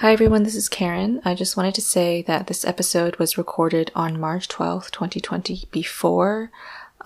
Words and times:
Hi 0.00 0.12
everyone, 0.12 0.42
this 0.42 0.54
is 0.54 0.68
Karen. 0.68 1.22
I 1.24 1.34
just 1.34 1.56
wanted 1.56 1.74
to 1.76 1.80
say 1.80 2.20
that 2.26 2.48
this 2.48 2.66
episode 2.66 3.16
was 3.16 3.38
recorded 3.38 3.90
on 3.94 4.20
March 4.20 4.46
12th, 4.46 4.90
2020, 4.90 5.68
before 5.70 6.50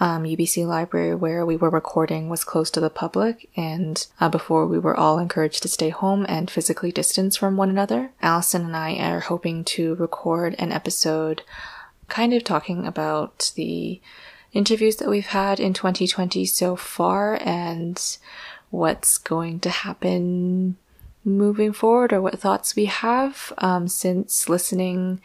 um, 0.01 0.25
UBC 0.25 0.67
Library, 0.67 1.15
where 1.15 1.47
we 1.47 1.57
were 1.57 1.71
recording, 1.71 2.29
was 2.29 2.43
closed 2.43 2.75
to 2.75 2.81
the 2.81 2.91
public, 2.91 3.49
and 3.57 4.09
uh, 4.21 4.29
before 4.29 4.67
we 4.67 4.77
were 4.77 4.97
all 4.97 5.21
encouraged 5.21 5.63
to 5.63 5.69
stay 5.69 5.91
home 5.91 6.27
and 6.29 6.51
physically 6.51 6.91
distance 6.91 7.37
from 7.37 7.57
one 7.57 7.71
another. 7.71 8.11
Allison 8.23 8.65
and 8.65 8.77
I 8.77 8.97
are 8.97 9.21
hoping 9.21 9.63
to 9.67 9.95
record 9.95 10.57
an 10.59 10.73
episode 10.73 11.43
kind 12.09 12.35
of 12.35 12.43
talking 12.43 12.89
about 12.89 13.53
the 13.55 14.01
interviews 14.53 14.97
that 14.97 15.09
we've 15.09 15.27
had 15.27 15.61
in 15.61 15.75
2020 15.75 16.45
so 16.45 16.75
far 16.75 17.39
and 17.41 18.19
what's 18.71 19.17
going 19.17 19.61
to 19.61 19.71
happen 19.71 20.77
moving 21.25 21.73
forward 21.73 22.13
or 22.13 22.21
what 22.21 22.39
thoughts 22.39 22.77
we 22.77 22.87
have 22.87 23.53
um, 23.59 23.89
since 23.89 24.49
listening 24.49 25.21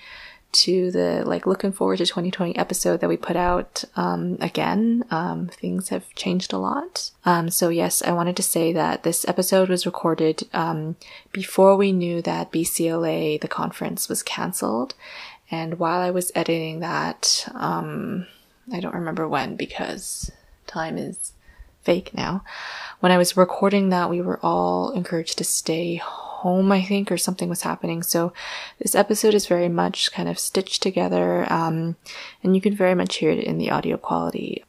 to 0.56 0.90
the 0.90 1.22
like 1.26 1.46
looking 1.46 1.74
forward 1.74 1.98
to 1.98 2.06
2020 2.06 2.56
episode 2.56 3.02
that 3.02 3.10
we 3.10 3.18
put 3.18 3.36
out 3.36 3.84
um, 3.98 4.38
again 4.40 5.04
um, 5.12 5.48
things 5.48 5.90
have 5.90 6.14
changed 6.16 6.54
a 6.54 6.58
lot. 6.58 7.12
Um, 7.26 7.50
so 7.50 7.68
yes 7.70 8.02
i 8.04 8.12
wanted 8.12 8.38
to 8.38 8.44
say 8.44 8.72
that 8.72 9.04
this 9.04 9.28
episode 9.28 9.68
was 9.68 9.86
recorded 9.86 10.48
um, 10.54 10.96
before 11.34 11.76
we 11.76 11.92
knew 11.92 12.22
that 12.22 12.52
bcla 12.54 13.40
the 13.42 13.48
conference 13.50 14.08
was 14.08 14.24
cancelled 14.24 14.96
and 15.52 15.78
while 15.78 16.00
i 16.00 16.10
was 16.10 16.32
editing 16.36 16.80
that 16.80 17.48
um, 17.54 18.26
i 18.72 18.80
don't 18.80 18.96
remember 18.96 19.28
when 19.28 19.58
because 19.58 20.32
time 20.68 20.98
is 20.98 21.34
fake 21.86 22.14
now 22.14 22.44
when 23.06 23.12
I 23.12 23.20
was 23.20 23.38
recording 23.38 23.90
that, 23.90 24.10
we 24.10 24.20
were 24.20 24.40
all 24.42 24.90
encouraged 24.90 25.38
to 25.38 25.44
stay 25.44 25.98
home, 25.98 26.72
I 26.72 26.82
think, 26.82 27.12
or 27.12 27.18
something 27.18 27.50
was 27.50 27.62
happening. 27.62 28.02
So 28.02 28.34
this 28.80 28.96
episode 28.96 29.36
is 29.36 29.46
very 29.46 29.70
much 29.70 30.12
kind 30.12 30.28
of 30.28 30.40
stitched 30.40 30.82
together, 30.82 31.46
um, 31.54 31.98
and 32.44 32.56
you 32.56 32.62
can 32.62 32.76
very 32.76 32.96
much 32.96 33.18
hear 33.18 33.30
it 33.30 33.44
in 33.44 33.60
the 33.60 33.70
audio 33.70 33.98
quality. 33.98 34.64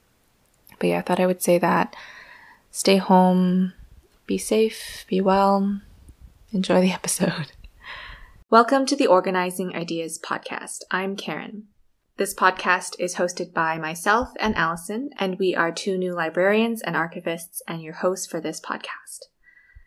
But 0.79 0.89
yeah, 0.89 0.99
I 0.99 1.01
thought 1.01 1.19
I 1.21 1.27
would 1.27 1.43
say 1.43 1.59
that 1.59 1.97
stay 2.71 2.99
home, 2.99 3.73
be 4.27 4.37
safe, 4.37 5.07
be 5.09 5.21
well, 5.23 5.81
enjoy 6.53 6.83
the 6.83 6.93
episode. 7.01 7.53
Welcome 8.51 8.85
to 8.85 8.97
the 8.97 9.07
Organizing 9.07 9.75
Ideas 9.75 10.19
podcast. 10.19 10.83
I'm 10.91 11.17
Karen. 11.17 11.69
This 12.19 12.33
podcast 12.33 12.97
is 12.99 13.17
hosted 13.17 13.53
by 13.53 13.77
myself 13.77 14.31
and 14.41 14.57
Allison, 14.57 15.11
and 15.19 15.39
we 15.39 15.55
are 15.55 15.71
two 15.71 15.99
new 15.99 16.15
librarians 16.15 16.81
and 16.81 16.97
archivists 16.97 17.59
and 17.69 17.83
your 17.83 17.93
hosts 17.93 18.27
for 18.27 18.41
this 18.41 18.59
podcast. 18.59 19.27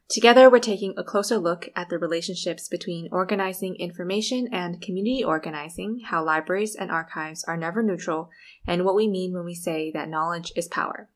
Together, 0.08 0.48
we're 0.48 0.60
taking 0.60 0.94
a 0.96 1.04
closer 1.04 1.40
look 1.40 1.70
at 1.76 1.90
the 1.90 1.98
relationships 1.98 2.68
between 2.68 3.10
organizing 3.12 3.76
information 3.78 4.48
and 4.52 4.80
community 4.80 5.24
organizing, 5.24 6.02
how 6.06 6.24
libraries 6.24 6.76
and 6.76 6.92
archives 6.92 7.44
are 7.46 7.58
never 7.58 7.82
neutral, 7.82 8.30
and 8.68 8.86
what 8.86 8.96
we 8.96 9.08
mean 9.08 9.34
when 9.34 9.44
we 9.46 9.56
say 9.56 9.92
that 9.92 10.08
knowledge 10.08 10.52
is 10.56 10.68
power. 10.68 11.10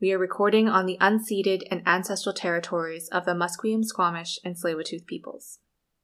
We 0.00 0.10
are 0.10 0.18
recording 0.18 0.68
on 0.68 0.86
the 0.86 0.98
unceded 1.00 1.62
and 1.70 1.86
ancestral 1.86 2.34
territories 2.34 3.08
of 3.12 3.26
the 3.26 3.34
Musqueam, 3.34 3.84
Squamish, 3.84 4.40
and 4.44 4.56
Tsleil-Waututh 4.56 5.06
peoples. 5.06 5.60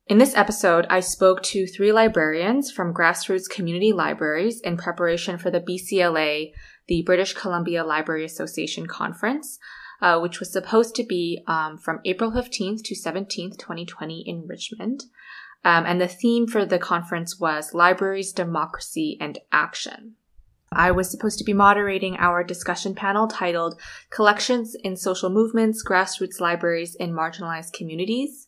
In 0.09 0.17
this 0.17 0.35
episode, 0.35 0.87
I 0.89 1.01
spoke 1.01 1.43
to 1.43 1.67
three 1.67 1.93
librarians 1.93 2.71
from 2.71 2.95
grassroots 2.95 3.47
community 3.47 3.93
libraries 3.93 4.59
in 4.63 4.79
preparation 4.79 5.37
for 5.37 5.51
the 5.51 5.61
BCLA, 5.61 6.53
the 6.87 7.03
British 7.03 7.35
Columbia 7.35 7.85
Library 7.85 8.25
Association 8.25 8.87
conference, 8.87 9.59
uh, 10.01 10.19
which 10.19 10.41
was 10.41 10.51
supposed 10.51 10.95
to 10.95 11.05
be 11.05 11.43
um, 11.47 11.77
from 11.77 12.01
April 12.07 12.31
15th 12.31 12.83
to 12.85 12.95
17th, 12.95 13.59
2020 13.59 14.25
in 14.27 14.47
Richmond. 14.47 15.05
Um, 15.63 15.85
and 15.85 16.01
the 16.01 16.09
theme 16.09 16.47
for 16.47 16.65
the 16.65 16.79
conference 16.79 17.39
was 17.39 17.75
Libraries, 17.75 18.33
Democracy, 18.33 19.19
and 19.21 19.39
Action. 19.53 20.15
I 20.73 20.91
was 20.91 21.11
supposed 21.11 21.37
to 21.39 21.45
be 21.45 21.53
moderating 21.53 22.17
our 22.17 22.43
discussion 22.43 22.95
panel 22.95 23.27
titled 23.27 23.79
Collections 24.09 24.75
in 24.83 24.97
Social 24.97 25.29
Movements, 25.29 25.85
Grassroots 25.87 26.41
Libraries 26.41 26.95
in 26.95 27.13
Marginalized 27.13 27.75
Communities. 27.75 28.47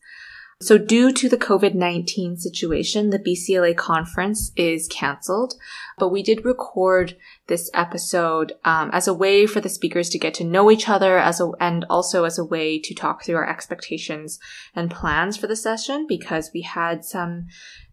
So 0.63 0.77
due 0.77 1.11
to 1.13 1.27
the 1.27 1.39
COVID-19 1.39 2.39
situation, 2.39 3.09
the 3.09 3.19
BCLA 3.19 3.75
conference 3.75 4.53
is 4.57 4.89
canceled, 4.89 5.55
but 5.99 6.11
we 6.11 6.23
did 6.23 6.45
record 6.45 7.17
this 7.47 7.71
episode 7.73 8.53
um, 8.67 8.91
as 8.93 9.09
a 9.09 9.15
way 9.15 9.47
for 9.47 9.63
the 9.63 9.71
speakers 9.71 10.11
to 10.11 10.19
get 10.19 10.35
to 10.35 10.45
know 10.45 10.71
each 10.71 10.87
other 10.87 11.17
as 11.17 11.41
a, 11.41 11.51
and 11.61 11.87
also 11.89 12.25
as 12.25 12.39
a 12.39 12.45
way 12.45 12.79
to 12.79 12.95
talk 12.95 13.25
through 13.25 13.37
our 13.37 13.49
expectations 13.49 14.39
and 14.75 14.91
plans 14.91 15.39
for 15.39 15.47
the 15.47 15.57
session 15.57 16.07
because 16.07 16.51
we 16.53 16.61
had 16.61 17.07
some 17.07 17.47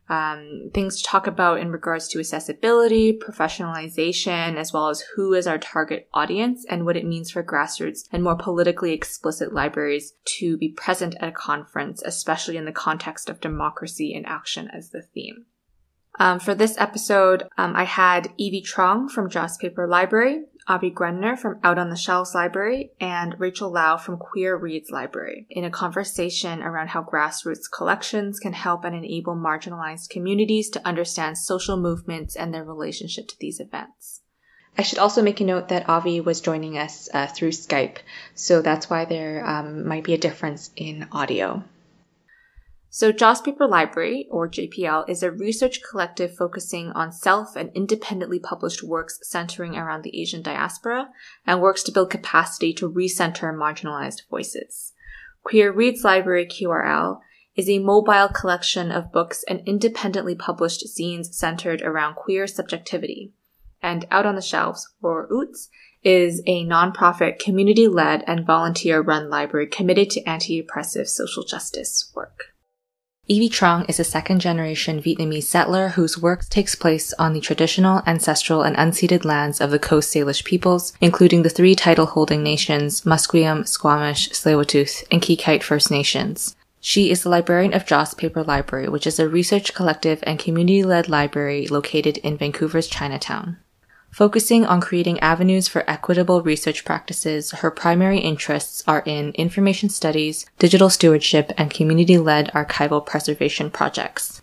um, 0.10 0.70
things 0.74 0.98
to 0.98 1.04
talk 1.04 1.28
about 1.28 1.60
in 1.60 1.72
regards 1.72 2.08
to 2.10 2.20
accessibility, 2.20 3.18
professionalization, 3.18 4.56
as 4.56 4.72
well 4.72 4.90
as 4.90 5.04
who 5.16 5.34
is 5.34 5.48
our 5.48 5.58
target 5.58 6.08
audience 6.14 6.66
and 6.70 6.86
what 6.86 6.98
it 6.98 7.06
means 7.06 7.32
for 7.32 7.44
grassroots 7.44 8.08
and 8.12 8.24
more 8.24 8.38
politically 8.38 8.94
explicit 8.94 9.54
libraries 9.54 10.14
to 10.40 10.58
be 10.58 10.70
present 10.70 11.16
at 11.20 11.30
a 11.30 11.34
conference, 11.34 12.02
especially 12.06 12.58
in 12.58 12.66
the 12.66 12.72
context 12.72 13.30
of 13.30 13.42
democracy 13.42 14.14
in 14.14 14.26
action 14.26 14.70
as 14.74 14.90
the 14.92 15.02
theme. 15.02 15.46
Um, 16.20 16.40
for 16.40 16.56
this 16.56 16.78
episode, 16.80 17.44
um, 17.58 17.76
I 17.76 17.84
had 17.84 18.32
Evie 18.38 18.62
Trong 18.62 19.08
from 19.08 19.30
Joss 19.30 19.58
Paper 19.58 19.88
Library, 19.88 20.46
Avi 20.70 20.92
Grunner 20.92 21.38
from 21.38 21.60
Out 21.64 21.80
on 21.80 21.90
the 21.90 21.96
Shelves 21.96 22.36
Library, 22.36 22.92
and 23.00 23.40
Rachel 23.40 23.72
Lau 23.72 23.96
from 23.96 24.18
Queer 24.18 24.58
Reads 24.58 24.90
Library 24.90 25.48
in 25.50 25.64
a 25.64 25.70
conversation 25.70 26.62
around 26.62 26.90
how 26.90 27.04
grassroots 27.04 27.72
collections 27.72 28.38
can 28.40 28.52
help 28.52 28.84
and 28.84 28.94
enable 28.94 29.36
marginalized 29.36 30.10
communities 30.10 30.70
to 30.72 30.86
understand 30.86 31.38
social 31.38 31.78
movements 31.78 32.36
and 32.36 32.54
their 32.54 32.66
relationship 32.66 33.30
to 33.30 33.40
these 33.40 33.62
events. 33.62 34.22
I 34.78 34.84
should 34.84 35.00
also 35.00 35.24
make 35.24 35.40
a 35.40 35.46
note 35.46 35.70
that 35.70 35.88
Avi 35.90 36.20
was 36.22 36.42
joining 36.42 36.78
us 36.78 37.10
uh, 37.14 37.28
through 37.28 37.52
Skype, 37.52 37.98
so 38.36 38.62
that's 38.62 38.90
why 38.90 39.06
there 39.06 39.48
um, 39.48 39.88
might 39.88 40.04
be 40.04 40.14
a 40.14 40.20
difference 40.20 40.70
in 40.76 41.08
audio. 41.12 41.64
So 42.90 43.12
Joss 43.12 43.42
Paper 43.42 43.68
Library, 43.68 44.28
or 44.32 44.48
JPL, 44.48 45.10
is 45.10 45.22
a 45.22 45.30
research 45.30 45.82
collective 45.88 46.36
focusing 46.36 46.92
on 46.92 47.12
self 47.12 47.56
and 47.56 47.70
independently 47.76 48.40
published 48.40 48.82
works 48.82 49.20
centering 49.24 49.76
around 49.76 50.04
the 50.04 50.20
Asian 50.20 50.42
diaspora 50.42 51.10
and 51.46 51.62
works 51.62 51.84
to 51.84 51.92
build 51.92 52.10
capacity 52.10 52.74
to 52.74 52.90
recenter 52.90 53.54
marginalized 53.54 54.22
voices. 54.30 54.94
Queer 55.44 55.72
Reads 55.72 56.04
Library 56.04 56.46
QRL 56.46 57.20
is 57.56 57.70
a 57.70 57.80
mobile 57.80 58.30
collection 58.30 58.92
of 58.92 59.12
books 59.12 59.44
and 59.50 59.62
independently 59.66 60.36
published 60.36 60.86
zines 60.88 61.34
centered 61.34 61.82
around 61.82 62.16
queer 62.16 62.48
subjectivity. 62.48 63.34
And 63.82 64.06
Out 64.12 64.26
on 64.26 64.36
the 64.36 64.42
Shelves, 64.42 64.94
or 65.02 65.28
OOTS, 65.32 65.70
is 66.04 66.42
a 66.46 66.66
nonprofit, 66.66 67.40
community-led 67.40 68.24
and 68.28 68.46
volunteer-run 68.46 69.30
library 69.30 69.68
committed 69.68 70.10
to 70.12 70.24
anti-oppressive 70.24 71.08
social 71.10 71.44
justice 71.44 72.12
work. 72.16 72.54
Evie 73.30 73.50
Trong 73.50 73.84
is 73.90 74.00
a 74.00 74.06
second 74.06 74.40
generation 74.40 75.02
Vietnamese 75.02 75.44
settler 75.44 75.90
whose 75.90 76.18
work 76.18 76.46
takes 76.46 76.76
place 76.76 77.12
on 77.20 77.34
the 77.34 77.42
traditional, 77.42 78.02
ancestral, 78.08 78.62
and 78.62 78.74
unceded 78.78 79.26
lands 79.26 79.60
of 79.60 79.70
the 79.70 79.78
Coast 79.78 80.14
Salish 80.14 80.46
peoples, 80.46 80.94
including 81.02 81.44
the 81.44 81.50
three 81.50 81.76
title 81.76 82.06
holding 82.06 82.42
nations, 82.42 83.02
Musqueam, 83.02 83.68
Squamish, 83.68 84.30
Tsleil-Waututh, 84.30 85.04
and 85.12 85.22
Kikite 85.22 85.62
First 85.62 85.92
Nations. 85.92 86.56
She 86.80 87.12
is 87.12 87.24
the 87.24 87.30
librarian 87.30 87.74
of 87.74 87.86
Joss 87.86 88.14
Paper 88.14 88.44
Library, 88.44 88.88
which 88.88 89.06
is 89.06 89.20
a 89.20 89.28
research 89.28 89.74
collective 89.74 90.24
and 90.24 90.40
community 90.40 90.84
led 90.84 91.10
library 91.10 91.68
located 91.68 92.20
in 92.20 92.38
Vancouver's 92.38 92.88
Chinatown. 92.88 93.58
Focusing 94.12 94.66
on 94.66 94.82
creating 94.82 95.20
avenues 95.20 95.68
for 95.68 95.88
equitable 95.90 96.42
research 96.42 96.84
practices, 96.84 97.52
her 97.52 97.70
primary 97.70 98.20
interests 98.20 98.84
are 98.88 99.04
in 99.06 99.32
information 99.34 99.90
studies, 99.90 100.46
digital 100.58 100.90
stewardship, 100.90 101.52
and 101.58 101.70
community-led 101.70 102.52
archival 102.54 103.06
preservation 103.06 103.70
projects. 103.70 104.42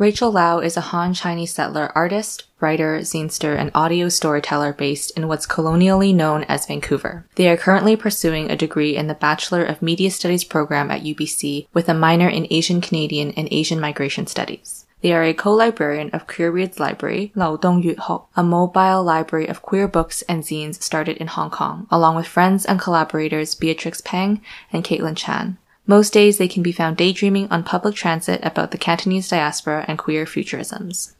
Rachel 0.00 0.32
Lau 0.32 0.60
is 0.60 0.78
a 0.78 0.80
Han 0.80 1.12
Chinese 1.12 1.52
settler 1.52 1.92
artist, 1.94 2.44
writer, 2.58 3.00
zinester, 3.00 3.58
and 3.58 3.70
audio 3.74 4.08
storyteller 4.08 4.72
based 4.72 5.10
in 5.10 5.28
what's 5.28 5.46
colonially 5.46 6.14
known 6.14 6.44
as 6.44 6.64
Vancouver. 6.64 7.26
They 7.34 7.50
are 7.50 7.56
currently 7.58 7.96
pursuing 7.96 8.50
a 8.50 8.56
degree 8.56 8.96
in 8.96 9.08
the 9.08 9.14
Bachelor 9.14 9.62
of 9.62 9.82
Media 9.82 10.10
Studies 10.10 10.42
program 10.42 10.90
at 10.90 11.02
UBC 11.02 11.66
with 11.74 11.90
a 11.90 11.92
minor 11.92 12.30
in 12.30 12.46
Asian 12.48 12.80
Canadian 12.80 13.32
and 13.32 13.46
Asian 13.50 13.78
Migration 13.78 14.26
Studies. 14.26 14.86
They 15.02 15.12
are 15.14 15.22
a 15.22 15.32
co-librarian 15.32 16.10
of 16.10 16.26
Queer 16.26 16.50
Reads 16.50 16.78
Library, 16.78 17.32
Lao 17.34 17.56
Dong 17.56 17.82
Yu 17.82 17.94
Ho, 17.98 18.26
a 18.36 18.42
mobile 18.42 19.02
library 19.02 19.46
of 19.46 19.62
queer 19.62 19.88
books 19.88 20.20
and 20.22 20.42
zines 20.42 20.82
started 20.82 21.16
in 21.16 21.28
Hong 21.28 21.48
Kong, 21.50 21.86
along 21.90 22.16
with 22.16 22.26
friends 22.26 22.66
and 22.66 22.78
collaborators 22.78 23.54
Beatrix 23.54 24.02
Pang 24.02 24.42
and 24.72 24.84
Caitlin 24.84 25.16
Chan. 25.16 25.56
Most 25.86 26.12
days 26.12 26.36
they 26.36 26.48
can 26.48 26.62
be 26.62 26.70
found 26.70 26.98
daydreaming 26.98 27.48
on 27.50 27.64
public 27.64 27.94
transit 27.94 28.40
about 28.44 28.72
the 28.72 28.78
Cantonese 28.78 29.28
diaspora 29.28 29.86
and 29.88 29.98
queer 29.98 30.26
futurisms. 30.26 31.14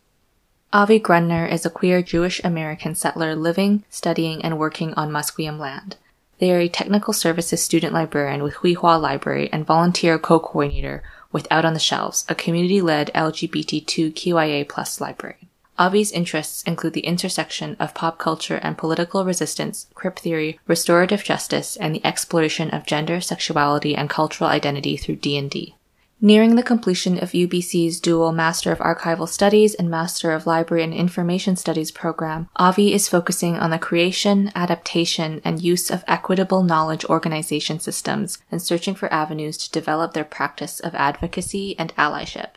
Avi 0.73 1.01
Grunner 1.01 1.51
is 1.51 1.65
a 1.65 1.71
queer 1.71 2.03
Jewish 2.03 2.41
American 2.45 2.95
settler 2.95 3.35
living, 3.35 3.85
studying, 3.89 4.45
and 4.45 4.59
working 4.59 4.93
on 4.95 5.11
Musqueam 5.11 5.59
land. 5.59 5.97
They 6.39 6.53
are 6.53 6.61
a 6.61 6.69
technical 6.69 7.13
services 7.13 7.63
student 7.63 7.93
librarian 7.93 8.43
with 8.43 8.55
Xwi7xwa 8.55 9.01
Library 9.01 9.51
and 9.53 9.67
volunteer 9.67 10.19
co-coordinator 10.19 11.03
with 11.33 11.47
Out 11.51 11.65
on 11.65 11.75
the 11.75 11.79
Shelves, 11.79 12.25
a 12.29 12.35
community-led 12.35 13.11
LGBTQ2QIA 13.15 15.01
library. 15.01 15.49
Avi's 15.81 16.13
interests 16.13 16.63
include 16.65 16.93
the 16.93 17.07
intersection 17.07 17.75
of 17.81 17.95
pop 17.95 18.19
culture 18.19 18.61
and 18.63 18.77
political 18.77 19.25
resistance, 19.25 19.87
crip 19.95 20.19
theory, 20.19 20.61
restorative 20.67 21.25
justice, 21.25 21.77
and 21.77 21.95
the 21.95 22.05
exploration 22.05 22.69
of 22.71 22.85
gender, 22.85 23.21
sexuality, 23.21 23.95
and 23.95 24.11
cultural 24.11 24.51
identity 24.51 24.99
through 24.99 25.17
D&D. 25.17 25.75
Nearing 26.23 26.55
the 26.55 26.63
completion 26.63 27.17
of 27.17 27.31
UBC's 27.31 27.99
dual 27.99 28.31
Master 28.31 28.71
of 28.71 28.79
Archival 28.81 29.27
Studies 29.27 29.75
and 29.75 29.89
Master 29.89 30.33
of 30.33 30.47
Library 30.47 30.85
and 30.85 30.93
Information 30.93 31.57
Studies 31.57 31.91
program, 31.91 32.51
Avi 32.57 32.93
is 32.93 33.09
focusing 33.09 33.57
on 33.57 33.71
the 33.71 33.79
creation, 33.79 34.53
adaptation, 34.55 35.41
and 35.47 35.63
use 35.63 35.91
of 35.91 36.05
equitable 36.07 36.63
knowledge 36.63 37.07
organization 37.07 37.81
systems 37.81 38.37
and 38.51 38.61
searching 38.61 38.95
for 38.95 39.11
avenues 39.11 39.57
to 39.57 39.71
develop 39.71 40.13
their 40.13 40.25
practice 40.25 40.79
of 40.79 40.95
advocacy 40.95 41.75
and 41.79 41.97
allyship. 41.97 42.51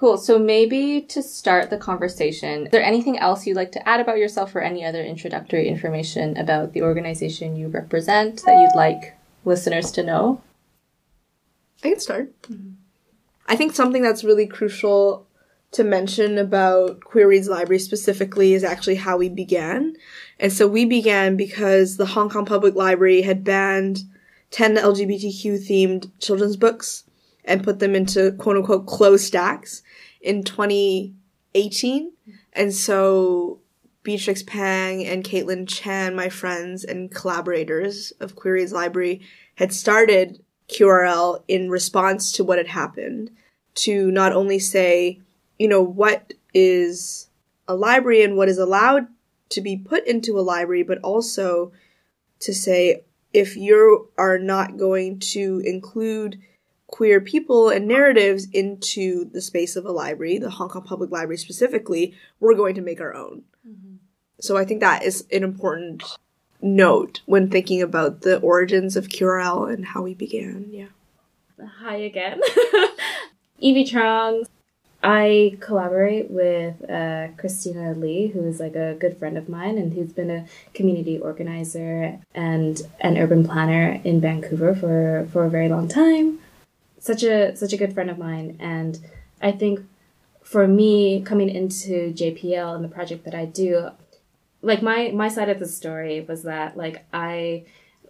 Cool. 0.00 0.16
So 0.16 0.38
maybe 0.38 1.02
to 1.10 1.22
start 1.22 1.68
the 1.68 1.76
conversation, 1.76 2.64
is 2.64 2.72
there 2.72 2.82
anything 2.82 3.18
else 3.18 3.46
you'd 3.46 3.56
like 3.56 3.72
to 3.72 3.86
add 3.86 4.00
about 4.00 4.16
yourself 4.16 4.56
or 4.56 4.60
any 4.60 4.82
other 4.82 5.04
introductory 5.04 5.68
information 5.68 6.38
about 6.38 6.72
the 6.72 6.80
organization 6.80 7.54
you 7.54 7.68
represent 7.68 8.42
that 8.46 8.58
you'd 8.62 8.74
like 8.74 9.14
listeners 9.44 9.90
to 9.92 10.02
know? 10.02 10.40
I 11.84 11.90
can 11.90 12.00
start. 12.00 12.40
Mm-hmm. 12.44 12.70
I 13.46 13.56
think 13.56 13.74
something 13.74 14.00
that's 14.00 14.24
really 14.24 14.46
crucial 14.46 15.26
to 15.72 15.84
mention 15.84 16.38
about 16.38 17.04
Queer 17.04 17.28
Reads 17.28 17.48
Library 17.48 17.78
specifically 17.78 18.54
is 18.54 18.64
actually 18.64 18.94
how 18.94 19.18
we 19.18 19.28
began. 19.28 19.96
And 20.38 20.50
so 20.50 20.66
we 20.66 20.86
began 20.86 21.36
because 21.36 21.98
the 21.98 22.06
Hong 22.06 22.30
Kong 22.30 22.46
Public 22.46 22.74
Library 22.74 23.20
had 23.20 23.44
banned 23.44 24.04
10 24.50 24.76
LGBTQ 24.76 25.58
themed 25.58 26.10
children's 26.20 26.56
books 26.56 27.04
and 27.50 27.64
put 27.64 27.80
them 27.80 27.96
into 27.96 28.30
quote 28.32 28.56
unquote 28.56 28.86
closed 28.86 29.26
stacks 29.26 29.82
in 30.20 30.44
2018. 30.44 32.12
And 32.52 32.72
so 32.72 33.58
Beatrix 34.04 34.44
Pang 34.44 35.04
and 35.04 35.24
Caitlin 35.24 35.68
Chan, 35.68 36.14
my 36.14 36.28
friends 36.28 36.84
and 36.84 37.10
collaborators 37.10 38.12
of 38.20 38.36
Queer 38.36 38.54
Reads 38.54 38.72
Library, 38.72 39.20
had 39.56 39.72
started 39.72 40.42
QRL 40.68 41.42
in 41.48 41.68
response 41.70 42.30
to 42.32 42.44
what 42.44 42.58
had 42.58 42.68
happened 42.68 43.32
to 43.74 44.12
not 44.12 44.32
only 44.32 44.60
say, 44.60 45.20
you 45.58 45.66
know, 45.66 45.82
what 45.82 46.32
is 46.54 47.28
a 47.66 47.74
library 47.74 48.22
and 48.22 48.36
what 48.36 48.48
is 48.48 48.58
allowed 48.58 49.08
to 49.48 49.60
be 49.60 49.76
put 49.76 50.06
into 50.06 50.38
a 50.38 50.40
library, 50.40 50.84
but 50.84 50.98
also 50.98 51.72
to 52.38 52.54
say, 52.54 53.02
if 53.32 53.56
you 53.56 54.08
are 54.16 54.38
not 54.38 54.76
going 54.76 55.18
to 55.18 55.60
include 55.64 56.40
queer 56.90 57.20
people 57.20 57.68
and 57.68 57.86
narratives 57.86 58.48
into 58.52 59.24
the 59.30 59.40
space 59.40 59.76
of 59.76 59.86
a 59.86 59.92
library, 59.92 60.38
the 60.38 60.50
Hong 60.50 60.68
Kong 60.68 60.82
Public 60.82 61.10
Library 61.10 61.38
specifically, 61.38 62.14
we're 62.40 62.54
going 62.54 62.74
to 62.74 62.80
make 62.80 63.00
our 63.00 63.14
own. 63.14 63.42
Mm-hmm. 63.66 63.96
So 64.40 64.56
I 64.56 64.64
think 64.64 64.80
that 64.80 65.04
is 65.04 65.26
an 65.32 65.42
important 65.42 66.02
note 66.60 67.20
when 67.26 67.48
thinking 67.48 67.80
about 67.80 68.22
the 68.22 68.38
origins 68.40 68.96
of 68.96 69.08
QRL 69.08 69.72
and 69.72 69.86
how 69.86 70.02
we 70.02 70.14
began. 70.14 70.66
Yeah. 70.70 70.86
Hi 71.80 71.96
again. 71.96 72.40
Evie 73.58 73.84
Trong. 73.84 74.44
I 75.02 75.56
collaborate 75.60 76.30
with 76.30 76.88
uh, 76.90 77.28
Christina 77.38 77.94
Lee, 77.94 78.26
who 78.26 78.46
is 78.46 78.60
like 78.60 78.74
a 78.74 78.96
good 79.00 79.16
friend 79.16 79.38
of 79.38 79.48
mine 79.48 79.78
and 79.78 79.94
who's 79.94 80.12
been 80.12 80.30
a 80.30 80.46
community 80.74 81.18
organizer 81.18 82.18
and 82.34 82.82
an 83.00 83.16
urban 83.16 83.46
planner 83.46 83.98
in 84.04 84.20
Vancouver 84.20 84.74
for, 84.74 85.26
for 85.32 85.44
a 85.46 85.50
very 85.50 85.70
long 85.70 85.88
time 85.88 86.38
such 87.00 87.24
a 87.24 87.56
such 87.56 87.72
a 87.72 87.76
good 87.76 87.92
friend 87.92 88.10
of 88.10 88.18
mine, 88.18 88.56
and 88.60 89.00
I 89.42 89.50
think 89.50 89.80
for 90.42 90.68
me 90.68 91.22
coming 91.22 91.48
into 91.48 92.12
JPL 92.12 92.74
and 92.76 92.84
the 92.84 92.88
project 92.88 93.24
that 93.24 93.34
I 93.34 93.46
do, 93.46 93.90
like 94.62 94.82
my 94.82 95.10
my 95.12 95.28
side 95.28 95.48
of 95.48 95.58
the 95.58 95.66
story 95.66 96.20
was 96.20 96.44
that 96.44 96.76
like 96.76 97.04
I 97.12 97.64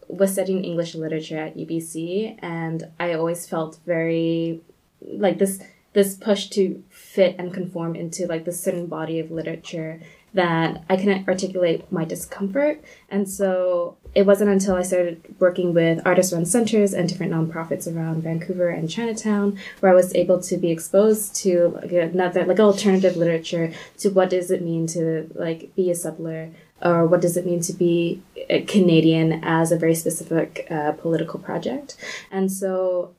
was 0.08 0.32
studying 0.32 0.64
English 0.64 0.94
literature 0.94 1.38
at 1.38 1.56
UBC, 1.56 2.36
and 2.40 2.90
I 2.98 3.14
always 3.14 3.46
felt 3.46 3.78
very 3.86 4.60
like 5.00 5.38
this 5.38 5.62
this 5.92 6.14
push 6.14 6.48
to 6.48 6.82
fit 6.88 7.36
and 7.38 7.54
conform 7.54 7.96
into 7.96 8.26
like 8.26 8.44
this 8.44 8.60
certain 8.60 8.86
body 8.86 9.18
of 9.20 9.30
literature 9.30 10.00
that 10.32 10.84
I 10.88 10.96
couldn't 10.96 11.28
articulate 11.28 11.90
my 11.90 12.04
discomfort. 12.04 12.82
And 13.08 13.28
so 13.28 13.96
it 14.14 14.26
wasn't 14.26 14.50
until 14.50 14.76
I 14.76 14.82
started 14.82 15.22
working 15.38 15.74
with 15.74 16.04
artist 16.06 16.32
run 16.32 16.46
centers 16.46 16.92
and 16.92 17.08
different 17.08 17.32
nonprofits 17.32 17.92
around 17.92 18.22
Vancouver 18.22 18.68
and 18.68 18.88
Chinatown 18.88 19.58
where 19.80 19.92
I 19.92 19.94
was 19.94 20.14
able 20.14 20.40
to 20.42 20.56
be 20.56 20.70
exposed 20.70 21.34
to 21.36 21.68
like 21.80 21.92
another 21.92 22.44
like 22.44 22.60
alternative 22.60 23.16
literature 23.16 23.72
to 23.98 24.10
what 24.10 24.30
does 24.30 24.50
it 24.50 24.62
mean 24.62 24.86
to 24.88 25.30
like 25.34 25.74
be 25.74 25.90
a 25.90 25.94
settler 25.94 26.50
or 26.82 27.06
what 27.06 27.20
does 27.20 27.36
it 27.36 27.46
mean 27.46 27.60
to 27.60 27.72
be 27.72 28.22
a 28.48 28.62
Canadian 28.62 29.44
as 29.44 29.70
a 29.70 29.78
very 29.78 29.94
specific 29.94 30.66
uh, 30.70 30.92
political 30.92 31.38
project. 31.38 31.96
And 32.30 32.50
so 32.50 33.14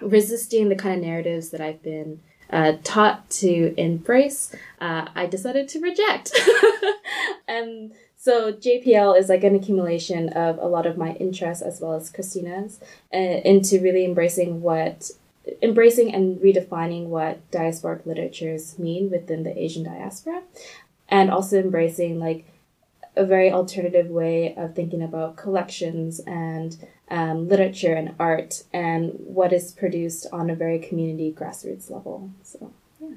resisting 0.00 0.68
the 0.68 0.76
kind 0.76 0.96
of 0.96 1.06
narratives 1.06 1.50
that 1.50 1.60
I've 1.60 1.82
been 1.82 2.20
uh, 2.52 2.74
taught 2.82 3.28
to 3.30 3.74
embrace, 3.78 4.54
uh, 4.80 5.06
I 5.14 5.26
decided 5.26 5.68
to 5.68 5.80
reject. 5.80 6.32
and 7.48 7.92
so 8.16 8.52
JPL 8.52 9.18
is 9.18 9.28
like 9.28 9.44
an 9.44 9.54
accumulation 9.54 10.28
of 10.30 10.58
a 10.58 10.66
lot 10.66 10.86
of 10.86 10.98
my 10.98 11.12
interests 11.14 11.62
as 11.62 11.80
well 11.80 11.94
as 11.94 12.10
Christina's 12.10 12.80
uh, 13.14 13.16
into 13.16 13.80
really 13.80 14.04
embracing 14.04 14.62
what 14.62 15.10
embracing 15.62 16.14
and 16.14 16.38
redefining 16.40 17.06
what 17.06 17.50
diasporic 17.50 18.04
literatures 18.04 18.78
mean 18.78 19.10
within 19.10 19.42
the 19.42 19.58
Asian 19.58 19.82
diaspora 19.82 20.42
and 21.08 21.30
also 21.30 21.58
embracing 21.58 22.20
like 22.20 22.44
a 23.16 23.24
very 23.24 23.50
alternative 23.50 24.08
way 24.08 24.54
of 24.56 24.74
thinking 24.74 25.02
about 25.02 25.36
collections 25.36 26.20
and 26.26 26.76
um, 27.10 27.48
literature 27.48 27.94
and 27.94 28.14
art 28.18 28.62
and 28.72 29.12
what 29.16 29.52
is 29.52 29.72
produced 29.72 30.26
on 30.32 30.48
a 30.48 30.54
very 30.54 30.78
community 30.78 31.34
grassroots 31.36 31.90
level. 31.90 32.30
So, 32.42 32.72
yeah. 33.00 33.16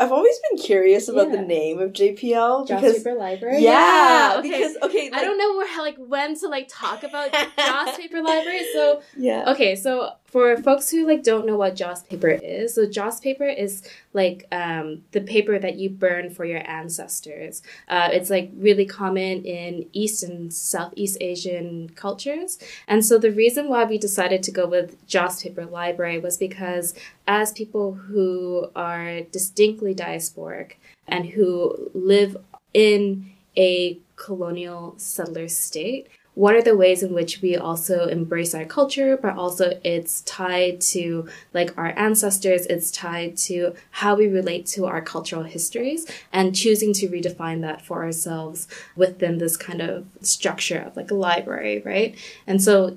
I've 0.00 0.12
always 0.12 0.38
been 0.48 0.58
curious 0.58 1.08
about 1.08 1.28
yeah. 1.28 1.36
the 1.36 1.42
name 1.42 1.78
of 1.78 1.92
JPL 1.92 2.66
because 2.66 2.82
Joss 2.82 3.02
Paper 3.04 3.14
Library. 3.14 3.62
Yeah, 3.62 4.32
yeah, 4.32 4.38
okay. 4.38 4.50
because 4.50 4.76
okay, 4.82 5.10
like, 5.10 5.20
I 5.20 5.24
don't 5.24 5.36
know 5.36 5.56
where 5.56 5.82
like 5.82 5.96
when 5.98 6.38
to 6.40 6.48
like 6.48 6.68
talk 6.72 7.02
about 7.02 7.32
Joss 7.58 7.98
Paper 7.98 8.22
Library. 8.22 8.66
So 8.72 9.02
yeah, 9.16 9.50
okay, 9.52 9.76
so 9.76 10.12
for 10.30 10.56
folks 10.56 10.90
who 10.90 11.06
like 11.06 11.22
don't 11.22 11.46
know 11.46 11.56
what 11.56 11.76
joss 11.76 12.02
paper 12.02 12.28
is 12.28 12.74
so 12.74 12.86
joss 12.88 13.20
paper 13.20 13.44
is 13.46 13.82
like 14.12 14.46
um, 14.52 15.02
the 15.12 15.20
paper 15.20 15.58
that 15.58 15.76
you 15.76 15.88
burn 15.88 16.30
for 16.30 16.44
your 16.44 16.68
ancestors. 16.68 17.62
Uh, 17.88 18.08
it's 18.12 18.30
like 18.30 18.50
really 18.56 18.84
common 18.84 19.44
in 19.44 19.86
east 19.92 20.22
and 20.22 20.52
southeast 20.52 21.18
asian 21.20 21.90
cultures. 21.90 22.58
And 22.88 23.04
so 23.04 23.18
the 23.18 23.30
reason 23.30 23.68
why 23.68 23.84
we 23.84 23.98
decided 23.98 24.42
to 24.44 24.50
go 24.50 24.66
with 24.66 25.06
joss 25.06 25.42
paper 25.42 25.66
library 25.66 26.18
was 26.18 26.36
because 26.36 26.94
as 27.26 27.52
people 27.52 27.92
who 27.92 28.70
are 28.74 29.22
distinctly 29.22 29.94
diasporic 29.94 30.72
and 31.06 31.26
who 31.26 31.90
live 31.94 32.36
in 32.72 33.32
a 33.56 33.98
colonial 34.16 34.94
settler 34.96 35.48
state 35.48 36.08
what 36.40 36.54
are 36.54 36.62
the 36.62 36.74
ways 36.74 37.02
in 37.02 37.12
which 37.12 37.42
we 37.42 37.54
also 37.54 38.06
embrace 38.06 38.54
our 38.54 38.64
culture, 38.64 39.14
but 39.14 39.36
also 39.36 39.78
it's 39.84 40.22
tied 40.22 40.80
to 40.80 41.28
like 41.52 41.76
our 41.76 41.92
ancestors, 41.98 42.64
it's 42.64 42.90
tied 42.90 43.36
to 43.36 43.74
how 43.90 44.14
we 44.14 44.26
relate 44.26 44.64
to 44.64 44.86
our 44.86 45.02
cultural 45.02 45.42
histories 45.42 46.06
and 46.32 46.56
choosing 46.56 46.94
to 46.94 47.08
redefine 47.08 47.60
that 47.60 47.84
for 47.84 48.02
ourselves 48.02 48.66
within 48.96 49.36
this 49.36 49.54
kind 49.54 49.82
of 49.82 50.06
structure 50.22 50.78
of 50.78 50.96
like 50.96 51.10
a 51.10 51.14
library, 51.14 51.82
right? 51.84 52.16
And 52.46 52.62
so 52.62 52.96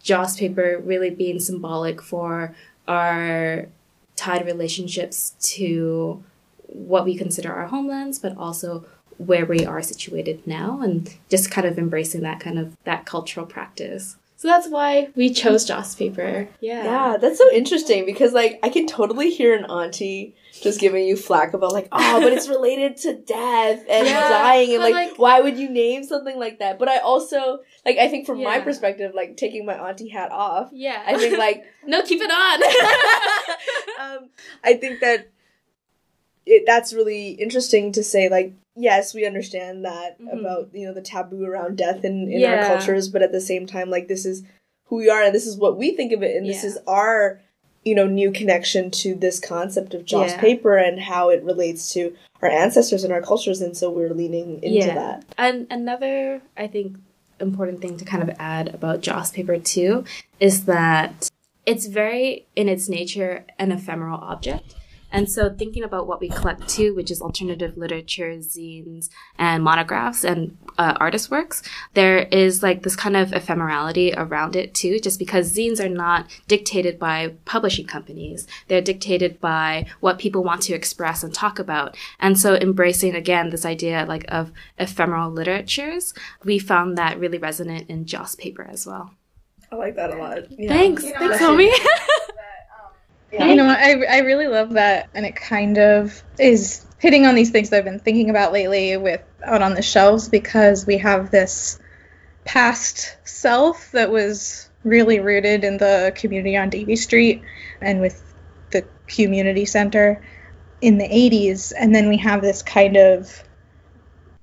Joss 0.00 0.38
paper 0.38 0.78
really 0.78 1.10
being 1.10 1.40
symbolic 1.40 2.00
for 2.00 2.54
our 2.86 3.66
tied 4.14 4.46
relationships 4.46 5.34
to 5.56 6.22
what 6.68 7.04
we 7.04 7.16
consider 7.16 7.52
our 7.52 7.66
homelands, 7.66 8.20
but 8.20 8.36
also 8.36 8.84
where 9.18 9.46
we 9.46 9.64
are 9.64 9.82
situated 9.82 10.46
now 10.46 10.80
and 10.82 11.14
just 11.28 11.50
kind 11.50 11.66
of 11.66 11.78
embracing 11.78 12.20
that 12.22 12.40
kind 12.40 12.58
of 12.58 12.76
that 12.84 13.06
cultural 13.06 13.46
practice 13.46 14.16
So 14.36 14.48
that's 14.48 14.68
why 14.68 15.08
we 15.16 15.30
chose 15.32 15.64
Joss 15.64 15.94
paper. 15.94 16.46
Yeah. 16.60 16.84
Yeah, 16.84 17.16
that's 17.16 17.38
so 17.38 17.50
interesting 17.52 18.04
because 18.04 18.32
like 18.34 18.58
I 18.62 18.68
can 18.68 18.86
totally 18.86 19.30
hear 19.30 19.54
an 19.56 19.64
auntie 19.64 20.34
just 20.62 20.78
giving 20.80 21.06
you 21.06 21.16
flack 21.16 21.52
about 21.54 21.72
like, 21.72 21.88
oh, 21.92 22.20
but 22.20 22.32
it's 22.34 22.48
related 22.48 22.96
to 22.98 23.14
death 23.16 23.82
and 23.88 24.06
Yeah, 24.06 24.28
dying 24.28 24.72
and 24.74 24.82
like, 24.82 24.94
like- 24.94 25.18
why 25.18 25.40
would 25.40 25.56
you 25.58 25.68
name 25.70 26.04
something 26.04 26.38
like 26.38 26.58
that? 26.58 26.78
But 26.78 26.88
I 26.88 26.98
also 26.98 27.60
like 27.86 27.96
I 27.96 28.08
think 28.08 28.26
from 28.26 28.42
my 28.42 28.60
perspective, 28.60 29.12
like 29.14 29.38
taking 29.38 29.64
my 29.64 29.74
auntie 29.88 30.08
hat 30.08 30.30
off, 30.32 30.68
Yeah. 30.72 31.02
I 31.06 31.16
think 31.16 31.38
like 31.38 31.64
no, 31.86 32.02
keep 32.02 32.20
it 32.22 32.30
on. 32.30 34.16
um, 34.22 34.28
I 34.62 34.74
think 34.74 35.00
that 35.00 35.28
it, 36.44 36.64
that's 36.66 36.92
really 36.92 37.30
interesting 37.30 37.90
to 37.92 38.04
say. 38.04 38.28
Like, 38.28 38.52
yes, 38.76 39.14
we 39.14 39.26
understand 39.26 39.84
that 39.84 40.20
Mhm. 40.20 40.38
about 40.40 40.68
you 40.72 40.86
know 40.86 40.92
the 40.94 41.00
taboo 41.00 41.44
around 41.44 41.76
death 41.76 42.04
in 42.04 42.30
in 42.30 42.40
Yeah. 42.40 42.56
our 42.56 42.66
cultures, 42.66 43.08
but 43.08 43.22
at 43.22 43.32
the 43.32 43.40
same 43.40 43.66
time, 43.66 43.90
like 43.90 44.08
this 44.08 44.24
is 44.26 44.42
who 44.86 44.96
we 44.96 45.10
are, 45.10 45.22
and 45.22 45.34
this 45.34 45.46
is 45.46 45.56
what 45.56 45.76
we 45.76 45.92
think 45.96 46.12
of 46.12 46.22
it, 46.22 46.36
and 46.36 46.48
this 46.48 46.62
is 46.64 46.78
our 46.86 47.40
you 47.84 47.94
know 47.94 48.06
new 48.06 48.30
connection 48.30 48.90
to 48.90 49.14
this 49.14 49.38
concept 49.40 49.94
of 49.94 50.04
Joss 50.04 50.32
Yeah. 50.32 50.40
paper 50.40 50.76
and 50.76 51.00
how 51.00 51.28
it 51.30 51.42
relates 51.42 51.92
to 51.94 52.14
our 52.42 52.50
ancestors 52.50 53.02
and 53.04 53.12
our 53.12 53.22
cultures, 53.22 53.60
and 53.60 53.76
so 53.76 53.90
we're 53.90 54.12
leaning 54.12 54.62
into 54.62 54.78
Yeah. 54.78 54.94
that. 54.94 55.24
And 55.38 55.66
another, 55.70 56.42
I 56.56 56.66
think, 56.66 56.96
important 57.40 57.80
thing 57.80 57.96
to 57.98 58.04
kind 58.04 58.22
of 58.22 58.30
add 58.38 58.74
about 58.74 59.00
Joss 59.02 59.30
paper 59.30 59.58
too 59.58 60.04
is 60.40 60.64
that 60.66 61.28
it's 61.64 61.86
very, 61.86 62.46
in 62.56 62.68
its 62.68 62.88
nature, 62.88 63.44
an 63.58 63.72
ephemeral 63.72 64.18
object. 64.20 64.74
And 65.16 65.30
so, 65.30 65.48
thinking 65.48 65.82
about 65.82 66.06
what 66.06 66.20
we 66.20 66.28
collect 66.28 66.68
too, 66.68 66.94
which 66.94 67.10
is 67.10 67.22
alternative 67.22 67.78
literature, 67.78 68.36
zines, 68.36 69.08
and 69.38 69.64
monographs 69.64 70.24
and 70.24 70.58
uh, 70.76 70.92
artist 71.00 71.30
works, 71.30 71.62
there 71.94 72.18
is 72.24 72.62
like 72.62 72.82
this 72.82 72.96
kind 72.96 73.16
of 73.16 73.30
ephemerality 73.30 74.12
around 74.14 74.54
it 74.54 74.74
too, 74.74 75.00
just 75.00 75.18
because 75.18 75.56
zines 75.56 75.82
are 75.82 75.88
not 75.88 76.26
dictated 76.48 76.98
by 76.98 77.32
publishing 77.46 77.86
companies. 77.86 78.46
They're 78.68 78.82
dictated 78.82 79.40
by 79.40 79.86
what 80.00 80.18
people 80.18 80.44
want 80.44 80.60
to 80.64 80.74
express 80.74 81.22
and 81.22 81.32
talk 81.32 81.58
about. 81.58 81.96
And 82.20 82.38
so, 82.38 82.54
embracing 82.54 83.14
again 83.14 83.48
this 83.48 83.64
idea 83.64 84.04
like 84.06 84.26
of 84.28 84.52
ephemeral 84.76 85.30
literatures, 85.30 86.12
we 86.44 86.58
found 86.58 86.98
that 86.98 87.18
really 87.18 87.38
resonant 87.38 87.88
in 87.88 88.04
Joss 88.04 88.34
paper 88.34 88.68
as 88.70 88.86
well. 88.86 89.14
I 89.72 89.76
like 89.76 89.96
that 89.96 90.10
a 90.10 90.16
lot. 90.16 90.50
Yeah. 90.50 90.68
Thanks, 90.68 91.04
You 91.04 91.14
know, 91.14 91.18
thanks, 91.20 91.38
that's 91.38 91.42
homie. 93.36 93.48
You 93.50 93.56
know? 93.56 93.66
I, 93.66 94.04
I 94.08 94.18
really 94.20 94.48
love 94.48 94.74
that, 94.74 95.08
and 95.14 95.26
it 95.26 95.36
kind 95.36 95.78
of 95.78 96.22
is 96.38 96.84
hitting 96.98 97.26
on 97.26 97.34
these 97.34 97.50
things 97.50 97.70
that 97.70 97.78
I've 97.78 97.84
been 97.84 97.98
thinking 97.98 98.30
about 98.30 98.52
lately 98.52 98.96
with 98.96 99.22
out 99.44 99.62
on 99.62 99.74
the 99.74 99.82
shelves 99.82 100.28
because 100.28 100.86
we 100.86 100.98
have 100.98 101.30
this 101.30 101.78
past 102.44 103.16
self 103.24 103.92
that 103.92 104.10
was 104.10 104.70
really 104.84 105.20
rooted 105.20 105.64
in 105.64 105.78
the 105.78 106.12
community 106.14 106.56
on 106.56 106.70
Davie 106.70 106.96
Street 106.96 107.42
and 107.80 108.00
with 108.00 108.22
the 108.70 108.84
community 109.06 109.64
center 109.64 110.22
in 110.80 110.98
the 110.98 111.08
80s, 111.08 111.72
and 111.76 111.94
then 111.94 112.08
we 112.08 112.18
have 112.18 112.42
this 112.42 112.62
kind 112.62 112.96
of 112.96 113.42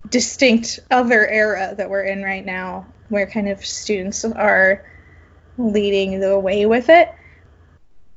distinct 0.09 0.79
other 0.91 1.25
era 1.27 1.73
that 1.77 1.89
we're 1.89 2.03
in 2.03 2.23
right 2.23 2.45
now 2.45 2.85
where 3.09 3.27
kind 3.27 3.47
of 3.47 3.65
students 3.65 4.25
are 4.25 4.83
leading 5.57 6.19
the 6.19 6.37
way 6.37 6.65
with 6.65 6.89
it 6.89 7.13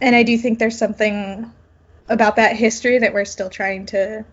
and 0.00 0.14
I 0.14 0.22
do 0.22 0.36
think 0.36 0.58
there's 0.58 0.78
something 0.78 1.50
about 2.08 2.36
that 2.36 2.56
history 2.56 2.98
that 2.98 3.12
we're 3.12 3.24
still 3.24 3.50
trying 3.50 3.86
to 3.86 4.24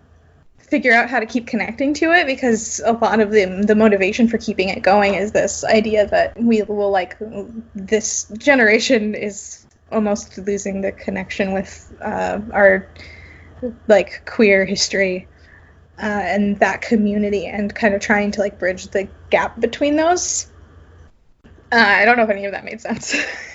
figure 0.58 0.92
out 0.92 1.10
how 1.10 1.20
to 1.20 1.26
keep 1.26 1.46
connecting 1.46 1.94
to 1.94 2.12
it 2.12 2.26
because 2.26 2.80
a 2.84 2.92
lot 2.92 3.20
of 3.20 3.30
the 3.30 3.44
the 3.66 3.74
motivation 3.74 4.28
for 4.28 4.38
keeping 4.38 4.70
it 4.70 4.82
going 4.82 5.14
is 5.14 5.32
this 5.32 5.62
idea 5.64 6.06
that 6.06 6.40
we 6.40 6.62
will 6.62 6.90
like 6.90 7.16
this 7.74 8.26
generation 8.38 9.14
is 9.14 9.66
almost 9.92 10.38
losing 10.38 10.80
the 10.80 10.90
connection 10.90 11.52
with 11.52 11.94
uh, 12.00 12.40
our 12.52 12.88
like 13.86 14.24
queer 14.26 14.64
history 14.64 15.28
uh, 15.98 16.06
and 16.06 16.58
that 16.60 16.82
community 16.82 17.46
and 17.46 17.74
kind 17.74 17.94
of 17.94 18.00
trying 18.00 18.32
to 18.32 18.40
like 18.40 18.58
bridge 18.58 18.88
the 18.88 19.08
gap 19.30 19.60
between 19.60 19.96
those. 19.96 20.48
Uh, 21.72 21.76
I 21.76 22.04
don't 22.04 22.16
know 22.16 22.24
if 22.24 22.30
any 22.30 22.46
of 22.46 22.52
that 22.52 22.64
made 22.64 22.80
sense. 22.80 23.14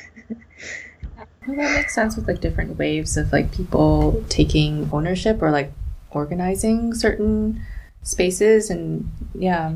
Well, 1.50 1.68
that 1.68 1.76
makes 1.76 1.96
sense 1.96 2.16
with 2.16 2.28
like 2.28 2.42
different 2.42 2.78
waves 2.78 3.18
of 3.18 3.32
like 3.32 3.52
people 3.52 4.24
taking 4.30 4.90
ownership 4.94 5.42
or 5.42 5.50
like 5.50 5.74
organizing 6.12 6.94
certain 6.94 7.62
spaces 8.04 8.70
and 8.70 9.12
yeah. 9.34 9.74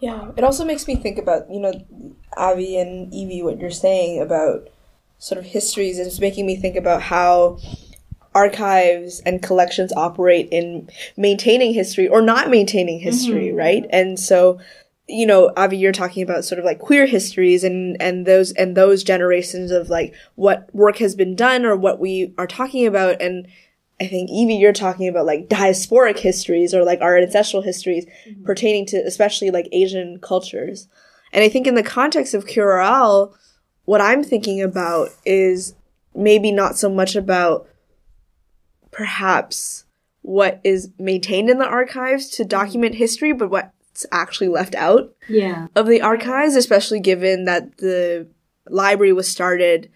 Yeah, 0.00 0.30
it 0.36 0.44
also 0.44 0.64
makes 0.64 0.86
me 0.86 0.96
think 0.96 1.18
about, 1.18 1.50
you 1.50 1.60
know, 1.60 1.72
Avi 2.36 2.76
and 2.78 3.12
Evie, 3.12 3.42
what 3.42 3.58
you're 3.58 3.70
saying 3.70 4.20
about 4.20 4.68
sort 5.18 5.38
of 5.38 5.46
histories. 5.46 5.98
It's 5.98 6.20
making 6.20 6.46
me 6.46 6.56
think 6.56 6.76
about 6.76 7.02
how 7.02 7.58
archives 8.34 9.20
and 9.20 9.42
collections 9.42 9.92
operate 9.92 10.48
in 10.50 10.88
maintaining 11.16 11.72
history 11.72 12.06
or 12.06 12.20
not 12.20 12.50
maintaining 12.50 13.00
history, 13.00 13.48
mm-hmm. 13.48 13.56
right? 13.56 13.86
And 13.90 14.18
so, 14.18 14.60
you 15.06 15.26
know, 15.26 15.52
Avi, 15.56 15.76
you're 15.76 15.92
talking 15.92 16.22
about 16.22 16.44
sort 16.44 16.58
of 16.58 16.64
like 16.64 16.78
queer 16.78 17.06
histories 17.06 17.62
and, 17.62 18.00
and 18.00 18.26
those, 18.26 18.52
and 18.52 18.76
those 18.76 19.04
generations 19.04 19.70
of 19.70 19.90
like 19.90 20.14
what 20.34 20.74
work 20.74 20.96
has 20.98 21.14
been 21.14 21.36
done 21.36 21.66
or 21.66 21.76
what 21.76 22.00
we 22.00 22.32
are 22.38 22.46
talking 22.46 22.86
about. 22.86 23.20
And 23.20 23.46
I 24.00 24.06
think 24.06 24.30
Evie, 24.30 24.56
you're 24.56 24.72
talking 24.72 25.06
about 25.08 25.26
like 25.26 25.48
diasporic 25.48 26.18
histories 26.18 26.74
or 26.74 26.84
like 26.84 27.00
our 27.00 27.18
ancestral 27.18 27.62
histories 27.62 28.06
mm-hmm. 28.26 28.44
pertaining 28.44 28.86
to 28.86 28.96
especially 28.98 29.50
like 29.50 29.68
Asian 29.72 30.18
cultures. 30.20 30.88
And 31.32 31.44
I 31.44 31.48
think 31.48 31.66
in 31.66 31.74
the 31.74 31.82
context 31.82 32.32
of 32.32 32.46
QRL, 32.46 33.34
what 33.84 34.00
I'm 34.00 34.24
thinking 34.24 34.62
about 34.62 35.10
is 35.26 35.74
maybe 36.14 36.50
not 36.50 36.78
so 36.78 36.88
much 36.88 37.14
about 37.14 37.68
perhaps 38.90 39.84
what 40.22 40.60
is 40.64 40.90
maintained 40.98 41.50
in 41.50 41.58
the 41.58 41.66
archives 41.66 42.28
to 42.30 42.42
mm-hmm. 42.42 42.48
document 42.48 42.94
history, 42.94 43.32
but 43.32 43.50
actually 44.10 44.48
left 44.48 44.74
out 44.74 45.14
Yeah. 45.28 45.68
of 45.74 45.86
the 45.86 46.00
archives, 46.00 46.56
especially 46.56 47.00
given 47.00 47.44
that 47.44 47.78
the 47.78 48.26
library 48.68 49.12
was 49.12 49.28
started 49.28 49.90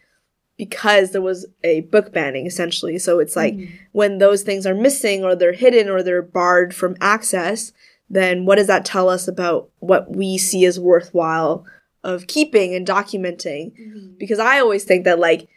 because 0.56 1.12
there 1.12 1.22
was 1.22 1.46
a 1.62 1.82
book 1.82 2.12
banning 2.12 2.46
essentially. 2.46 2.98
So 2.98 3.18
it's 3.20 3.36
like 3.36 3.54
mm-hmm. 3.54 3.74
when 3.92 4.18
those 4.18 4.42
things 4.42 4.66
are 4.66 4.74
missing 4.74 5.24
or 5.24 5.34
they're 5.34 5.52
hidden 5.52 5.88
or 5.88 6.02
they're 6.02 6.22
barred 6.22 6.74
from 6.74 6.96
access, 7.00 7.72
then 8.10 8.44
what 8.44 8.56
does 8.56 8.66
that 8.66 8.84
tell 8.84 9.08
us 9.08 9.28
about 9.28 9.68
what 9.78 10.14
we 10.14 10.36
see 10.38 10.64
as 10.64 10.80
worthwhile 10.80 11.64
of 12.02 12.26
keeping 12.26 12.74
and 12.74 12.86
documenting? 12.86 13.72
Mm-hmm. 13.78 14.14
Because 14.18 14.38
I 14.38 14.58
always 14.58 14.84
think 14.84 15.04
that 15.04 15.18
like 15.18 15.48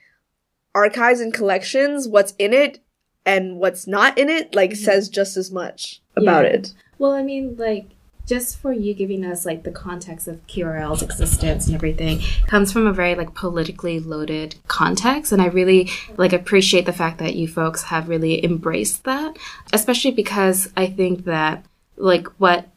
archives 0.76 1.20
and 1.20 1.34
collections, 1.34 2.08
what's 2.08 2.34
in 2.38 2.54
it 2.54 2.80
and 3.26 3.58
what's 3.58 3.88
not 3.88 4.18
in 4.18 4.30
it, 4.30 4.54
like 4.56 4.72
mm-hmm. 4.72 4.84
says 4.84 5.10
just 5.10 5.36
as 5.38 5.52
much 5.52 6.02
about 6.16 6.46
Yeah. 6.46 6.52
it. 6.52 6.74
Well, 7.00 7.14
I 7.14 7.24
mean, 7.24 7.56
like, 7.58 7.86
just 8.32 8.60
for 8.60 8.72
you 8.72 8.94
giving 8.94 9.26
us 9.26 9.46
like 9.46 9.64
the 9.64 9.72
context 9.72 10.26
of 10.26 10.48
QRL's 10.48 11.02
existence 11.02 11.66
and 11.66 11.76
everything 11.76 12.22
comes 12.48 12.72
from 12.72 12.88
a 12.88 12.94
very 12.94 13.14
like 13.14 13.34
politically 13.34 14.00
loaded 14.00 14.56
context, 14.70 15.34
and 15.34 15.42
I 15.42 15.48
really 15.48 15.90
like 16.16 16.32
appreciate 16.32 16.86
the 16.86 16.94
fact 16.94 17.18
that 17.18 17.36
you 17.36 17.46
folks 17.46 17.84
have 17.84 18.08
really 18.08 18.42
embraced 18.42 19.04
that, 19.04 19.38
especially 19.74 20.12
because 20.12 20.72
I 20.78 20.88
think 20.88 21.26
that 21.26 21.66
like 21.98 22.26
what 22.40 22.70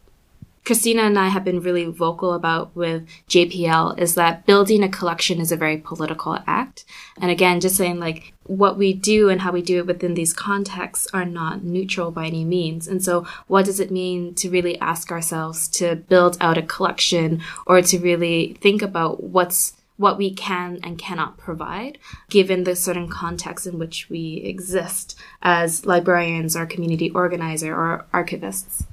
Christina 0.64 1.02
and 1.02 1.18
I 1.18 1.28
have 1.28 1.44
been 1.44 1.60
really 1.60 1.84
vocal 1.84 2.32
about 2.32 2.74
with 2.74 3.06
JPL 3.28 3.98
is 3.98 4.14
that 4.14 4.46
building 4.46 4.82
a 4.82 4.88
collection 4.88 5.38
is 5.38 5.52
a 5.52 5.58
very 5.58 5.76
political 5.76 6.38
act. 6.46 6.86
And 7.20 7.30
again, 7.30 7.60
just 7.60 7.76
saying 7.76 8.00
like 8.00 8.32
what 8.44 8.78
we 8.78 8.94
do 8.94 9.28
and 9.28 9.42
how 9.42 9.52
we 9.52 9.60
do 9.60 9.80
it 9.80 9.86
within 9.86 10.14
these 10.14 10.32
contexts 10.32 11.06
are 11.12 11.26
not 11.26 11.62
neutral 11.62 12.10
by 12.10 12.26
any 12.26 12.46
means. 12.46 12.88
And 12.88 13.04
so 13.04 13.26
what 13.46 13.66
does 13.66 13.78
it 13.78 13.90
mean 13.90 14.34
to 14.36 14.48
really 14.48 14.80
ask 14.80 15.12
ourselves 15.12 15.68
to 15.68 15.96
build 15.96 16.38
out 16.40 16.56
a 16.56 16.62
collection 16.62 17.42
or 17.66 17.82
to 17.82 17.98
really 17.98 18.56
think 18.60 18.80
about 18.80 19.22
what's 19.22 19.74
what 19.96 20.18
we 20.18 20.32
can 20.32 20.80
and 20.82 20.98
cannot 20.98 21.36
provide 21.36 21.98
given 22.28 22.64
the 22.64 22.74
certain 22.74 23.08
context 23.08 23.66
in 23.66 23.78
which 23.78 24.08
we 24.10 24.42
exist 24.44 25.16
as 25.40 25.86
librarians 25.86 26.56
or 26.56 26.66
community 26.66 27.10
organizer 27.10 27.72
or 27.72 28.04
archivists. 28.12 28.86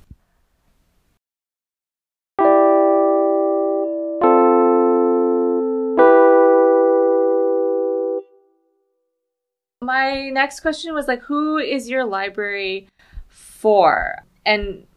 My 9.91 10.29
next 10.29 10.61
question 10.61 10.93
was 10.93 11.09
like, 11.09 11.21
who 11.23 11.57
is 11.57 11.89
your 11.89 12.05
library 12.05 12.87
for? 13.27 14.23
And 14.45 14.87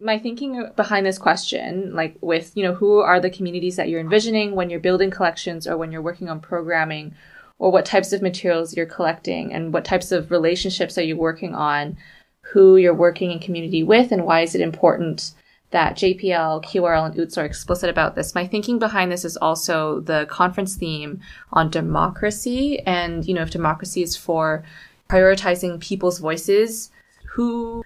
my 0.00 0.18
thinking 0.18 0.68
behind 0.74 1.06
this 1.06 1.16
question, 1.16 1.94
like 1.94 2.16
with, 2.20 2.50
you 2.56 2.64
know, 2.64 2.74
who 2.74 2.98
are 2.98 3.20
the 3.20 3.30
communities 3.30 3.76
that 3.76 3.88
you're 3.88 4.00
envisioning 4.00 4.56
when 4.56 4.68
you're 4.68 4.80
building 4.80 5.12
collections 5.12 5.68
or 5.68 5.76
when 5.76 5.92
you're 5.92 6.02
working 6.02 6.28
on 6.28 6.40
programming, 6.40 7.14
or 7.60 7.70
what 7.70 7.86
types 7.86 8.12
of 8.12 8.20
materials 8.20 8.76
you're 8.76 8.84
collecting 8.84 9.54
and 9.54 9.72
what 9.72 9.84
types 9.84 10.10
of 10.10 10.32
relationships 10.32 10.98
are 10.98 11.04
you 11.04 11.16
working 11.16 11.54
on, 11.54 11.96
who 12.40 12.76
you're 12.76 12.92
working 12.92 13.30
in 13.30 13.38
community 13.38 13.84
with, 13.84 14.10
and 14.10 14.24
why 14.24 14.40
is 14.40 14.56
it 14.56 14.60
important 14.60 15.34
that 15.72 15.96
JPL, 15.96 16.64
QRL, 16.64 17.06
and 17.06 17.18
OOTS 17.18 17.36
are 17.36 17.44
explicit 17.44 17.90
about 17.90 18.14
this. 18.14 18.34
My 18.34 18.46
thinking 18.46 18.78
behind 18.78 19.10
this 19.10 19.24
is 19.24 19.36
also 19.36 20.00
the 20.00 20.26
conference 20.30 20.76
theme 20.76 21.20
on 21.52 21.70
democracy. 21.70 22.78
And, 22.80 23.26
you 23.26 23.34
know, 23.34 23.42
if 23.42 23.50
democracy 23.50 24.02
is 24.02 24.16
for 24.16 24.64
prioritizing 25.08 25.80
people's 25.80 26.18
voices, 26.18 26.90
who 27.32 27.82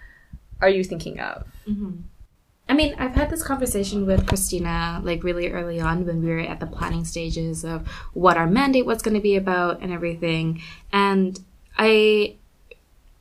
are 0.60 0.68
you 0.68 0.84
thinking 0.84 1.18
of? 1.20 1.46
Mm-hmm. 1.66 1.92
I 2.68 2.74
mean, 2.74 2.96
I've 2.98 3.14
had 3.14 3.30
this 3.30 3.44
conversation 3.44 4.06
with 4.06 4.26
Christina 4.26 5.00
like 5.04 5.22
really 5.22 5.52
early 5.52 5.80
on 5.80 6.04
when 6.04 6.20
we 6.22 6.30
were 6.30 6.40
at 6.40 6.58
the 6.58 6.66
planning 6.66 7.04
stages 7.04 7.64
of 7.64 7.86
what 8.12 8.36
our 8.36 8.46
mandate 8.46 8.86
was 8.86 9.02
going 9.02 9.14
to 9.14 9.20
be 9.20 9.36
about 9.36 9.80
and 9.80 9.92
everything. 9.92 10.60
And 10.92 11.38
I 11.78 12.36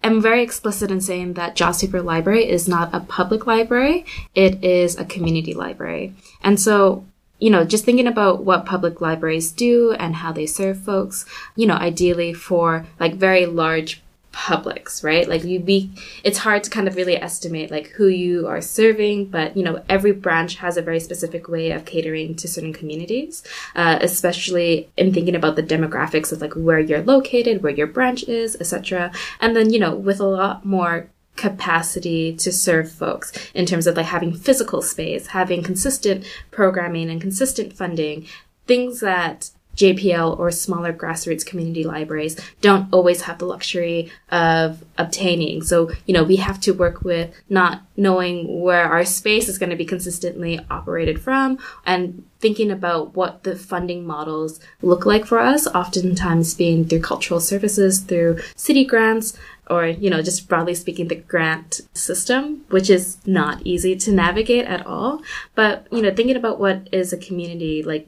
am 0.06 0.22
very 0.22 0.42
explicit 0.44 0.92
in 0.92 1.02
saying 1.02 1.34
that 1.34 1.56
Joss 1.56 1.84
Library 1.84 2.48
is 2.48 2.68
not 2.68 2.94
a 2.94 3.00
public 3.00 3.46
library. 3.46 4.06
It 4.34 4.64
is 4.64 4.98
a 4.98 5.06
community 5.06 5.54
library. 5.54 6.14
And 6.44 6.60
so 6.60 7.06
you 7.40 7.50
know, 7.50 7.66
just 7.66 7.84
thinking 7.84 8.08
about 8.08 8.46
what 8.46 8.66
public 8.66 9.02
libraries 9.02 9.52
do 9.52 9.92
and 9.92 10.16
how 10.16 10.32
they 10.32 10.46
serve 10.46 10.80
folks, 10.80 11.26
you 11.56 11.68
know, 11.68 11.76
ideally 11.76 12.34
for 12.34 12.86
like 13.00 13.16
very 13.16 13.46
large 13.46 14.02
publics, 14.36 15.02
right? 15.02 15.30
Like 15.30 15.46
you 15.46 15.62
be, 15.62 15.90
it's 16.26 16.40
hard 16.40 16.66
to 16.66 16.70
kind 16.70 16.90
of 16.90 16.98
really 16.98 17.16
estimate 17.16 17.72
like 17.72 17.88
who 17.92 18.08
you 18.08 18.48
are 18.48 18.60
serving, 18.60 19.28
but 19.28 19.56
you 19.56 19.64
know, 19.64 19.82
every 19.88 20.12
branch 20.12 20.58
has 20.58 20.76
a 20.76 20.82
very 20.82 21.00
specific 21.00 21.48
way 21.48 21.72
of 21.72 21.86
catering 21.86 22.36
to 22.36 22.48
certain 22.50 22.74
communities, 22.74 23.44
uh, 23.78 23.98
especially 24.02 24.90
in 24.98 25.14
thinking 25.14 25.36
about 25.36 25.56
the 25.56 25.64
demographics 25.64 26.34
of 26.34 26.42
like 26.42 26.54
where 26.54 26.80
you're 26.80 27.02
located, 27.02 27.64
where 27.64 27.72
your 27.72 27.88
branch 27.88 28.24
is, 28.26 28.58
etc. 28.58 29.10
And 29.40 29.56
then, 29.56 29.72
you 29.72 29.80
know, 29.80 29.96
with 29.96 30.20
a 30.20 30.28
lot 30.28 30.66
more 30.66 31.10
capacity 31.38 32.36
to 32.36 32.52
serve 32.52 32.92
folks 32.92 33.32
in 33.54 33.66
terms 33.66 33.88
of 33.88 33.96
like 33.96 34.08
having 34.08 34.34
physical 34.34 34.82
space, 34.82 35.28
having 35.28 35.64
consistent 35.64 36.26
programming 36.52 37.10
and 37.10 37.22
consistent 37.22 37.72
funding, 37.72 38.28
things 38.68 39.00
that 39.00 39.52
JPL 39.76 40.38
or 40.40 40.52
smaller 40.52 40.94
grassroots 40.94 41.46
community 41.46 41.84
libraries 41.84 42.40
don't 42.62 42.88
always 42.94 43.22
have 43.24 43.38
the 43.38 43.46
luxury 43.46 44.12
of 44.30 44.84
obtaining. 44.98 45.62
So, 45.62 45.92
you 46.06 46.14
know, 46.14 46.24
we 46.24 46.38
have 46.38 46.60
to 46.62 46.74
work 46.74 47.04
with 47.04 47.34
not 47.50 47.82
knowing 47.98 48.62
where 48.62 48.86
our 48.86 49.06
space 49.06 49.48
is 49.48 49.58
going 49.58 49.70
to 49.70 49.76
be 49.76 49.86
consistently 49.86 50.60
operated 50.70 51.22
from 51.22 51.60
and 51.86 52.26
thinking 52.40 52.70
about 52.70 53.16
what 53.16 53.44
the 53.44 53.56
funding 53.56 54.06
models 54.06 54.60
look 54.82 55.06
like 55.06 55.26
for 55.26 55.40
us, 55.40 55.66
oftentimes 55.68 56.54
being 56.54 56.86
through 56.86 57.00
cultural 57.00 57.40
services, 57.40 58.00
through 58.00 58.38
city 58.56 58.86
grants, 58.86 59.38
or, 59.68 59.88
you 59.88 60.10
know, 60.12 60.22
just 60.22 60.48
broadly 60.48 60.76
speaking, 60.76 61.08
the 61.08 61.16
grant 61.16 61.82
system, 61.94 62.64
which 62.70 62.90
is 62.90 63.18
not 63.26 63.62
easy 63.64 63.96
to 63.96 64.12
navigate 64.12 64.66
at 64.66 64.86
all. 64.86 65.22
But, 65.56 65.88
you 65.92 66.04
know, 66.04 66.14
thinking 66.14 66.36
about 66.36 66.60
what 66.60 66.88
is 66.92 67.12
a 67.12 67.18
community, 67.18 67.82
like 67.82 68.08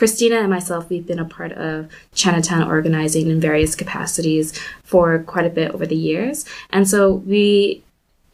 Christina 0.00 0.36
and 0.36 0.48
myself, 0.48 0.88
we've 0.88 1.06
been 1.06 1.18
a 1.18 1.26
part 1.26 1.52
of 1.52 1.86
Chinatown 2.14 2.62
organizing 2.62 3.28
in 3.28 3.38
various 3.38 3.74
capacities 3.74 4.58
for 4.82 5.18
quite 5.24 5.44
a 5.44 5.50
bit 5.50 5.72
over 5.72 5.84
the 5.84 5.94
years. 5.94 6.46
And 6.70 6.88
so 6.88 7.12
we, 7.12 7.82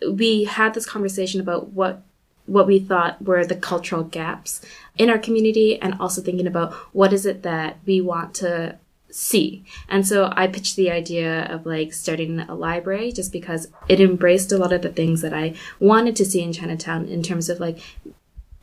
we 0.08 0.44
had 0.44 0.74
this 0.74 0.86
conversation 0.86 1.40
about 1.40 1.70
what, 1.70 2.04
what 2.46 2.68
we 2.68 2.78
thought 2.78 3.20
were 3.20 3.44
the 3.44 3.56
cultural 3.56 4.04
gaps 4.04 4.64
in 4.96 5.10
our 5.10 5.18
community 5.18 5.82
and 5.82 5.96
also 5.98 6.22
thinking 6.22 6.46
about 6.46 6.72
what 6.92 7.12
is 7.12 7.26
it 7.26 7.42
that 7.42 7.78
we 7.84 8.00
want 8.00 8.32
to 8.34 8.78
see. 9.10 9.64
And 9.88 10.06
so 10.06 10.32
I 10.36 10.46
pitched 10.46 10.76
the 10.76 10.92
idea 10.92 11.46
of 11.46 11.66
like 11.66 11.92
starting 11.92 12.38
a 12.38 12.54
library 12.54 13.10
just 13.10 13.32
because 13.32 13.66
it 13.88 14.00
embraced 14.00 14.52
a 14.52 14.58
lot 14.58 14.72
of 14.72 14.82
the 14.82 14.92
things 14.92 15.20
that 15.22 15.34
I 15.34 15.56
wanted 15.80 16.14
to 16.14 16.24
see 16.24 16.42
in 16.42 16.52
Chinatown 16.52 17.08
in 17.08 17.24
terms 17.24 17.48
of 17.48 17.58
like 17.58 17.80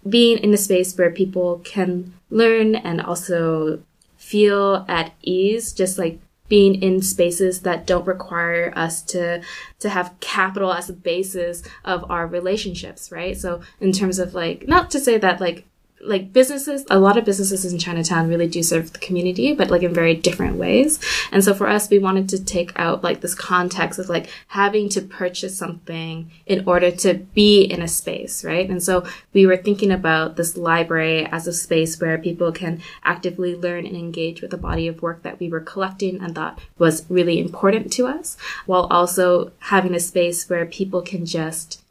being 0.08 0.38
in 0.38 0.54
a 0.54 0.58
space 0.58 0.98
where 0.98 1.12
people 1.12 1.60
can 1.64 2.14
learn 2.34 2.76
and 2.76 3.00
also 3.00 3.82
feel 4.18 4.86
at 4.88 5.14
ease, 5.22 5.72
just 5.72 5.98
like 5.98 6.20
being 6.50 6.82
in 6.82 7.02
spaces 7.02 7.62
that 7.62 7.88
don't 7.88 8.06
require 8.06 8.74
us 8.76 9.02
to 9.02 9.42
to 9.80 9.90
have 9.90 10.14
capital 10.20 10.74
as 10.74 10.90
a 10.90 10.94
basis 10.94 11.64
of 11.86 12.10
our 12.12 12.28
relationships, 12.28 13.12
right? 13.12 13.38
So 13.38 13.62
in 13.80 13.92
terms 13.92 14.20
of 14.20 14.34
like 14.34 14.68
not 14.68 14.92
to 14.92 15.00
say 15.00 15.18
that 15.18 15.40
like 15.40 15.66
like 16.06 16.34
businesses, 16.34 16.86
a 16.90 17.00
lot 17.00 17.18
of 17.18 17.26
businesses 17.26 17.72
in 17.72 17.80
Chinatown 17.80 18.28
really 18.28 18.48
do 18.48 18.62
serve 18.62 18.94
the 18.94 19.00
community, 19.00 19.54
but 19.54 19.70
like 19.70 19.84
in 19.84 19.94
very 19.94 20.14
different 20.14 20.58
ways. 20.58 21.00
And 21.32 21.44
so 21.44 21.54
for 21.54 21.68
us, 21.68 21.90
we 21.90 22.00
wanted 22.00 22.30
to 22.30 22.44
take 22.44 22.72
out 22.78 23.04
like 23.04 23.22
this 23.22 23.36
context 23.36 24.00
of 24.00 24.10
like 24.10 24.30
having 24.48 24.90
to 24.90 25.02
purchase 25.02 25.58
something 25.58 26.32
in 26.46 26.68
order 26.68 26.92
to 26.92 27.14
be 27.14 27.64
in 27.64 27.82
a 27.82 27.88
space, 27.88 28.44
right? 28.44 28.70
And 28.70 28.84
so 28.84 29.06
we 29.34 29.46
were 29.46 29.58
thinking 29.58 29.92
about 29.92 30.36
this 30.36 30.58
library 30.58 31.26
as 31.26 31.48
a 31.48 31.54
space 31.54 32.00
where 32.00 32.18
people 32.18 32.52
can 32.52 32.82
actively 33.04 33.56
learn 33.56 33.86
and 33.86 33.96
engage 33.96 34.42
with 34.42 34.54
a 34.54 34.58
body 34.58 34.88
of 34.88 35.02
work 35.02 35.24
that 35.24 35.40
we 35.40 35.50
were 35.50 35.60
collecting 35.60 36.22
and 36.22 36.36
thought 36.36 36.60
was 36.78 37.06
really 37.10 37.40
important 37.40 37.92
to 37.94 38.08
us, 38.08 38.38
while 38.66 38.88
also 38.92 39.52
having 39.60 39.96
a 39.96 40.00
space 40.00 40.50
where 40.50 40.66
people 40.66 41.02
can 41.02 41.26
just 41.26 41.83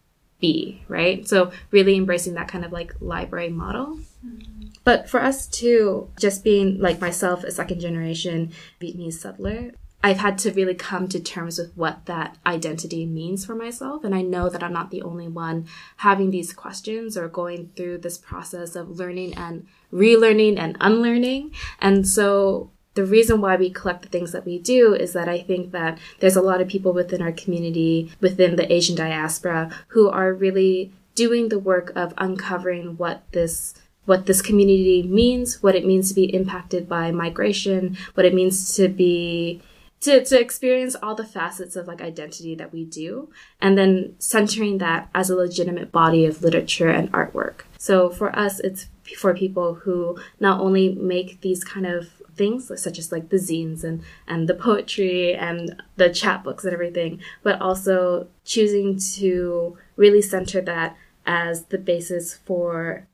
be, 0.42 0.83
right? 0.88 1.26
So 1.26 1.50
really 1.70 1.96
embracing 1.96 2.35
that 2.35 2.48
kind 2.48 2.66
of 2.66 2.72
like 2.72 2.92
library 3.00 3.48
model. 3.48 4.00
Mm-hmm. 4.26 4.66
But 4.85 5.09
for 5.09 5.22
us 5.22 5.46
too, 5.46 6.11
just 6.20 6.44
being 6.44 6.78
like 6.78 7.00
myself, 7.00 7.44
a 7.44 7.50
second 7.50 7.81
generation 7.81 8.52
Vietnamese 8.81 9.14
settler, 9.14 9.70
I've 10.05 10.18
had 10.18 10.37
to 10.38 10.52
really 10.52 10.74
come 10.74 11.07
to 11.09 11.20
terms 11.20 11.59
with 11.59 11.76
what 11.76 12.07
that 12.07 12.37
identity 12.44 13.07
means 13.07 13.46
for 13.46 13.55
myself. 13.55 14.02
And 14.02 14.14
I 14.14 14.22
know 14.22 14.48
that 14.48 14.62
I'm 14.62 14.72
not 14.72 14.90
the 14.90 15.02
only 15.02 15.28
one 15.28 15.66
having 15.98 16.31
these 16.31 16.52
questions 16.52 17.16
or 17.16 17.28
going 17.28 17.70
through 17.76 17.98
this 17.98 18.18
process 18.18 18.74
of 18.74 18.90
learning 18.90 19.35
and 19.35 19.66
relearning 19.92 20.59
and 20.59 20.76
unlearning. 20.81 21.52
And 21.81 22.07
so 22.07 22.72
the 22.94 23.05
reason 23.05 23.40
why 23.40 23.57
we 23.57 23.70
collect 23.70 24.02
the 24.02 24.09
things 24.09 24.33
that 24.33 24.44
we 24.44 24.59
do 24.59 24.94
is 24.94 25.12
that 25.14 25.28
I 25.28 25.40
think 25.40 25.72
that 25.72 25.98
there's 26.20 26.37
a 26.37 26.42
lot 26.42 26.61
of 26.61 26.68
people 26.68 26.92
within 26.92 27.22
our 27.22 27.33
community, 27.33 28.12
within 28.20 28.57
the 28.57 28.70
Asian 28.72 28.94
diaspora, 28.94 29.70
who 29.88 30.11
are 30.11 30.33
really 30.33 30.92
doing 31.14 31.48
the 31.48 31.59
work 31.59 31.92
of 31.94 32.14
uncovering 32.18 32.96
what 32.96 33.22
this 33.33 33.74
what 34.05 34.26
this 34.26 34.42
community 34.42 35.05
means, 35.05 35.62
what 35.62 35.76
it 35.76 35.87
means 35.87 36.09
to 36.09 36.14
be 36.14 36.35
impacted 36.35 36.88
by 36.88 37.12
migration, 37.12 37.96
what 38.14 38.26
it 38.26 38.35
means 38.35 38.74
to 38.74 38.88
be 38.88 39.62
to, 40.00 40.24
to 40.24 40.40
experience 40.40 40.96
all 41.00 41.14
the 41.14 41.24
facets 41.24 41.76
of 41.76 41.87
like 41.87 42.02
identity 42.02 42.57
that 42.57 42.72
we 42.72 42.85
do 42.85 43.31
and 43.61 43.78
then 43.78 44.16
centering 44.18 44.78
that 44.78 45.09
as 45.14 45.31
a 45.31 45.37
legitimate 45.37 45.92
body 45.92 46.26
of 46.26 46.42
literature 46.42 46.88
and 46.88 47.11
artwork. 47.12 47.61
So 47.78 48.11
for 48.11 48.37
us 48.37 48.59
it's 48.61 48.88
for 49.16 49.33
people 49.35 49.74
who 49.74 50.18
not 50.40 50.61
only 50.61 50.94
make 50.96 51.40
these 51.40 51.62
kind 51.62 51.87
of 51.87 52.21
things 52.37 52.71
such 52.81 52.99
as 52.99 53.12
like 53.12 53.29
the 53.29 53.37
zines 53.37 53.85
and 53.85 54.03
and 54.27 54.49
the 54.49 54.55
poetry 54.55 55.35
and 55.35 55.83
the 55.97 56.09
chapbooks 56.09 56.64
and 56.64 56.73
everything 56.73 57.21
but 57.42 57.61
also 57.61 58.27
choosing 58.45 58.99
to 58.99 59.77
really 59.97 60.23
center 60.23 60.61
that 60.61 60.97
as 61.27 61.66
the 61.66 61.79
basis 61.79 62.35
for 62.35 63.07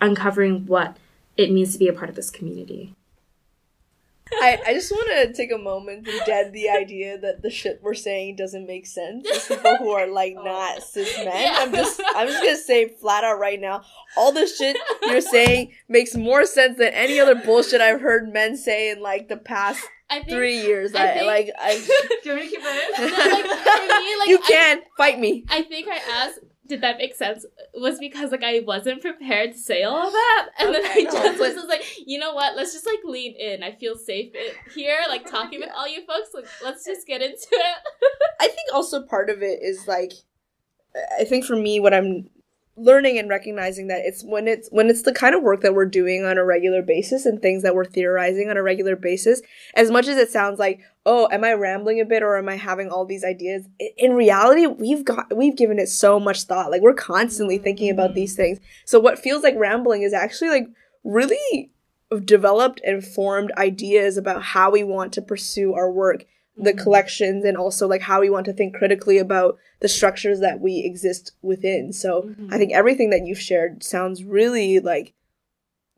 uncovering 0.00 0.66
what 0.66 0.96
it 1.36 1.50
means 1.50 1.72
to 1.72 1.78
be 1.78 1.88
a 1.88 1.92
part 1.92 2.10
of 2.10 2.16
this 2.16 2.30
community 2.30 2.94
I, 4.40 4.58
I 4.66 4.74
just 4.74 4.90
want 4.90 5.08
to 5.10 5.32
take 5.32 5.52
a 5.52 5.58
moment 5.58 6.06
to 6.06 6.22
dead 6.26 6.52
the 6.52 6.68
idea 6.68 7.18
that 7.18 7.42
the 7.42 7.50
shit 7.50 7.80
we're 7.82 7.94
saying 7.94 8.36
doesn't 8.36 8.66
make 8.66 8.86
sense 8.86 9.26
to 9.48 9.56
people 9.56 9.76
who 9.76 9.90
are 9.90 10.06
like 10.06 10.34
oh. 10.38 10.44
not 10.44 10.82
cis 10.82 11.16
men. 11.18 11.32
Yeah. 11.34 11.56
I'm 11.58 11.72
just 11.72 12.00
I'm 12.16 12.28
just 12.28 12.42
gonna 12.42 12.56
say 12.56 12.88
flat 12.88 13.24
out 13.24 13.38
right 13.38 13.60
now, 13.60 13.82
all 14.16 14.32
the 14.32 14.46
shit 14.46 14.76
you're 15.02 15.20
saying 15.20 15.72
makes 15.88 16.14
more 16.14 16.44
sense 16.44 16.78
than 16.78 16.92
any 16.94 17.20
other 17.20 17.34
bullshit 17.34 17.80
I've 17.80 18.00
heard 18.00 18.32
men 18.32 18.56
say 18.56 18.90
in 18.90 19.00
like 19.00 19.28
the 19.28 19.36
past 19.36 19.82
Think, 20.10 20.28
three 20.28 20.60
years. 20.60 20.94
I, 20.94 21.04
I 21.04 21.14
think, 21.14 21.26
like 21.26 21.50
I. 21.58 21.74
Do 22.22 22.30
you 22.30 22.34
want 22.34 22.44
me 22.44 22.50
to 22.50 22.56
keep 22.56 22.64
it? 22.64 23.22
Like, 23.32 24.04
me, 24.04 24.18
like, 24.18 24.28
you 24.28 24.38
can 24.40 24.78
I, 24.78 24.82
fight 24.96 25.18
me. 25.18 25.44
I 25.48 25.62
think 25.62 25.88
I 25.88 25.98
asked 26.24 26.40
did 26.66 26.80
that 26.80 26.98
make 26.98 27.14
sense 27.14 27.44
was 27.74 27.98
because 27.98 28.30
like 28.30 28.44
I 28.44 28.60
wasn't 28.60 29.02
prepared 29.02 29.52
to 29.52 29.58
say 29.58 29.82
all 29.82 30.06
of 30.06 30.12
that, 30.12 30.48
and 30.58 30.68
okay, 30.70 30.82
then 30.82 30.90
I 30.90 31.04
just 31.04 31.38
no, 31.38 31.62
was 31.62 31.68
like, 31.68 31.82
you 32.06 32.18
know 32.18 32.34
what? 32.34 32.56
Let's 32.56 32.72
just 32.72 32.86
like 32.86 33.00
lean 33.04 33.34
in. 33.34 33.62
I 33.62 33.72
feel 33.72 33.96
safe 33.96 34.32
here, 34.74 34.98
like 35.08 35.28
talking 35.28 35.60
yeah. 35.60 35.66
with 35.66 35.74
all 35.76 35.88
you 35.88 36.06
folks. 36.06 36.30
Like, 36.32 36.46
let's 36.62 36.84
just 36.84 37.06
get 37.06 37.20
into 37.20 37.48
it. 37.50 37.76
I 38.40 38.46
think 38.46 38.72
also 38.72 39.02
part 39.02 39.28
of 39.28 39.42
it 39.42 39.60
is 39.62 39.86
like, 39.88 40.12
I 41.18 41.24
think 41.24 41.44
for 41.44 41.56
me, 41.56 41.80
what 41.80 41.94
I'm 41.94 42.28
learning 42.76 43.18
and 43.18 43.28
recognizing 43.28 43.88
that 43.88 44.00
it's 44.02 44.24
when 44.24 44.48
it's 44.48 44.68
when 44.70 44.88
it's 44.88 45.02
the 45.02 45.12
kind 45.12 45.34
of 45.34 45.42
work 45.42 45.60
that 45.60 45.74
we're 45.74 45.84
doing 45.84 46.24
on 46.24 46.38
a 46.38 46.44
regular 46.44 46.80
basis 46.80 47.26
and 47.26 47.42
things 47.42 47.62
that 47.62 47.74
we're 47.74 47.84
theorizing 47.84 48.48
on 48.48 48.56
a 48.56 48.62
regular 48.62 48.96
basis 48.96 49.42
as 49.74 49.90
much 49.90 50.08
as 50.08 50.16
it 50.16 50.30
sounds 50.30 50.58
like 50.58 50.80
oh 51.04 51.28
am 51.30 51.44
i 51.44 51.52
rambling 51.52 52.00
a 52.00 52.04
bit 52.04 52.22
or 52.22 52.38
am 52.38 52.48
i 52.48 52.56
having 52.56 52.88
all 52.88 53.04
these 53.04 53.24
ideas? 53.24 53.66
In 53.98 54.14
reality 54.14 54.66
we've 54.66 55.04
got 55.04 55.36
we've 55.36 55.56
given 55.56 55.78
it 55.78 55.88
so 55.88 56.18
much 56.18 56.44
thought. 56.44 56.70
Like 56.70 56.80
we're 56.80 56.94
constantly 56.94 57.58
thinking 57.58 57.90
about 57.90 58.10
mm-hmm. 58.10 58.16
these 58.16 58.36
things. 58.36 58.58
So 58.86 58.98
what 58.98 59.18
feels 59.18 59.42
like 59.42 59.54
rambling 59.56 60.02
is 60.02 60.14
actually 60.14 60.50
like 60.50 60.68
really 61.04 61.72
developed 62.24 62.80
and 62.84 63.04
formed 63.04 63.52
ideas 63.58 64.16
about 64.16 64.42
how 64.42 64.70
we 64.70 64.82
want 64.82 65.12
to 65.14 65.22
pursue 65.22 65.74
our 65.74 65.90
work 65.90 66.24
the 66.56 66.72
collections 66.74 67.44
and 67.44 67.56
also 67.56 67.88
like 67.88 68.02
how 68.02 68.20
we 68.20 68.28
want 68.30 68.44
to 68.46 68.52
think 68.52 68.74
critically 68.74 69.18
about 69.18 69.58
the 69.80 69.88
structures 69.88 70.40
that 70.40 70.60
we 70.60 70.82
exist 70.84 71.32
within. 71.40 71.92
So 71.92 72.34
I 72.50 72.58
think 72.58 72.72
everything 72.72 73.10
that 73.10 73.24
you've 73.26 73.40
shared 73.40 73.82
sounds 73.82 74.22
really 74.22 74.78
like 74.78 75.14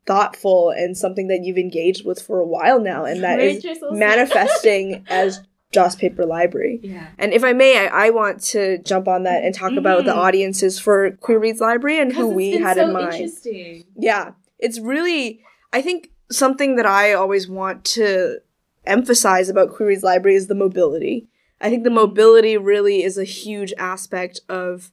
thoughtful 0.07 0.71
and 0.71 0.97
something 0.97 1.29
that 1.29 1.43
you've 1.45 1.57
engaged 1.59 2.05
with 2.05 2.21
for 2.21 2.39
a 2.41 2.47
while 2.47 2.79
now 2.81 3.05
and 3.05 3.23
that 3.25 3.41
is 3.41 3.65
manifesting 3.91 5.05
as 5.11 5.41
Joss 5.73 5.97
Paper 5.97 6.25
Library. 6.25 6.79
Yeah. 6.83 7.09
And 7.19 7.33
if 7.33 7.43
I 7.43 7.53
may, 7.53 7.89
I, 7.89 8.07
I 8.07 8.11
want 8.11 8.41
to 8.45 8.79
jump 8.79 9.09
on 9.09 9.25
that 9.25 9.43
and 9.43 9.53
talk 9.55 9.73
about 9.77 10.05
the 10.05 10.13
Mhm. 10.13 10.17
audiences 10.19 10.79
for 10.79 11.11
Queer 11.21 11.39
Reads 11.41 11.61
Library 11.61 11.99
and 11.99 12.13
who 12.13 12.29
we 12.29 12.53
had 12.53 12.77
so 12.77 12.87
in 12.87 12.93
mind. 12.93 13.15
Interesting. 13.15 13.85
Yeah, 13.97 14.33
it's 14.59 14.79
really, 14.79 15.41
I 15.73 15.83
think 15.83 16.11
something 16.31 16.77
that 16.77 16.87
I 16.87 17.15
always 17.15 17.49
want 17.49 17.85
to 17.87 18.39
emphasize 18.87 19.49
about 19.49 19.75
Queer 19.75 19.91
Reads 19.91 20.03
Library 20.03 20.37
is 20.37 20.47
the 20.47 20.55
mobility. 20.55 21.29
I 21.61 21.71
think 21.71 21.85
the 21.85 21.91
mobility 21.91 22.57
really 22.57 23.03
is 23.03 23.17
a 23.17 23.25
huge 23.25 23.73
aspect 23.79 24.41
of 24.49 24.93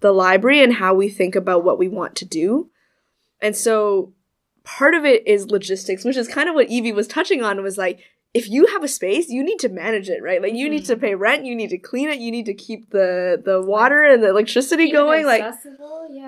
the 0.00 0.12
library 0.12 0.62
and 0.62 0.74
how 0.74 0.94
we 0.94 1.08
think 1.08 1.34
about 1.34 1.64
what 1.64 1.78
we 1.78 1.88
want 1.88 2.16
to 2.16 2.24
do. 2.24 2.70
And 3.40 3.56
so 3.56 4.12
part 4.64 4.94
of 4.94 5.04
it 5.04 5.26
is 5.26 5.50
logistics, 5.50 6.04
which 6.04 6.16
is 6.16 6.28
kind 6.28 6.48
of 6.48 6.54
what 6.54 6.68
Evie 6.68 6.92
was 6.92 7.06
touching 7.06 7.42
on 7.42 7.62
was 7.62 7.78
like, 7.78 8.00
if 8.34 8.48
you 8.50 8.66
have 8.66 8.82
a 8.82 8.88
space, 8.88 9.28
you 9.28 9.44
need 9.44 9.60
to 9.60 9.68
manage 9.68 10.08
it, 10.08 10.22
right? 10.22 10.42
Like 10.42 10.54
you 10.54 10.68
need 10.68 10.84
to 10.86 10.96
pay 10.96 11.14
rent, 11.14 11.46
you 11.46 11.54
need 11.54 11.70
to 11.70 11.78
clean 11.78 12.08
it, 12.10 12.18
you 12.18 12.30
need 12.32 12.46
to 12.46 12.54
keep 12.54 12.90
the 12.90 13.40
the 13.42 13.62
water 13.62 14.02
and 14.02 14.22
the 14.22 14.28
electricity 14.28 14.84
Even 14.84 14.94
going. 14.94 15.26
Like 15.26 15.42
yeah. 15.42 15.54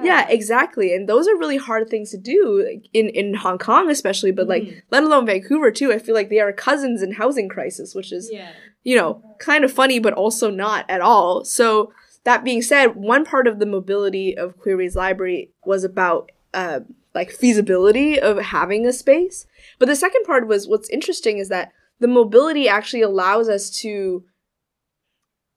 yeah, 0.03 0.29
exactly. 0.29 0.95
And 0.95 1.09
those 1.09 1.27
are 1.27 1.37
really 1.37 1.57
hard 1.57 1.89
things 1.91 2.11
to 2.13 2.17
do 2.19 2.65
like, 2.67 2.87
in 2.93 3.09
in 3.09 3.35
Hong 3.35 3.59
Kong 3.59 3.91
especially, 3.91 4.31
but 4.31 4.47
like 4.49 4.63
Mhm. 4.65 4.83
let 4.91 5.03
alone 5.03 5.27
Vancouver 5.27 5.71
too. 5.71 5.93
I 5.93 5.99
feel 5.99 6.15
like 6.15 6.31
they 6.31 6.41
are 6.41 6.53
cousins 6.53 7.03
in 7.03 7.13
housing 7.15 7.49
crisis, 7.49 7.95
which 7.95 8.13
is 8.13 8.31
Yeah. 8.33 8.53
you 8.85 8.97
know, 8.97 9.23
kind 9.39 9.65
of 9.65 9.73
funny 9.73 9.99
but 9.99 10.15
also 10.15 10.51
not 10.51 10.85
at 10.89 11.01
all. 11.01 11.45
So 11.45 11.93
that 12.23 12.45
being 12.45 12.63
said, 12.63 12.95
one 12.97 13.25
part 13.25 13.47
of 13.49 13.59
the 13.59 13.67
mobility 13.67 14.37
of 14.37 14.57
Queer 14.59 14.77
Reads 14.77 14.97
Library 14.97 15.51
was 15.65 15.83
about 15.85 16.31
uh, 16.55 16.81
like 17.15 17.31
feasibility 17.31 18.19
of 18.21 18.39
having 18.39 18.87
a 18.87 18.93
space. 18.93 19.47
But 19.79 19.89
the 19.89 19.97
second 19.97 20.25
part 20.25 20.47
was 20.47 20.69
what's 20.69 20.89
interesting 20.91 21.39
is 21.39 21.49
that 21.49 21.73
the 22.01 22.09
mobility 22.09 22.69
actually 22.69 23.03
allows 23.03 23.49
us 23.49 23.71
to 23.71 24.25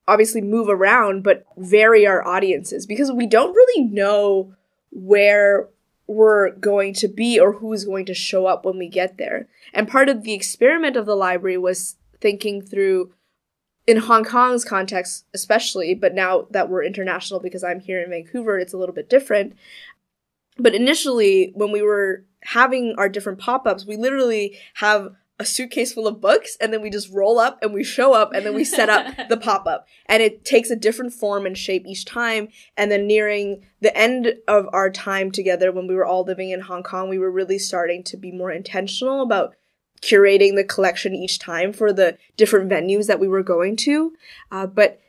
obviously 0.08 0.42
move 0.42 0.68
around 0.70 1.24
but 1.24 1.46
vary 1.58 2.08
our 2.08 2.26
audiences 2.28 2.88
because 2.88 3.12
we 3.12 3.28
don't 3.28 3.54
really 3.54 3.84
know 3.84 4.54
where 4.92 5.70
we're 6.08 6.52
going 6.56 6.94
to 6.96 7.08
be 7.08 7.40
or 7.40 7.54
who's 7.54 7.86
going 7.86 8.06
to 8.06 8.16
show 8.16 8.48
up 8.48 8.66
when 8.66 8.80
we 8.80 8.88
get 8.88 9.18
there. 9.18 9.48
And 9.74 9.88
part 9.88 10.10
of 10.10 10.24
the 10.24 10.34
experiment 10.34 10.96
of 10.96 11.06
the 11.06 11.16
library 11.16 11.58
was 11.58 11.98
thinking 12.20 12.64
through 12.64 13.14
in 13.86 13.98
Hong 13.98 14.24
Kong's 14.24 14.66
context 14.66 15.26
especially, 15.34 15.94
but 15.94 16.16
now 16.16 16.48
that 16.50 16.70
we're 16.70 16.84
international 16.84 17.40
because 17.40 17.64
I'm 17.64 17.80
here 17.80 18.02
in 18.02 18.10
Vancouver, 18.10 18.58
it's 18.58 18.74
a 18.74 18.78
little 18.78 18.96
bit 18.96 19.10
different. 19.10 19.56
But 20.58 20.74
initially 20.74 21.52
when 21.54 21.72
we 21.72 21.84
were 21.84 22.26
having 22.42 22.96
our 22.98 23.10
different 23.10 23.38
pop-ups, 23.38 23.86
we 23.86 23.96
literally 23.96 24.58
have 24.76 25.14
a 25.40 25.46
suitcase 25.46 25.94
full 25.94 26.06
of 26.06 26.20
books 26.20 26.58
and 26.60 26.74
then 26.74 26.82
we 26.82 26.90
just 26.90 27.10
roll 27.10 27.40
up 27.40 27.60
and 27.62 27.74
we 27.74 27.84
show 27.84 28.14
up 28.14 28.34
and 28.34 28.46
then 28.46 28.54
we 28.54 28.66
set 28.66 28.90
up 28.90 29.16
the 29.30 29.38
pop-up. 29.38 29.88
And 30.06 30.22
it 30.22 30.44
takes 30.44 30.70
a 30.70 30.76
different 30.76 31.14
form 31.14 31.46
and 31.46 31.58
shape 31.58 31.88
each 31.88 32.06
time. 32.06 32.50
And 32.76 32.92
then 32.92 33.08
nearing 33.08 33.64
the 33.80 33.96
end 33.98 34.34
of 34.48 34.68
our 34.74 34.90
time 34.90 35.32
together 35.32 35.72
when 35.72 35.88
we 35.88 35.96
were 35.96 36.06
all 36.06 36.24
living 36.24 36.50
in 36.50 36.62
Hong 36.62 36.84
Kong 36.84 37.10
we 37.10 37.18
were 37.18 37.32
really 37.32 37.58
starting 37.58 38.04
to 38.04 38.18
be 38.18 38.32
more 38.32 38.52
intentional 38.52 39.22
about 39.22 39.56
curating 40.02 40.56
the 40.56 40.64
collection 40.64 41.14
each 41.14 41.40
time 41.40 41.74
for 41.74 41.92
the 41.92 42.18
different 42.38 42.70
venues 42.70 43.08
that 43.08 43.20
we 43.20 43.28
were 43.28 43.44
going 43.44 43.76
to. 43.76 44.14
Uh, 44.52 44.68
but 44.68 45.00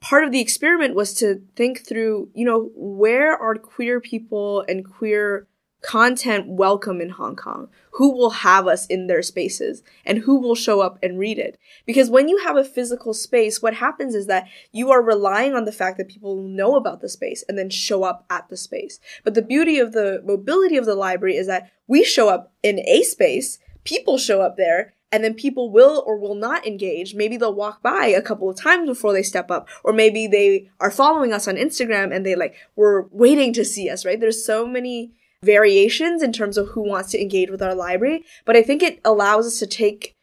part 0.00 0.24
of 0.24 0.32
the 0.32 0.40
experiment 0.40 0.94
was 0.94 1.14
to 1.14 1.42
think 1.56 1.86
through 1.86 2.28
you 2.34 2.44
know 2.44 2.70
where 2.74 3.36
are 3.36 3.54
queer 3.54 4.00
people 4.00 4.64
and 4.68 4.84
queer 4.84 5.46
content 5.86 6.48
welcome 6.48 7.00
in 7.00 7.10
Hong 7.10 7.36
Kong? 7.36 7.68
Who 7.92 8.12
will 8.12 8.30
have 8.30 8.66
us 8.66 8.86
in 8.86 9.06
their 9.06 9.22
spaces 9.22 9.84
and 10.04 10.18
who 10.18 10.40
will 10.40 10.56
show 10.56 10.80
up 10.80 10.98
and 11.00 11.16
read 11.16 11.38
it? 11.38 11.58
Because 11.86 12.10
when 12.10 12.28
you 12.28 12.38
have 12.38 12.56
a 12.56 12.64
physical 12.64 13.14
space, 13.14 13.62
what 13.62 13.74
happens 13.74 14.14
is 14.14 14.26
that 14.26 14.48
you 14.72 14.90
are 14.90 15.00
relying 15.00 15.54
on 15.54 15.64
the 15.64 15.72
fact 15.72 15.96
that 15.98 16.08
people 16.08 16.42
know 16.42 16.74
about 16.74 17.00
the 17.00 17.08
space 17.08 17.44
and 17.48 17.56
then 17.56 17.70
show 17.70 18.02
up 18.02 18.26
at 18.28 18.48
the 18.48 18.56
space. 18.56 18.98
But 19.22 19.34
the 19.34 19.42
beauty 19.42 19.78
of 19.78 19.92
the 19.92 20.20
mobility 20.26 20.76
of 20.76 20.86
the 20.86 20.96
library 20.96 21.36
is 21.36 21.46
that 21.46 21.70
we 21.86 22.02
show 22.02 22.28
up 22.28 22.52
in 22.64 22.80
a 22.80 23.04
space, 23.04 23.60
people 23.84 24.18
show 24.18 24.42
up 24.42 24.56
there, 24.56 24.92
and 25.12 25.22
then 25.22 25.34
people 25.34 25.70
will 25.70 26.02
or 26.04 26.18
will 26.18 26.34
not 26.34 26.66
engage. 26.66 27.14
Maybe 27.14 27.36
they'll 27.36 27.54
walk 27.54 27.80
by 27.80 28.06
a 28.06 28.20
couple 28.20 28.50
of 28.50 28.56
times 28.56 28.88
before 28.88 29.12
they 29.12 29.22
step 29.22 29.52
up, 29.52 29.68
or 29.84 29.92
maybe 29.92 30.26
they 30.26 30.68
are 30.80 30.90
following 30.90 31.32
us 31.32 31.46
on 31.46 31.54
Instagram 31.54 32.12
and 32.12 32.26
they 32.26 32.34
like, 32.34 32.56
were 32.74 33.06
waiting 33.12 33.52
to 33.52 33.64
see 33.64 33.88
us, 33.88 34.04
right? 34.04 34.18
There's 34.18 34.44
so 34.44 34.66
many 34.66 35.12
variations 35.42 36.22
in 36.22 36.32
terms 36.32 36.56
of 36.56 36.68
who 36.68 36.82
wants 36.82 37.10
to 37.10 37.20
engage 37.20 37.50
with 37.50 37.62
our 37.62 37.74
library, 37.74 38.24
but 38.44 38.56
I 38.56 38.62
think 38.62 38.82
it 38.82 39.00
allows 39.04 39.46
us 39.46 39.58
to 39.58 39.66
take 39.66 40.14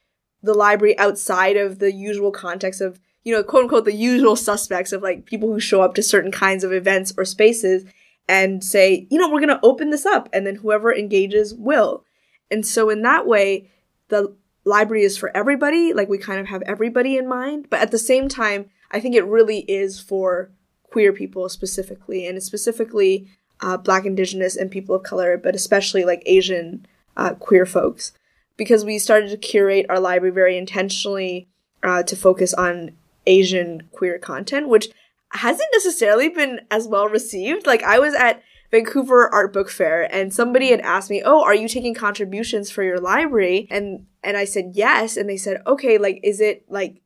the 0.41 0.53
library 0.53 0.97
outside 0.99 1.55
of 1.55 1.79
the 1.79 1.91
usual 1.91 2.31
context 2.31 2.81
of, 2.81 2.99
you 3.23 3.33
know, 3.33 3.43
quote 3.43 3.63
unquote, 3.63 3.85
the 3.85 3.93
usual 3.93 4.35
suspects 4.35 4.91
of 4.91 5.01
like 5.01 5.25
people 5.25 5.51
who 5.51 5.59
show 5.59 5.81
up 5.81 5.95
to 5.95 6.03
certain 6.03 6.31
kinds 6.31 6.63
of 6.63 6.73
events 6.73 7.13
or 7.17 7.25
spaces 7.25 7.85
and 8.27 8.63
say, 8.63 9.07
you 9.09 9.17
know, 9.17 9.29
we're 9.29 9.39
going 9.39 9.49
to 9.49 9.65
open 9.65 9.89
this 9.89 10.05
up 10.05 10.29
and 10.33 10.45
then 10.45 10.55
whoever 10.55 10.93
engages 10.93 11.53
will. 11.53 12.03
And 12.51 12.65
so 12.65 12.89
in 12.89 13.01
that 13.03 13.25
way, 13.25 13.69
the 14.09 14.35
library 14.65 15.03
is 15.03 15.17
for 15.17 15.35
everybody. 15.35 15.93
Like 15.93 16.09
we 16.09 16.17
kind 16.17 16.39
of 16.39 16.47
have 16.47 16.61
everybody 16.63 17.17
in 17.17 17.27
mind, 17.27 17.67
but 17.69 17.79
at 17.79 17.91
the 17.91 17.97
same 17.97 18.27
time, 18.27 18.69
I 18.91 18.99
think 18.99 19.15
it 19.15 19.25
really 19.25 19.59
is 19.61 19.99
for 19.99 20.51
queer 20.83 21.11
people 21.11 21.49
specifically, 21.49 22.27
and 22.27 22.41
specifically 22.43 23.27
uh, 23.63 23.77
Black, 23.77 24.05
Indigenous, 24.05 24.55
and 24.55 24.69
people 24.69 24.93
of 24.93 25.03
color, 25.03 25.37
but 25.37 25.55
especially 25.55 26.03
like 26.03 26.21
Asian 26.25 26.85
uh, 27.15 27.33
queer 27.35 27.65
folks, 27.65 28.11
because 28.57 28.83
we 28.83 28.99
started 28.99 29.29
to 29.29 29.37
curate 29.37 29.85
our 29.89 29.99
library 29.99 30.33
very 30.33 30.57
intentionally 30.57 31.47
uh, 31.81 32.03
to 32.03 32.15
focus 32.15 32.53
on 32.53 32.91
Asian 33.25 33.83
queer 33.93 34.19
content, 34.19 34.67
which 34.67 34.89
hasn't 35.31 35.69
necessarily 35.73 36.27
been 36.27 36.59
as 36.69 36.87
well 36.87 37.07
received. 37.07 37.65
Like 37.65 37.83
I 37.83 37.99
was 37.99 38.13
at 38.13 38.43
Vancouver 38.69 39.33
Art 39.33 39.53
Book 39.53 39.69
Fair 39.69 40.13
and 40.13 40.33
somebody 40.33 40.71
had 40.71 40.81
asked 40.81 41.09
me, 41.09 41.21
"Oh, 41.23 41.41
are 41.43 41.55
you 41.55 41.67
taking 41.67 41.93
contributions 41.93 42.69
for 42.69 42.83
your 42.83 42.99
library?" 42.99 43.67
and 43.71 44.05
and 44.23 44.35
I 44.35 44.45
said 44.45 44.71
yes, 44.73 45.15
and 45.15 45.29
they 45.29 45.37
said, 45.37 45.61
"Okay, 45.65 45.97
like 45.97 46.19
is 46.21 46.41
it 46.41 46.65
like 46.69 47.01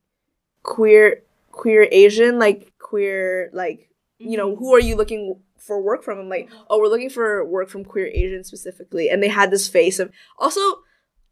queer 0.62 1.22
queer 1.52 1.88
Asian, 1.92 2.38
like 2.38 2.72
queer 2.78 3.50
like 3.52 3.88
you 4.18 4.36
know, 4.36 4.56
who 4.56 4.74
are 4.74 4.80
you 4.80 4.96
looking 4.96 5.40
for 5.68 5.80
work 5.80 6.02
from?" 6.02 6.18
I'm 6.18 6.28
like, 6.28 6.48
"Oh, 6.68 6.80
we're 6.80 6.88
looking 6.88 7.10
for 7.10 7.44
work 7.44 7.68
from 7.68 7.84
queer 7.84 8.08
Asian 8.08 8.42
specifically." 8.42 9.08
And 9.08 9.22
they 9.22 9.28
had 9.28 9.52
this 9.52 9.68
face 9.68 10.00
of 10.00 10.10
also 10.38 10.60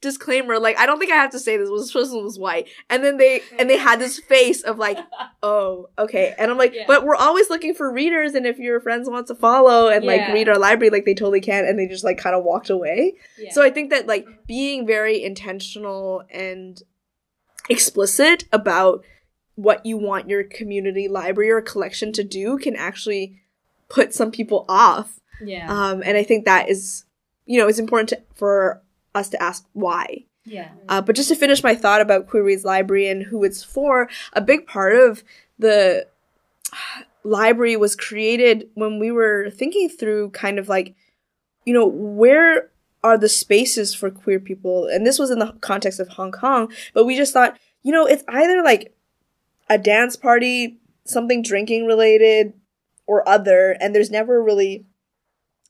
disclaimer 0.02 0.58
like 0.58 0.78
i 0.78 0.84
don't 0.84 0.98
think 0.98 1.10
i 1.10 1.14
have 1.16 1.30
to 1.30 1.38
say 1.38 1.56
this 1.56 1.70
this 1.70 1.90
person 1.90 2.22
was 2.22 2.38
white 2.38 2.68
and 2.90 3.02
then 3.02 3.16
they 3.16 3.40
and 3.58 3.68
they 3.68 3.78
had 3.78 3.98
this 3.98 4.18
face 4.28 4.60
of 4.62 4.76
like 4.78 4.98
oh 5.42 5.88
okay 5.98 6.34
and 6.38 6.50
i'm 6.50 6.58
like 6.58 6.74
Yeah. 6.74 6.84
but 6.86 7.02
we're 7.02 7.16
always 7.16 7.48
looking 7.48 7.74
for 7.74 7.90
readers 7.90 8.34
and 8.34 8.44
if 8.46 8.58
your 8.58 8.78
friends 8.78 9.08
want 9.08 9.26
to 9.28 9.34
follow 9.34 9.88
and 9.88 10.04
like 10.04 10.20
read 10.34 10.50
our 10.50 10.58
library 10.58 10.90
like 10.90 11.06
they 11.06 11.14
totally 11.14 11.40
can 11.40 11.64
and 11.64 11.78
they 11.78 11.86
just 11.88 12.04
like 12.04 12.18
kind 12.18 12.36
of 12.36 12.44
walked 12.44 12.68
away 12.68 13.14
Yeah. 13.38 13.50
so 13.52 13.62
i 13.62 13.70
think 13.70 13.88
that 13.88 14.06
like 14.06 14.26
being 14.46 14.86
very 14.86 15.24
intentional 15.24 16.22
and 16.30 16.82
explicit 17.70 18.44
about 18.52 19.02
what 19.54 19.84
you 19.86 19.96
want 19.96 20.28
your 20.28 20.44
community 20.44 21.08
library 21.08 21.50
or 21.50 21.62
collection 21.62 22.12
to 22.12 22.22
do 22.22 22.58
can 22.58 22.76
actually 22.76 23.40
put 23.88 24.14
some 24.14 24.30
people 24.30 24.64
off 24.68 25.20
yeah. 25.40 25.66
um 25.70 26.02
and 26.04 26.16
i 26.16 26.22
think 26.22 26.44
that 26.44 26.68
is 26.68 27.04
you 27.44 27.58
know 27.58 27.68
it's 27.68 27.78
important 27.78 28.08
to, 28.08 28.20
for 28.34 28.82
us 29.14 29.28
to 29.28 29.42
ask 29.42 29.66
why 29.72 30.24
yeah. 30.46 30.70
uh, 30.88 31.00
but 31.00 31.16
just 31.16 31.28
to 31.28 31.34
finish 31.34 31.62
my 31.62 31.74
thought 31.74 32.00
about 32.00 32.28
Queer 32.28 32.44
Reads 32.44 32.64
Library 32.64 33.08
and 33.08 33.24
who 33.24 33.44
it's 33.44 33.62
for, 33.62 34.08
a 34.32 34.40
big 34.40 34.66
part 34.66 34.94
of 34.94 35.24
the 35.58 36.06
library 37.24 37.76
was 37.76 37.96
created 37.96 38.68
when 38.74 38.98
we 38.98 39.10
were 39.10 39.50
thinking 39.50 39.88
through 39.88 40.30
kind 40.30 40.58
of 40.58 40.68
like, 40.68 40.94
you 41.64 41.74
know, 41.74 41.86
where 41.86 42.70
are 43.02 43.18
the 43.18 43.28
spaces 43.28 43.94
for 43.94 44.10
queer 44.10 44.38
people? 44.38 44.86
And 44.86 45.04
this 45.04 45.18
was 45.18 45.30
in 45.30 45.40
the 45.40 45.52
context 45.60 45.98
of 45.98 46.08
Hong 46.08 46.30
Kong, 46.30 46.72
but 46.94 47.04
we 47.04 47.16
just 47.16 47.32
thought, 47.32 47.58
you 47.82 47.92
know, 47.92 48.06
it's 48.06 48.24
either 48.28 48.62
like 48.62 48.94
a 49.68 49.78
dance 49.78 50.14
party, 50.14 50.78
something 51.04 51.42
drinking 51.42 51.86
related, 51.86 52.52
or 53.06 53.28
other, 53.28 53.76
and 53.80 53.94
there's 53.94 54.10
never 54.10 54.42
really 54.42 54.86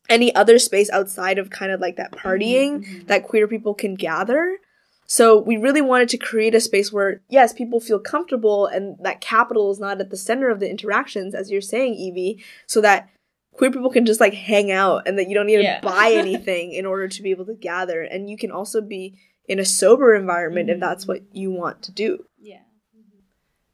any 0.09 0.35
other 0.35 0.59
space 0.59 0.91
outside 0.91 1.39
of 1.39 1.51
kind 1.51 1.73
of 1.73 1.81
like 1.81 1.97
that 1.97 2.13
mm-hmm, 2.13 2.27
partying 2.27 2.85
mm-hmm. 2.85 3.07
that 3.07 3.25
queer 3.25 3.49
people 3.49 3.75
can 3.75 3.95
gather. 3.95 4.59
So 5.07 5.41
we 5.41 5.57
really 5.57 5.81
wanted 5.81 6.09
to 6.11 6.19
create 6.19 6.55
a 6.55 6.61
space 6.61 6.93
where, 6.93 7.23
yes, 7.29 7.53
people 7.53 7.79
feel 7.79 8.01
comfortable 8.01 8.67
and 8.67 8.97
that 9.03 9.21
capital 9.21 9.71
is 9.71 9.79
not 9.79 10.01
at 10.01 10.11
the 10.11 10.17
center 10.17 10.49
of 10.49 10.59
the 10.59 10.69
interactions, 10.69 11.35
as 11.35 11.51
you're 11.51 11.61
saying, 11.61 11.95
Evie, 11.95 12.43
so 12.67 12.81
that 12.81 13.09
queer 13.53 13.71
people 13.71 13.91
can 13.91 14.05
just 14.05 14.21
like 14.21 14.35
hang 14.35 14.71
out 14.73 15.07
and 15.07 15.19
that 15.19 15.29
you 15.29 15.35
don't 15.35 15.47
need 15.47 15.63
to 15.63 15.79
buy 15.83 16.11
anything 16.15 16.73
in 16.73 16.87
order 16.87 17.09
to 17.09 17.23
be 17.23 17.31
able 17.31 17.47
to 17.47 17.55
gather. 17.55 18.03
And 18.03 18.29
you 18.29 18.37
can 18.37 18.51
also 18.51 18.81
be 18.81 19.17
in 19.49 19.61
a 19.61 19.65
sober 19.65 20.15
environment 20.15 20.71
if 20.71 20.75
mm-hmm. 20.75 20.81
that's 20.81 21.07
what 21.07 21.23
you 21.33 21.51
want 21.53 21.83
to 21.83 21.93
do. 21.93 22.25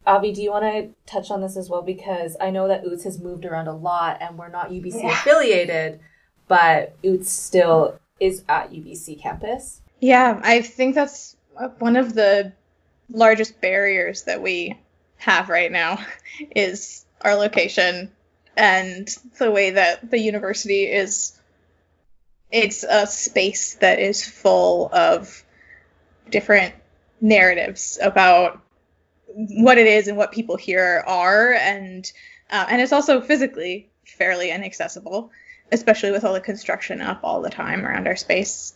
Avi, 0.07 0.33
do 0.33 0.43
you 0.43 0.51
want 0.51 0.65
to 0.65 0.91
touch 1.11 1.31
on 1.31 1.41
this 1.41 1.57
as 1.57 1.69
well? 1.69 1.83
Because 1.83 2.37
I 2.41 2.51
know 2.51 2.69
that 2.69 2.85
OOTS 2.85 3.05
has 3.05 3.21
moved 3.21 3.45
around 3.45 3.69
a 3.69 3.75
lot 3.75 4.19
and 4.21 4.37
we're 4.37 4.49
not 4.49 4.71
UBC 4.71 5.03
yeah. 5.03 5.12
affiliated, 5.12 6.01
but 6.49 6.97
OOTS 7.05 7.31
still 7.31 7.99
is 8.19 8.43
at 8.49 8.73
UBC 8.73 9.21
campus. 9.21 9.81
Yeah, 10.01 10.41
I 10.43 10.62
think 10.62 10.95
that's 10.95 11.37
one 11.79 11.97
of 11.97 12.15
the 12.15 12.53
largest 13.09 13.61
barriers 13.61 14.25
that 14.25 14.43
we 14.43 14.79
have 15.17 15.49
right 15.49 15.71
now 15.71 16.05
is 16.57 17.05
our 17.21 17.35
location 17.37 18.11
and 18.57 19.09
the 19.38 19.51
way 19.51 19.71
that 19.71 20.11
the 20.11 20.19
university 20.19 20.85
is 20.85 21.38
it's 22.51 22.85
a 22.85 23.07
space 23.07 23.77
that 23.77 23.99
is 23.99 24.25
full 24.25 24.91
of 24.93 25.43
different 26.29 26.75
narratives 27.21 27.99
about 28.03 28.61
what 29.35 29.79
it 29.79 29.87
is 29.87 30.09
and 30.09 30.16
what 30.16 30.33
people 30.33 30.57
here 30.57 31.03
are 31.07 31.53
and 31.53 32.12
uh, 32.51 32.66
and 32.68 32.81
it's 32.81 32.92
also 32.92 33.21
physically 33.21 33.90
fairly 34.05 34.51
inaccessible 34.51 35.31
especially 35.71 36.11
with 36.11 36.25
all 36.25 36.35
the 36.35 36.40
construction 36.40 37.01
up 37.01 37.21
all 37.23 37.40
the 37.40 37.49
time 37.49 37.87
around 37.87 38.07
our 38.07 38.16
space. 38.16 38.75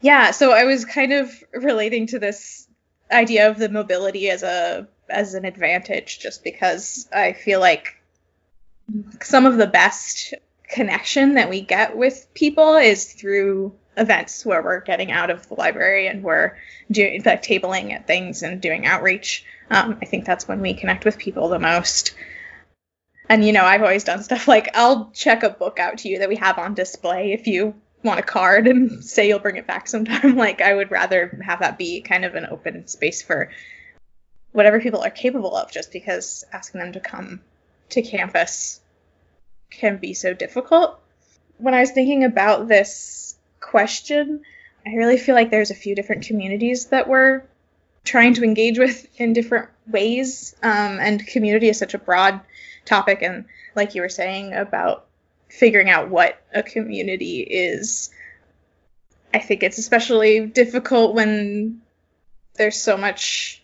Yeah 0.00 0.30
so 0.30 0.52
i 0.52 0.64
was 0.64 0.84
kind 0.84 1.12
of 1.12 1.30
relating 1.52 2.06
to 2.08 2.18
this 2.18 2.68
idea 3.10 3.50
of 3.50 3.58
the 3.58 3.68
mobility 3.68 4.30
as 4.30 4.42
a 4.42 4.88
as 5.08 5.34
an 5.34 5.44
advantage 5.44 6.18
just 6.18 6.42
because 6.42 7.08
i 7.12 7.32
feel 7.32 7.60
like 7.60 8.00
some 9.22 9.46
of 9.46 9.56
the 9.56 9.66
best 9.66 10.34
connection 10.68 11.34
that 11.34 11.48
we 11.48 11.60
get 11.60 11.96
with 11.96 12.26
people 12.34 12.76
is 12.76 13.12
through 13.12 13.74
events 13.96 14.44
where 14.44 14.62
we're 14.62 14.80
getting 14.80 15.10
out 15.10 15.30
of 15.30 15.48
the 15.48 15.54
library 15.54 16.06
and 16.06 16.22
we're 16.22 16.56
doing 16.90 17.22
like 17.24 17.42
tabling 17.42 17.92
at 17.92 18.06
things 18.06 18.42
and 18.42 18.60
doing 18.60 18.86
outreach. 18.86 19.44
Um, 19.70 19.98
I 20.02 20.04
think 20.04 20.24
that's 20.24 20.48
when 20.48 20.60
we 20.60 20.74
connect 20.74 21.04
with 21.04 21.18
people 21.18 21.48
the 21.48 21.58
most. 21.58 22.14
And 23.28 23.44
you 23.44 23.52
know, 23.52 23.64
I've 23.64 23.82
always 23.82 24.04
done 24.04 24.22
stuff 24.22 24.48
like 24.48 24.76
I'll 24.76 25.10
check 25.12 25.42
a 25.42 25.50
book 25.50 25.78
out 25.78 25.98
to 25.98 26.08
you 26.08 26.18
that 26.18 26.28
we 26.28 26.36
have 26.36 26.58
on 26.58 26.74
display 26.74 27.32
if 27.32 27.46
you 27.46 27.74
want 28.02 28.20
a 28.20 28.22
card 28.22 28.66
and 28.66 29.02
say 29.04 29.28
you'll 29.28 29.38
bring 29.38 29.56
it 29.56 29.66
back 29.66 29.88
sometime. 29.88 30.36
like 30.36 30.60
I 30.60 30.74
would 30.74 30.90
rather 30.90 31.40
have 31.44 31.60
that 31.60 31.78
be 31.78 32.02
kind 32.02 32.24
of 32.24 32.34
an 32.34 32.46
open 32.50 32.86
space 32.86 33.22
for 33.22 33.50
whatever 34.52 34.80
people 34.80 35.02
are 35.02 35.10
capable 35.10 35.56
of 35.56 35.72
just 35.72 35.90
because 35.90 36.44
asking 36.52 36.80
them 36.80 36.92
to 36.92 37.00
come 37.00 37.40
to 37.90 38.02
campus 38.02 38.80
can 39.70 39.96
be 39.96 40.14
so 40.14 40.32
difficult. 40.32 41.00
When 41.58 41.74
I 41.74 41.80
was 41.80 41.90
thinking 41.90 42.24
about 42.24 42.68
this 42.68 43.33
question, 43.74 44.40
I 44.86 44.90
really 44.90 45.18
feel 45.18 45.34
like 45.34 45.50
there's 45.50 45.72
a 45.72 45.74
few 45.74 45.96
different 45.96 46.26
communities 46.26 46.86
that 46.90 47.08
we're 47.08 47.42
trying 48.04 48.34
to 48.34 48.44
engage 48.44 48.78
with 48.78 49.08
in 49.18 49.32
different 49.32 49.68
ways. 49.88 50.54
Um, 50.62 51.00
and 51.00 51.26
community 51.26 51.68
is 51.68 51.76
such 51.76 51.92
a 51.92 51.98
broad 51.98 52.40
topic. 52.84 53.22
And 53.22 53.46
like 53.74 53.96
you 53.96 54.02
were 54.02 54.08
saying 54.08 54.52
about 54.52 55.06
figuring 55.48 55.90
out 55.90 56.08
what 56.08 56.40
a 56.54 56.62
community 56.62 57.40
is, 57.40 58.10
I 59.32 59.40
think 59.40 59.64
it's 59.64 59.78
especially 59.78 60.46
difficult 60.46 61.16
when 61.16 61.82
there's 62.54 62.80
so 62.80 62.96
much 62.96 63.60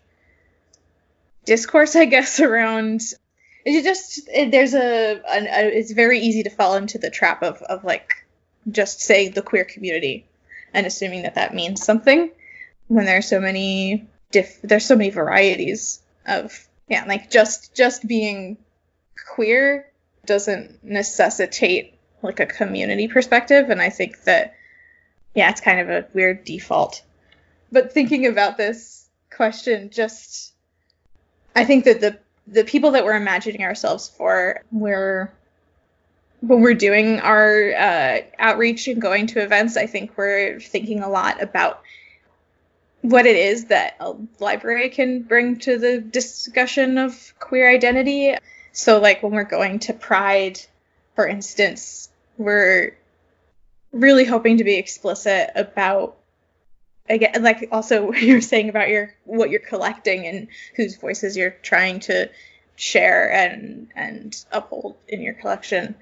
discourse, 1.44 1.94
I 1.94 2.07
guess, 2.07 2.40
around 2.40 3.03
it 3.64 3.85
just 3.85 4.29
it, 4.35 4.51
there's 4.51 4.75
a, 4.75 5.20
a, 5.20 5.38
a, 5.38 5.79
it's 5.79 5.92
very 5.92 6.18
easy 6.18 6.42
to 6.42 6.51
fall 6.51 6.75
into 6.75 6.99
the 6.99 7.11
trap 7.11 7.44
of 7.44 7.62
of 7.62 7.85
like 7.85 8.27
just 8.70 9.01
say 9.01 9.29
the 9.29 9.42
queer 9.42 9.64
community 9.64 10.27
and 10.73 10.87
assuming 10.87 11.23
that 11.23 11.35
that 11.37 11.55
means 11.55 11.83
something 11.85 12.31
when 12.88 13.07
there's 13.07 13.29
so 13.29 13.40
many 13.40 14.07
diff 14.31 14.61
there's 14.62 14.85
so 14.85 14.96
many 14.96 15.11
varieties 15.11 16.01
of 16.27 16.68
yeah 16.88 17.05
like 17.07 17.31
just 17.31 17.75
just 17.75 18.07
being 18.07 18.57
queer 19.35 19.87
doesn't 20.27 20.83
necessitate 20.85 21.94
like 22.23 22.40
a 22.40 22.46
community 22.46 23.09
perspective. 23.09 23.70
And 23.70 23.81
i 23.81 23.90
think 23.90 24.23
that 24.25 24.55
yeah 25.35 25.51
it's 25.51 25.61
kind 25.61 25.81
of 25.81 25.88
a 25.88 26.07
weird 26.12 26.44
default. 26.44 27.03
But 27.73 27.92
thinking 27.92 28.27
about 28.27 28.57
this 28.57 29.09
question 29.35 29.90
just 29.90 30.53
i 31.55 31.64
think 31.64 31.85
that 31.85 32.01
the 32.01 32.18
the 32.51 32.64
people 32.64 32.90
that 32.90 33.05
we're 33.05 33.16
imagining 33.16 33.62
ourselves 33.62 34.09
for, 34.09 34.61
we're 34.73 35.33
when 36.40 36.62
we're 36.62 36.74
doing 36.74 37.20
our 37.20 37.72
uh, 37.74 38.18
outreach 38.38 38.88
and 38.88 39.00
going 39.00 39.26
to 39.29 39.42
events, 39.42 39.76
I 39.76 39.87
think 39.87 40.16
we're 40.16 40.59
thinking 40.61 41.03
a 41.03 41.09
lot 41.09 41.42
about 41.42 41.83
what 43.03 43.26
it 43.26 43.37
is 43.37 43.66
that 43.66 43.96
a 44.00 44.14
library 44.38 44.90
can 44.90 45.22
bring 45.22 45.59
to 45.61 45.79
the 45.79 46.00
discussion 46.00 46.98
of 46.98 47.35
queer 47.38 47.70
identity. 47.70 48.35
So, 48.72 49.00
like 49.00 49.22
when 49.22 49.33
we're 49.33 49.44
going 49.44 49.81
to 49.81 49.92
Pride, 49.92 50.61
for 51.14 51.26
instance, 51.26 52.09
we're 52.37 52.96
really 53.92 54.24
hoping 54.24 54.59
to 54.59 54.64
be 54.64 54.76
explicit 54.76 55.50
about 55.57 56.16
again 57.09 57.42
like 57.42 57.68
also 57.72 58.07
what 58.07 58.22
you're 58.22 58.40
saying 58.40 58.68
about 58.68 58.88
your 58.88 59.14
what 59.24 59.50
you're 59.50 59.61
collecting 59.61 60.26
and 60.26 60.48
whose 60.76 60.96
voices 60.96 61.37
you're 61.37 61.57
trying 61.62 62.00
to 62.00 62.31
share 62.76 63.31
and 63.33 63.88
and 63.94 64.44
uphold 64.53 64.96
in 65.09 65.20
your 65.20 65.35
collection 65.35 65.94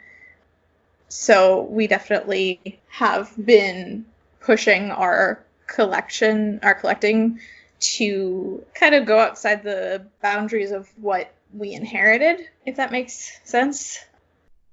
so 1.08 1.62
we 1.62 1.86
definitely 1.86 2.80
have 2.88 3.32
been 3.42 4.04
pushing 4.40 4.90
our 4.90 5.44
collection 5.66 6.60
our 6.62 6.74
collecting 6.74 7.40
to 7.80 8.64
kind 8.74 8.94
of 8.94 9.06
go 9.06 9.18
outside 9.18 9.62
the 9.62 10.04
boundaries 10.22 10.70
of 10.70 10.88
what 11.00 11.32
we 11.52 11.72
inherited 11.72 12.40
if 12.66 12.76
that 12.76 12.92
makes 12.92 13.38
sense 13.44 13.98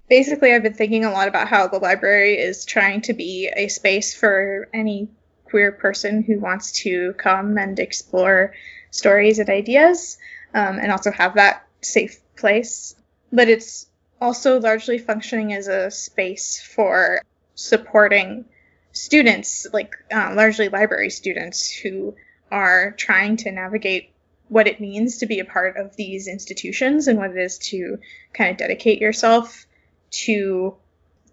basically 0.10 0.54
i've 0.54 0.64
been 0.64 0.74
thinking 0.74 1.06
a 1.06 1.12
lot 1.12 1.28
about 1.28 1.48
how 1.48 1.68
the 1.68 1.78
library 1.78 2.38
is 2.38 2.66
trying 2.66 3.02
to 3.02 3.14
be 3.14 3.50
a 3.56 3.68
space 3.68 4.14
for 4.14 4.68
any 4.74 5.10
queer 5.46 5.72
person 5.72 6.24
who 6.24 6.40
wants 6.40 6.72
to 6.72 7.14
come 7.14 7.58
and 7.58 7.80
explore 7.80 8.54
stories 8.92 9.40
and 9.40 9.50
ideas 9.50 10.18
um, 10.54 10.80
and 10.80 10.92
also 10.92 11.12
have 11.12 11.36
that 11.36 11.66
safe 11.82 12.20
place. 12.36 12.96
But 13.32 13.50
it's 13.50 13.88
also 14.22 14.60
largely 14.60 14.98
functioning 14.98 15.54
as 15.54 15.68
a 15.68 15.92
space 15.92 16.62
for 16.62 17.22
supporting 17.56 18.46
students, 18.92 19.68
like 19.74 19.96
uh, 20.12 20.34
largely 20.36 20.70
library 20.70 21.10
students, 21.10 21.70
who 21.72 22.16
are 22.52 22.92
trying 22.92 23.38
to 23.38 23.52
navigate 23.52 24.12
what 24.48 24.68
it 24.68 24.80
means 24.80 25.18
to 25.18 25.26
be 25.26 25.40
a 25.40 25.46
part 25.46 25.78
of 25.78 25.96
these 25.96 26.28
institutions 26.28 27.08
and 27.08 27.18
what 27.18 27.32
it 27.32 27.38
is 27.38 27.58
to 27.58 28.00
kind 28.34 28.52
of 28.52 28.58
dedicate 28.58 29.02
yourself 29.02 29.66
to 30.12 30.76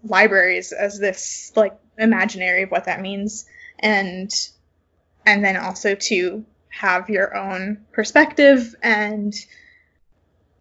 libraries 0.03 0.71
as 0.71 0.99
this 0.99 1.51
like 1.55 1.77
imaginary 1.97 2.63
of 2.63 2.71
what 2.71 2.85
that 2.85 3.01
means. 3.01 3.45
And 3.79 4.31
and 5.25 5.43
then 5.43 5.57
also 5.57 5.95
to 5.95 6.45
have 6.69 7.09
your 7.09 7.35
own 7.35 7.85
perspective 7.91 8.75
and 8.81 9.33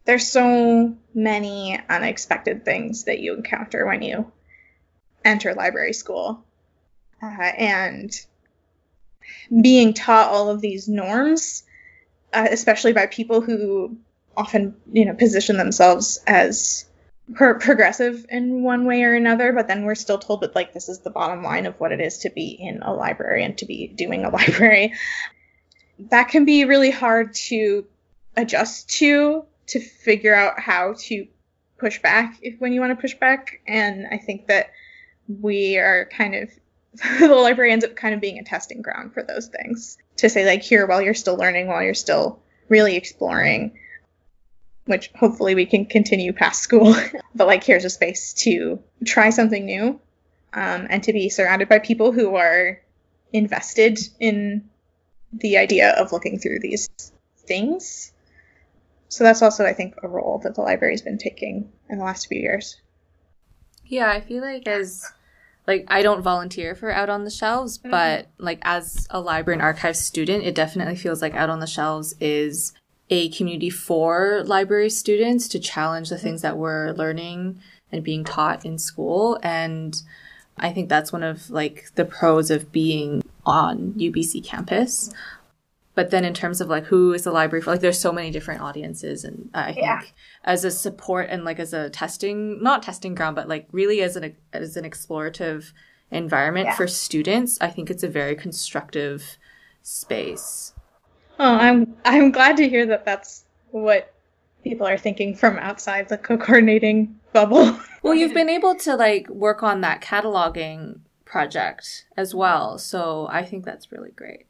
there's 0.05 0.27
so 0.27 0.95
many 1.15 1.79
unexpected 1.89 2.65
things 2.65 3.05
that 3.05 3.21
you 3.21 3.35
encounter 3.35 3.87
when 3.87 4.03
you 4.03 4.31
enter 5.25 5.55
library 5.55 5.93
school 5.93 6.45
uh, 7.23 7.27
and 7.27 8.25
being 9.61 9.95
taught 9.95 10.29
all 10.29 10.51
of 10.51 10.61
these 10.61 10.89
norms 10.89 11.65
uh, 12.33 12.49
especially 12.51 12.93
by 12.93 13.07
people 13.07 13.41
who 13.41 13.97
often 14.37 14.75
you 14.93 15.05
know 15.05 15.15
position 15.15 15.57
themselves 15.57 16.19
as 16.27 16.87
pro- 17.35 17.59
progressive 17.59 18.27
in 18.29 18.63
one 18.63 18.85
way 18.85 19.03
or 19.03 19.15
another, 19.15 19.53
but 19.53 19.69
then 19.69 19.85
we're 19.85 19.95
still 19.95 20.19
told 20.19 20.41
that 20.41 20.55
like 20.55 20.73
this 20.73 20.89
is 20.89 21.01
the 21.01 21.11
bottom 21.11 21.43
line 21.43 21.67
of 21.67 21.79
what 21.79 21.93
it 21.93 22.01
is 22.01 22.19
to 22.19 22.31
be 22.31 22.57
in 22.59 22.83
a 22.83 22.93
library 22.93 23.45
and 23.45 23.59
to 23.59 23.67
be 23.67 23.87
doing 23.87 24.25
a 24.25 24.31
library. 24.35 24.95
That 26.11 26.29
can 26.29 26.45
be 26.45 26.65
really 26.65 26.91
hard 26.91 27.35
to 27.35 27.87
adjust 28.37 28.91
to 28.99 29.45
to 29.69 29.81
figure 29.81 30.35
out 30.35 30.61
how 30.61 30.95
to 30.99 31.27
push 31.79 32.01
back 32.01 32.39
if 32.43 32.61
when 32.61 32.73
you 32.73 32.81
want 32.81 32.97
to 32.97 33.01
push 33.01 33.15
back 33.15 33.61
and 33.67 34.07
I 34.11 34.19
think 34.19 34.47
that 34.47 34.71
we 35.29 35.79
are 35.79 36.09
kind 36.17 36.35
of 36.35 36.51
the 37.21 37.35
library 37.35 37.73
ends 37.73 37.85
up 37.85 37.97
kind 37.97 38.15
of 38.15 38.21
being 38.21 38.39
a 38.39 38.45
testing 38.45 38.83
ground 38.83 39.15
for 39.15 39.23
those 39.23 39.49
things 39.49 39.99
to 40.17 40.29
say 40.29 40.45
like 40.45 40.63
here 40.63 40.87
while 40.87 41.03
you're 41.03 41.15
still 41.15 41.37
learning 41.37 41.67
while 41.67 41.83
you're 41.83 41.95
still 41.95 42.41
really 42.69 42.97
exploring 42.97 43.77
which 44.85 45.11
hopefully 45.15 45.55
we 45.55 45.67
can 45.67 45.87
continue 45.87 46.33
past 46.33 46.63
school. 46.63 46.95
but 47.35 47.47
like, 47.47 47.65
here's 47.65 47.85
a 47.85 47.91
space 47.91 48.33
to 48.33 48.83
try 49.05 49.31
something 49.31 49.65
new 49.65 50.01
um, 50.53 50.87
and 50.91 51.03
to 51.05 51.13
be 51.13 51.29
surrounded 51.29 51.69
by 51.69 51.79
people 51.79 52.13
who 52.13 52.35
are 52.37 52.81
invested 53.33 53.99
in 54.21 54.69
the 55.33 55.57
idea 55.57 55.91
of 55.91 56.13
looking 56.13 56.39
through 56.39 56.59
these 56.61 56.89
things. 57.39 58.12
So 59.13 59.25
that's 59.25 59.43
also, 59.43 59.67
I 59.67 59.75
think, 59.75 59.95
a 60.03 60.09
role 60.09 60.41
that 60.43 60.55
the 60.55 60.63
library's 60.63 61.03
been 61.03 61.19
taking 61.19 61.71
in 61.91 61.99
the 61.99 62.05
last 62.05 62.29
few 62.29 62.41
years. 62.41 62.81
Yeah, 63.85 64.11
I 64.11 64.23
feel 64.23 64.41
like 64.41 64.67
as 64.67 65.05
like 65.67 65.85
I 65.89 66.01
don't 66.01 66.23
volunteer 66.23 66.75
for 66.75 66.91
Out 66.91 67.11
on 67.11 67.25
the 67.25 67.31
Shelves, 67.31 67.77
mm-hmm. 67.77 67.91
but 67.91 68.29
like 68.39 68.61
as 68.63 69.07
a 69.11 69.21
library 69.21 69.57
and 69.57 69.63
archive 69.63 69.99
student, 69.99 70.45
it 70.45 70.55
definitely 70.55 70.97
feels 70.97 71.21
like 71.21 71.35
Out 71.35 71.51
on 71.51 71.61
the 71.61 71.67
Shelves 71.67 72.15
is 72.21 72.73
a 73.11 73.29
community 73.29 73.69
for 73.69 74.45
library 74.47 74.89
students 74.89 75.47
to 75.49 75.59
challenge 75.59 76.09
the 76.09 76.17
things 76.17 76.41
that 76.41 76.57
we're 76.57 76.93
learning 76.93 77.61
and 77.93 78.03
being 78.03 78.25
taught 78.25 78.65
in 78.65 78.79
school. 78.79 79.39
And 79.43 79.95
I 80.57 80.73
think 80.73 80.89
that's 80.89 81.13
one 81.13 81.23
of 81.23 81.51
like 81.51 81.91
the 81.97 82.07
pros 82.07 82.51
of 82.51 82.73
being 82.73 83.23
on 83.45 83.93
UBC 83.93 84.43
campus. 84.43 85.13
But 85.95 86.11
then 86.11 86.25
in 86.25 86.33
terms 86.33 86.61
of 86.63 86.69
like 86.69 86.85
who 86.85 87.13
is 87.13 87.25
the 87.25 87.33
library 87.33 87.61
for, 87.63 87.71
like 87.73 87.81
there's 87.81 87.99
so 88.01 88.13
many 88.13 88.31
different 88.31 88.63
audiences 88.63 89.25
and 89.25 89.51
I 89.53 89.73
think 89.75 89.85
Yeah. 89.87 90.01
as 90.45 90.65
a 90.65 90.71
support 90.71 91.29
and 91.31 91.45
like 91.45 91.59
as 91.59 91.75
a 91.75 91.91
testing, 91.91 92.63
not 92.63 92.83
testing 92.83 93.15
ground, 93.15 93.37
but 93.37 93.47
like 93.49 93.67
really 93.73 94.01
as 94.03 94.17
an, 94.17 94.35
as 94.55 94.77
an 94.79 94.85
explorative 94.85 95.73
environment 96.11 96.67
Yeah. 96.69 96.77
for 96.77 96.87
students, 96.87 97.59
I 97.61 97.69
think 97.69 97.91
it's 97.91 98.03
a 98.03 98.09
very 98.09 98.35
constructive 98.35 99.37
space. 99.83 100.73
Oh, 101.39 101.55
I'm 101.57 101.95
I'm 102.05 102.31
glad 102.31 102.57
to 102.59 102.69
hear 102.69 102.87
that 102.87 103.05
that's 103.05 103.45
what 103.71 104.13
people 104.65 104.87
are 104.87 104.99
thinking 104.99 105.35
from 105.35 105.59
outside 105.59 106.09
the 106.09 106.19
co-coordinating 106.19 107.19
bubble. 107.33 107.79
Well, 108.05 108.15
you've 108.17 108.35
been 108.35 108.49
able 108.49 108.75
to 108.81 108.97
like 108.97 109.29
work 109.29 109.63
on 109.63 109.81
that 109.83 110.01
cataloging 110.03 110.99
project 111.25 112.07
as 112.17 112.35
well. 112.35 112.77
So 112.77 113.29
I 113.31 113.45
think 113.45 113.65
that's 113.65 113.93
really 113.93 114.11
great. 114.11 114.47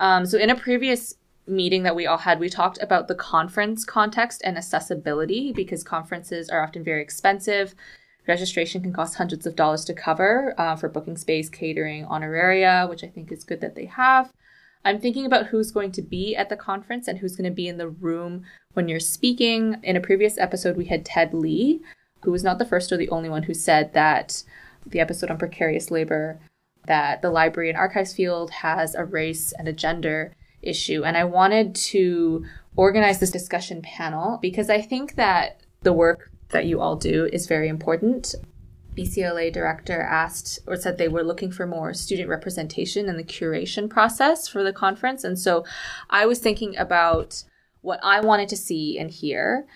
Um, 0.00 0.26
so 0.26 0.38
in 0.38 0.50
a 0.50 0.56
previous 0.56 1.14
meeting 1.46 1.82
that 1.84 1.96
we 1.96 2.06
all 2.06 2.18
had, 2.18 2.40
we 2.40 2.48
talked 2.48 2.78
about 2.82 3.08
the 3.08 3.14
conference 3.14 3.84
context 3.84 4.42
and 4.44 4.56
accessibility 4.56 5.52
because 5.52 5.82
conferences 5.82 6.48
are 6.48 6.62
often 6.62 6.82
very 6.84 7.02
expensive. 7.02 7.74
Registration 8.26 8.82
can 8.82 8.92
cost 8.92 9.14
hundreds 9.14 9.46
of 9.46 9.54
dollars 9.54 9.84
to 9.84 9.94
cover 9.94 10.54
uh, 10.58 10.74
for 10.74 10.88
booking 10.88 11.16
space, 11.16 11.48
catering, 11.48 12.04
honoraria, 12.06 12.88
which 12.88 13.04
I 13.04 13.08
think 13.08 13.30
is 13.30 13.44
good 13.44 13.60
that 13.60 13.76
they 13.76 13.86
have. 13.86 14.32
I'm 14.84 15.00
thinking 15.00 15.26
about 15.26 15.46
who's 15.46 15.70
going 15.70 15.92
to 15.92 16.02
be 16.02 16.36
at 16.36 16.48
the 16.48 16.56
conference 16.56 17.08
and 17.08 17.18
who's 17.18 17.36
going 17.36 17.50
to 17.50 17.54
be 17.54 17.68
in 17.68 17.78
the 17.78 17.88
room 17.88 18.44
when 18.74 18.88
you're 18.88 19.00
speaking. 19.00 19.76
In 19.82 19.96
a 19.96 20.00
previous 20.00 20.38
episode, 20.38 20.76
we 20.76 20.86
had 20.86 21.04
Ted 21.04 21.34
Lee, 21.34 21.80
who 22.22 22.30
was 22.30 22.44
not 22.44 22.58
the 22.58 22.64
first 22.64 22.92
or 22.92 22.96
the 22.96 23.08
only 23.10 23.28
one 23.28 23.44
who 23.44 23.54
said 23.54 23.92
that 23.94 24.42
the 24.84 25.00
episode 25.00 25.30
on 25.30 25.38
precarious 25.38 25.90
labor 25.90 26.38
that 26.86 27.22
the 27.22 27.30
library 27.30 27.68
and 27.68 27.78
archives 27.78 28.14
field 28.14 28.50
has 28.50 28.94
a 28.94 29.04
race 29.04 29.52
and 29.58 29.68
a 29.68 29.72
gender 29.72 30.34
issue. 30.62 31.04
And 31.04 31.16
I 31.16 31.24
wanted 31.24 31.74
to 31.74 32.44
organize 32.76 33.20
this 33.20 33.30
discussion 33.30 33.82
panel 33.82 34.38
because 34.40 34.70
I 34.70 34.80
think 34.80 35.14
that 35.16 35.60
the 35.82 35.92
work 35.92 36.30
that 36.50 36.66
you 36.66 36.80
all 36.80 36.96
do 36.96 37.28
is 37.32 37.46
very 37.46 37.68
important. 37.68 38.34
BCLA 38.96 39.52
director 39.52 40.00
asked 40.00 40.58
or 40.66 40.76
said 40.76 40.96
they 40.96 41.08
were 41.08 41.22
looking 41.22 41.50
for 41.50 41.66
more 41.66 41.92
student 41.92 42.28
representation 42.28 43.08
in 43.08 43.16
the 43.16 43.24
curation 43.24 43.90
process 43.90 44.48
for 44.48 44.62
the 44.62 44.72
conference. 44.72 45.22
And 45.22 45.38
so 45.38 45.64
I 46.08 46.26
was 46.26 46.38
thinking 46.38 46.76
about 46.76 47.44
what 47.82 48.00
I 48.02 48.20
wanted 48.20 48.48
to 48.48 48.56
see 48.56 48.98
and 48.98 49.10
hear. 49.10 49.66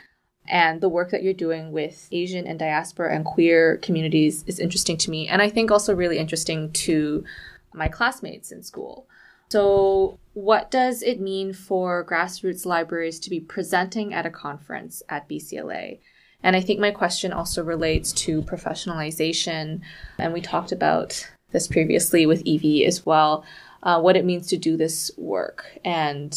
And 0.50 0.80
the 0.80 0.88
work 0.88 1.12
that 1.12 1.22
you're 1.22 1.32
doing 1.32 1.70
with 1.70 2.08
Asian 2.10 2.44
and 2.44 2.58
diaspora 2.58 3.14
and 3.14 3.24
queer 3.24 3.76
communities 3.78 4.42
is 4.48 4.58
interesting 4.58 4.96
to 4.98 5.10
me. 5.10 5.28
And 5.28 5.40
I 5.40 5.48
think 5.48 5.70
also 5.70 5.94
really 5.94 6.18
interesting 6.18 6.72
to 6.72 7.24
my 7.72 7.86
classmates 7.86 8.50
in 8.50 8.64
school. 8.64 9.06
So, 9.50 10.18
what 10.34 10.70
does 10.70 11.02
it 11.02 11.20
mean 11.20 11.52
for 11.52 12.04
grassroots 12.04 12.66
libraries 12.66 13.20
to 13.20 13.30
be 13.30 13.38
presenting 13.38 14.12
at 14.12 14.26
a 14.26 14.30
conference 14.30 15.04
at 15.08 15.28
BCLA? 15.28 16.00
And 16.42 16.56
I 16.56 16.60
think 16.60 16.80
my 16.80 16.90
question 16.90 17.32
also 17.32 17.62
relates 17.62 18.12
to 18.12 18.42
professionalization. 18.42 19.82
And 20.18 20.32
we 20.32 20.40
talked 20.40 20.72
about 20.72 21.30
this 21.52 21.68
previously 21.68 22.26
with 22.26 22.42
Evie 22.44 22.86
as 22.86 23.06
well, 23.06 23.44
uh, 23.84 24.00
what 24.00 24.16
it 24.16 24.24
means 24.24 24.48
to 24.48 24.56
do 24.56 24.76
this 24.76 25.12
work. 25.16 25.66
And 25.84 26.36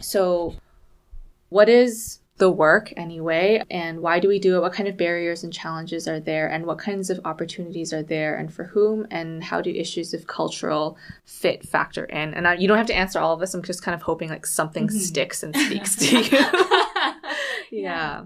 so, 0.00 0.56
what 1.48 1.70
is 1.70 2.18
the 2.38 2.50
work 2.50 2.92
anyway? 2.96 3.62
And 3.70 4.00
why 4.00 4.20
do 4.20 4.28
we 4.28 4.38
do 4.38 4.56
it? 4.56 4.60
What 4.60 4.72
kind 4.72 4.88
of 4.88 4.96
barriers 4.96 5.42
and 5.42 5.52
challenges 5.52 6.06
are 6.06 6.20
there? 6.20 6.48
And 6.48 6.66
what 6.66 6.78
kinds 6.78 7.08
of 7.08 7.20
opportunities 7.24 7.92
are 7.92 8.02
there? 8.02 8.36
And 8.36 8.52
for 8.52 8.64
whom? 8.64 9.06
And 9.10 9.42
how 9.42 9.60
do 9.60 9.70
issues 9.70 10.12
of 10.12 10.26
cultural 10.26 10.98
fit 11.24 11.66
factor 11.66 12.04
in? 12.04 12.34
And 12.34 12.46
I, 12.46 12.54
you 12.54 12.68
don't 12.68 12.78
have 12.78 12.86
to 12.88 12.94
answer 12.94 13.18
all 13.18 13.34
of 13.34 13.40
this. 13.40 13.54
I'm 13.54 13.62
just 13.62 13.82
kind 13.82 13.94
of 13.94 14.02
hoping 14.02 14.28
like 14.28 14.46
something 14.46 14.88
mm-hmm. 14.88 14.98
sticks 14.98 15.42
and 15.42 15.56
speaks 15.56 15.96
to 15.96 16.20
you. 17.72 17.82
yeah. 17.82 18.24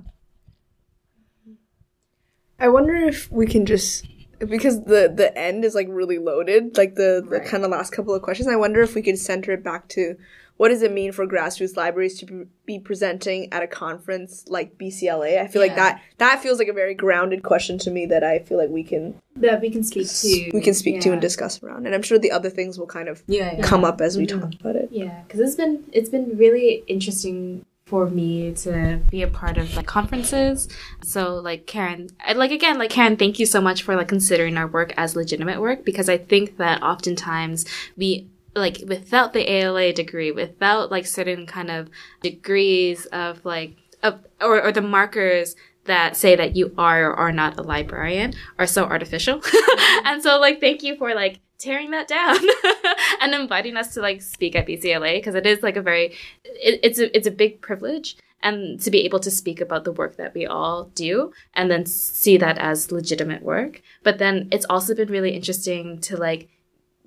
I 2.58 2.68
wonder 2.68 2.94
if 2.94 3.30
we 3.30 3.46
can 3.46 3.64
just 3.64 4.06
because 4.38 4.84
the 4.84 5.12
the 5.14 5.36
end 5.36 5.64
is 5.64 5.74
like 5.74 5.86
really 5.88 6.18
loaded, 6.18 6.76
like 6.76 6.94
the 6.94 7.24
the 7.24 7.38
Right. 7.38 7.46
kind 7.46 7.64
of 7.64 7.70
last 7.70 7.92
couple 7.92 8.14
of 8.14 8.22
questions. 8.22 8.48
I 8.48 8.56
wonder 8.56 8.82
if 8.82 8.94
we 8.94 9.02
could 9.02 9.18
center 9.18 9.52
it 9.52 9.62
back 9.62 9.88
to 9.90 10.16
what 10.60 10.68
does 10.68 10.82
it 10.82 10.92
mean 10.92 11.10
for 11.10 11.26
grassroots 11.26 11.74
libraries 11.74 12.18
to 12.18 12.46
be- 12.66 12.78
presenting 12.78 13.50
at 13.50 13.62
a 13.62 13.66
conference 13.66 14.44
like 14.46 14.76
BCLA? 14.76 15.40
I 15.40 15.46
feel 15.46 15.62
like 15.62 15.74
that 15.76 16.02
that 16.18 16.42
feels 16.42 16.58
like 16.58 16.68
a 16.68 16.74
very 16.74 16.92
grounded 16.92 17.42
question 17.42 17.78
to 17.78 17.90
me 17.90 18.04
that 18.04 18.22
I 18.22 18.40
feel 18.40 18.58
like 18.58 18.68
we 18.68 18.84
can 18.84 19.14
that 19.36 19.62
we 19.62 19.70
can 19.70 19.82
speak 19.82 20.06
to. 20.06 20.50
we 20.52 20.60
can 20.60 20.74
speak 20.74 21.00
to 21.00 21.12
and 21.12 21.20
discuss 21.22 21.62
around. 21.62 21.86
And 21.86 21.94
I'm 21.94 22.02
sure 22.02 22.18
the 22.18 22.30
other 22.30 22.50
things 22.50 22.78
will 22.78 22.86
kind 22.86 23.08
of 23.08 23.22
Yeah. 23.26 23.54
yeah. 23.56 23.62
come 23.62 23.84
up 23.86 24.02
as 24.02 24.18
we 24.18 24.26
Mhm. 24.26 24.38
talk 24.38 24.60
about 24.60 24.76
it. 24.76 24.90
Yeah, 24.92 25.22
because 25.26 25.40
it's 25.40 25.54
been 25.56 25.82
it's 25.92 26.10
been 26.10 26.36
really 26.36 26.84
interesting 26.88 27.64
for 27.86 28.04
me 28.10 28.52
to 28.64 29.00
be 29.10 29.22
a 29.22 29.28
part 29.28 29.56
of 29.56 29.74
like 29.76 29.86
conferences. 29.86 30.68
So 31.02 31.36
like 31.36 31.66
Karen, 31.66 32.10
I, 32.22 32.34
like 32.34 32.50
again, 32.50 32.76
like 32.78 32.90
Karen, 32.90 33.16
thank 33.16 33.38
you 33.38 33.46
so 33.46 33.62
much 33.62 33.82
for 33.82 33.96
like 33.96 34.08
considering 34.08 34.58
our 34.58 34.66
work 34.66 34.92
as 34.98 35.16
legitimate 35.16 35.58
work 35.58 35.86
because 35.86 36.10
I 36.10 36.18
think 36.18 36.58
that 36.58 36.82
oftentimes 36.82 37.64
we 37.96 38.26
like 38.54 38.82
without 38.86 39.32
the 39.32 39.50
ALA 39.50 39.92
degree, 39.92 40.30
without 40.30 40.90
like 40.90 41.06
certain 41.06 41.46
kind 41.46 41.70
of 41.70 41.88
degrees 42.22 43.06
of 43.06 43.44
like 43.44 43.76
of 44.02 44.20
or, 44.40 44.62
or 44.62 44.72
the 44.72 44.82
markers 44.82 45.56
that 45.84 46.16
say 46.16 46.36
that 46.36 46.56
you 46.56 46.74
are 46.76 47.10
or 47.10 47.14
are 47.14 47.32
not 47.32 47.58
a 47.58 47.62
librarian 47.62 48.34
are 48.58 48.66
so 48.66 48.84
artificial. 48.84 49.42
and 50.04 50.22
so 50.22 50.38
like 50.38 50.60
thank 50.60 50.82
you 50.82 50.96
for 50.96 51.14
like 51.14 51.40
tearing 51.58 51.90
that 51.90 52.08
down 52.08 52.38
and 53.20 53.34
inviting 53.34 53.76
us 53.76 53.94
to 53.94 54.00
like 54.00 54.22
speak 54.22 54.56
at 54.56 54.66
BCLA 54.66 55.18
because 55.18 55.34
it 55.34 55.46
is 55.46 55.62
like 55.62 55.76
a 55.76 55.82
very 55.82 56.14
it, 56.44 56.80
it's 56.82 56.98
a 56.98 57.14
it's 57.16 57.26
a 57.26 57.30
big 57.30 57.60
privilege 57.60 58.16
and 58.42 58.80
to 58.80 58.90
be 58.90 59.04
able 59.04 59.20
to 59.20 59.30
speak 59.30 59.60
about 59.60 59.84
the 59.84 59.92
work 59.92 60.16
that 60.16 60.34
we 60.34 60.46
all 60.46 60.84
do 60.94 61.30
and 61.52 61.70
then 61.70 61.84
see 61.84 62.38
that 62.38 62.56
as 62.56 62.90
legitimate 62.90 63.42
work 63.42 63.82
but 64.02 64.18
then 64.18 64.48
it's 64.50 64.64
also 64.70 64.94
been 64.94 65.10
really 65.10 65.32
interesting 65.32 66.00
to 66.00 66.16
like 66.16 66.48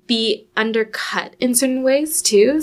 be 0.08 0.48
undercut 0.56 1.36
in 1.40 1.56
certain 1.56 1.84
ways 1.84 2.22
too 2.22 2.62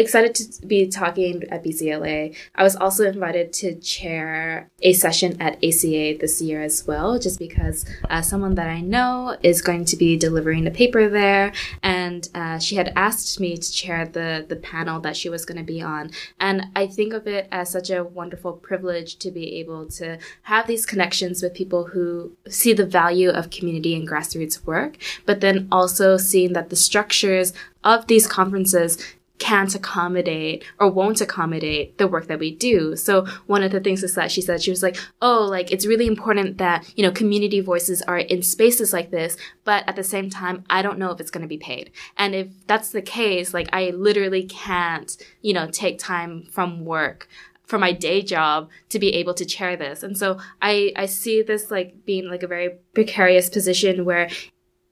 excited 0.00 0.34
to 0.34 0.66
be 0.66 0.88
talking 0.88 1.44
at 1.50 1.62
BCLA. 1.62 2.34
I 2.54 2.62
was 2.62 2.76
also 2.76 3.06
invited 3.06 3.52
to 3.54 3.74
chair 3.76 4.68
a 4.80 4.92
session 4.92 5.40
at 5.40 5.62
ACA 5.64 6.16
this 6.18 6.40
year 6.40 6.62
as 6.62 6.86
well, 6.86 7.18
just 7.18 7.38
because 7.38 7.84
uh, 8.08 8.22
someone 8.22 8.54
that 8.56 8.68
I 8.68 8.80
know 8.80 9.36
is 9.42 9.62
going 9.62 9.84
to 9.86 9.96
be 9.96 10.16
delivering 10.16 10.66
a 10.66 10.70
paper 10.70 11.08
there, 11.08 11.52
and 11.82 12.28
uh, 12.34 12.58
she 12.58 12.76
had 12.76 12.92
asked 12.96 13.38
me 13.38 13.56
to 13.56 13.72
chair 13.72 14.06
the 14.06 14.44
the 14.48 14.56
panel 14.56 15.00
that 15.00 15.16
she 15.16 15.28
was 15.28 15.44
going 15.44 15.58
to 15.58 15.64
be 15.64 15.80
on. 15.82 16.10
And 16.38 16.66
I 16.74 16.86
think 16.86 17.12
of 17.12 17.26
it 17.26 17.48
as 17.52 17.70
such 17.70 17.90
a 17.90 18.04
wonderful 18.04 18.54
privilege 18.54 19.16
to 19.16 19.30
be 19.30 19.56
able 19.60 19.86
to 20.00 20.18
have 20.42 20.66
these 20.66 20.86
connections 20.86 21.42
with 21.42 21.54
people 21.54 21.86
who 21.86 22.32
see 22.48 22.72
the 22.72 22.86
value 22.86 23.30
of 23.30 23.50
community 23.50 23.94
and 23.94 24.08
grassroots 24.08 24.64
work, 24.64 24.96
but 25.26 25.40
then 25.40 25.68
also 25.70 26.16
seeing 26.16 26.52
that 26.54 26.70
the 26.70 26.76
structures 26.76 27.52
of 27.84 28.06
these 28.06 28.26
conferences 28.26 28.98
can't 29.40 29.74
accommodate 29.74 30.64
or 30.78 30.88
won't 30.88 31.20
accommodate 31.20 31.98
the 31.98 32.06
work 32.06 32.28
that 32.28 32.38
we 32.38 32.54
do. 32.54 32.94
So 32.94 33.26
one 33.46 33.64
of 33.64 33.72
the 33.72 33.80
things 33.80 34.04
is 34.04 34.14
that 34.14 34.30
she 34.30 34.42
said, 34.42 34.62
she 34.62 34.70
was 34.70 34.82
like, 34.82 34.96
oh, 35.20 35.44
like 35.44 35.72
it's 35.72 35.86
really 35.86 36.06
important 36.06 36.58
that, 36.58 36.92
you 36.96 37.02
know, 37.02 37.10
community 37.10 37.60
voices 37.60 38.02
are 38.02 38.18
in 38.18 38.42
spaces 38.42 38.92
like 38.92 39.10
this, 39.10 39.36
but 39.64 39.82
at 39.88 39.96
the 39.96 40.04
same 40.04 40.30
time, 40.30 40.62
I 40.70 40.82
don't 40.82 40.98
know 40.98 41.10
if 41.10 41.20
it's 41.20 41.30
going 41.30 41.42
to 41.42 41.48
be 41.48 41.58
paid. 41.58 41.90
And 42.16 42.34
if 42.34 42.48
that's 42.68 42.90
the 42.90 43.02
case, 43.02 43.52
like 43.52 43.68
I 43.72 43.90
literally 43.90 44.44
can't, 44.44 45.16
you 45.40 45.54
know, 45.54 45.68
take 45.68 45.98
time 45.98 46.44
from 46.52 46.84
work 46.84 47.26
for 47.64 47.78
my 47.78 47.92
day 47.92 48.20
job 48.20 48.68
to 48.90 48.98
be 48.98 49.14
able 49.14 49.32
to 49.32 49.44
chair 49.44 49.76
this. 49.76 50.02
And 50.02 50.18
so 50.18 50.38
I, 50.60 50.92
I 50.96 51.06
see 51.06 51.40
this 51.40 51.70
like 51.70 52.04
being 52.04 52.28
like 52.28 52.42
a 52.42 52.48
very 52.48 52.76
precarious 52.94 53.48
position 53.48 54.04
where 54.04 54.28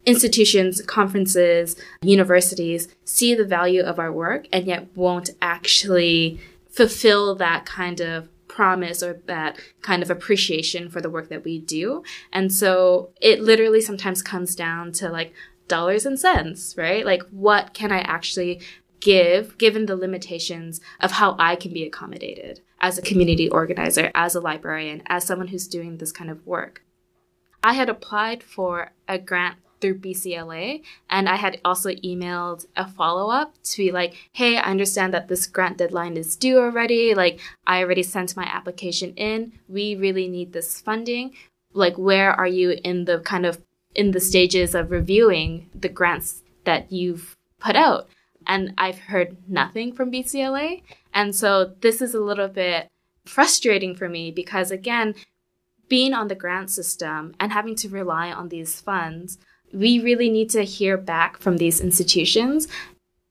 institutions, 0.09 0.81
conferences, 0.81 1.77
universities 2.01 2.88
see 3.05 3.35
the 3.35 3.44
value 3.44 3.83
of 3.83 3.99
our 3.99 4.11
work 4.11 4.49
and 4.51 4.66
yet 4.66 4.88
won't 4.97 5.31
actually 5.42 6.40
fulfill 6.71 7.35
that 7.35 7.66
kind 7.66 8.01
of 8.01 8.29
promise 8.49 9.03
or 9.03 9.20
that 9.26 9.61
kind 9.83 10.03
of 10.03 10.11
appreciation 10.11 10.89
for 10.89 11.03
the 11.03 11.11
work 11.11 11.28
that 11.28 11.45
we 11.45 11.59
do. 11.59 12.03
And 12.33 12.51
so 12.51 13.11
it 13.20 13.43
literally 13.43 13.83
sometimes 13.83 14.22
comes 14.22 14.55
down 14.55 14.93
to 14.93 15.11
like 15.11 15.35
dollars 15.68 16.07
and 16.07 16.18
cents, 16.18 16.74
right? 16.78 17.05
Like 17.05 17.22
what 17.30 17.74
can 17.74 17.93
I 17.93 17.99
actually 17.99 18.62
give 19.01 19.59
given 19.59 19.85
the 19.85 19.95
limitations 19.95 20.80
of 21.01 21.12
how 21.12 21.37
I 21.39 21.55
can 21.55 21.72
be 21.74 21.85
accommodated 21.85 22.62
as 22.80 22.97
a 22.97 23.03
community 23.03 23.51
organizer, 23.51 24.11
as 24.14 24.35
a 24.35 24.41
librarian, 24.41 25.03
as 25.07 25.24
someone 25.24 25.49
who's 25.49 25.68
doing 25.68 25.99
this 25.99 26.12
kind 26.12 26.30
of 26.30 26.47
work. 26.47 26.83
I 27.62 27.74
had 27.74 27.91
applied 27.91 28.43
for 28.43 28.93
a 29.07 29.18
grant 29.18 29.57
through 29.81 29.99
BCLA 29.99 30.83
and 31.11 31.29
I 31.29 31.37
had 31.37 31.61
also 31.64 31.91
emailed 31.91 32.66
a 32.76 32.87
follow 32.87 33.31
up 33.31 33.55
to 33.62 33.76
be 33.79 33.93
like, 33.93 34.14
hey, 34.33 34.57
I 34.57 34.70
understand 34.70 35.14
that 35.14 35.29
this 35.29 35.47
grant 35.47 35.79
deadline 35.79 36.16
is 36.16 36.37
due 36.37 36.59
already. 36.59 37.14
Like, 37.14 37.41
I 37.66 37.83
already 37.83 38.03
sent 38.03 38.37
my 38.37 38.45
application 38.45 39.14
in. 39.14 39.53
We 39.68 39.95
really 39.95 40.29
need 40.29 40.53
this 40.53 40.81
funding. 40.81 41.35
Like, 41.72 41.97
where 41.97 42.33
are 42.33 42.47
you 42.47 42.79
in 42.83 43.05
the 43.05 43.20
kind 43.20 43.47
of 43.47 43.62
in 43.95 44.11
the 44.11 44.20
stages 44.20 44.74
of 44.74 44.91
reviewing 44.91 45.68
the 45.74 45.89
grants 45.89 46.43
that 46.64 46.93
you've 46.93 47.37
put 47.59 47.76
out? 47.76 48.09
And 48.47 48.72
I've 48.79 48.99
heard 48.99 49.37
nothing 49.47 49.93
from 49.93 50.11
BCLA. 50.11 50.83
And 51.12 51.35
so 51.35 51.74
this 51.81 52.01
is 52.01 52.14
a 52.14 52.20
little 52.20 52.49
bit 52.49 52.89
frustrating 53.26 53.95
for 53.95 54.09
me 54.09 54.31
because 54.31 54.70
again, 54.70 55.14
being 55.89 56.12
on 56.12 56.29
the 56.29 56.35
grant 56.35 56.70
system 56.70 57.35
and 57.41 57.53
having 57.53 57.74
to 57.76 57.89
rely 57.89 58.31
on 58.31 58.49
these 58.49 58.81
funds, 58.81 59.39
we 59.73 60.01
really 60.01 60.31
need 60.31 60.51
to 60.51 60.62
hear 60.62 60.97
back 60.97 61.39
from 61.39 61.57
these 61.57 61.81
institutions. 61.81 62.69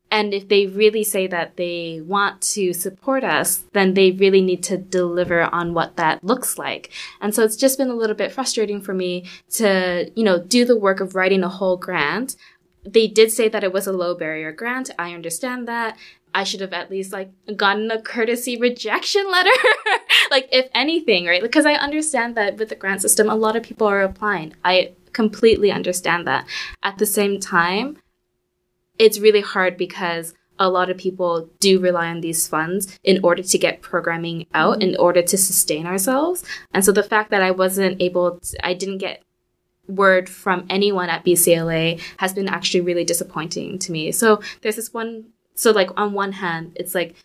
And 0.09 0.33
if 0.33 0.47
they 0.47 0.67
really 0.67 1.03
say 1.03 1.27
that 1.27 1.57
they 1.57 2.01
want 2.05 2.41
to 2.53 2.73
support 2.73 3.23
us, 3.23 3.65
then 3.73 3.93
they 3.93 4.11
really 4.11 4.41
need 4.41 4.63
to 4.63 4.77
deliver 4.77 5.43
on 5.43 5.73
what 5.73 5.97
that 5.97 6.23
looks 6.23 6.57
like. 6.57 6.91
And 7.19 7.35
so 7.35 7.43
it's 7.43 7.57
just 7.57 7.77
been 7.77 7.89
a 7.89 7.95
little 7.95 8.15
bit 8.15 8.31
frustrating 8.31 8.81
for 8.81 8.93
me 8.93 9.25
to, 9.51 10.09
you 10.15 10.23
know, 10.23 10.39
do 10.39 10.63
the 10.63 10.77
work 10.77 11.01
of 11.01 11.13
writing 11.13 11.43
a 11.43 11.49
whole 11.49 11.75
grant. 11.75 12.37
They 12.85 13.07
did 13.07 13.31
say 13.31 13.49
that 13.49 13.65
it 13.65 13.73
was 13.73 13.85
a 13.85 13.91
low 13.91 14.15
barrier 14.15 14.53
grant. 14.53 14.91
I 14.97 15.13
understand 15.13 15.67
that. 15.67 15.97
I 16.33 16.43
should 16.43 16.61
have 16.61 16.73
at 16.73 16.91
least 16.91 17.11
like 17.11 17.31
gotten 17.55 17.91
a 17.91 18.01
courtesy 18.01 18.57
rejection 18.57 19.29
letter. 19.29 19.49
like 20.31 20.47
if 20.51 20.69
anything, 20.73 21.25
right? 21.25 21.41
Because 21.41 21.65
I 21.65 21.73
understand 21.73 22.35
that 22.37 22.57
with 22.57 22.69
the 22.69 22.75
grant 22.75 23.01
system, 23.01 23.29
a 23.29 23.35
lot 23.35 23.55
of 23.55 23.63
people 23.63 23.87
are 23.87 24.01
applying. 24.01 24.53
I 24.63 24.91
completely 25.17 25.71
understand 25.71 26.27
that. 26.27 26.45
At 26.83 26.99
the 26.99 27.05
same 27.07 27.39
time, 27.39 27.97
it's 28.99 29.19
really 29.19 29.41
hard 29.41 29.75
because 29.75 30.35
a 30.59 30.69
lot 30.69 30.89
of 30.91 30.97
people 30.97 31.49
do 31.59 31.79
rely 31.79 32.07
on 32.09 32.21
these 32.21 32.47
funds 32.47 32.99
in 33.03 33.19
order 33.23 33.43
to 33.43 33.57
get 33.57 33.81
programming 33.81 34.45
out, 34.53 34.81
in 34.81 34.95
order 34.97 35.23
to 35.23 35.37
sustain 35.37 35.85
ourselves. 35.87 36.43
And 36.73 36.85
so 36.85 36.91
the 36.91 37.09
fact 37.11 37.31
that 37.31 37.41
I 37.41 37.51
wasn't 37.51 38.01
able 38.01 38.39
to, 38.39 38.65
I 38.65 38.73
didn't 38.75 38.99
get 38.99 39.23
word 39.87 40.29
from 40.29 40.65
anyone 40.69 41.09
at 41.09 41.25
BCLA 41.25 41.99
has 42.17 42.33
been 42.33 42.47
actually 42.47 42.81
really 42.81 43.05
disappointing 43.05 43.79
to 43.79 43.91
me. 43.91 44.11
So 44.11 44.41
there's 44.61 44.75
this 44.75 44.93
one 44.93 45.25
so 45.55 45.71
like 45.71 45.89
on 45.97 46.13
one 46.13 46.33
hand, 46.33 46.73
it's 46.75 46.93
like 46.93 47.15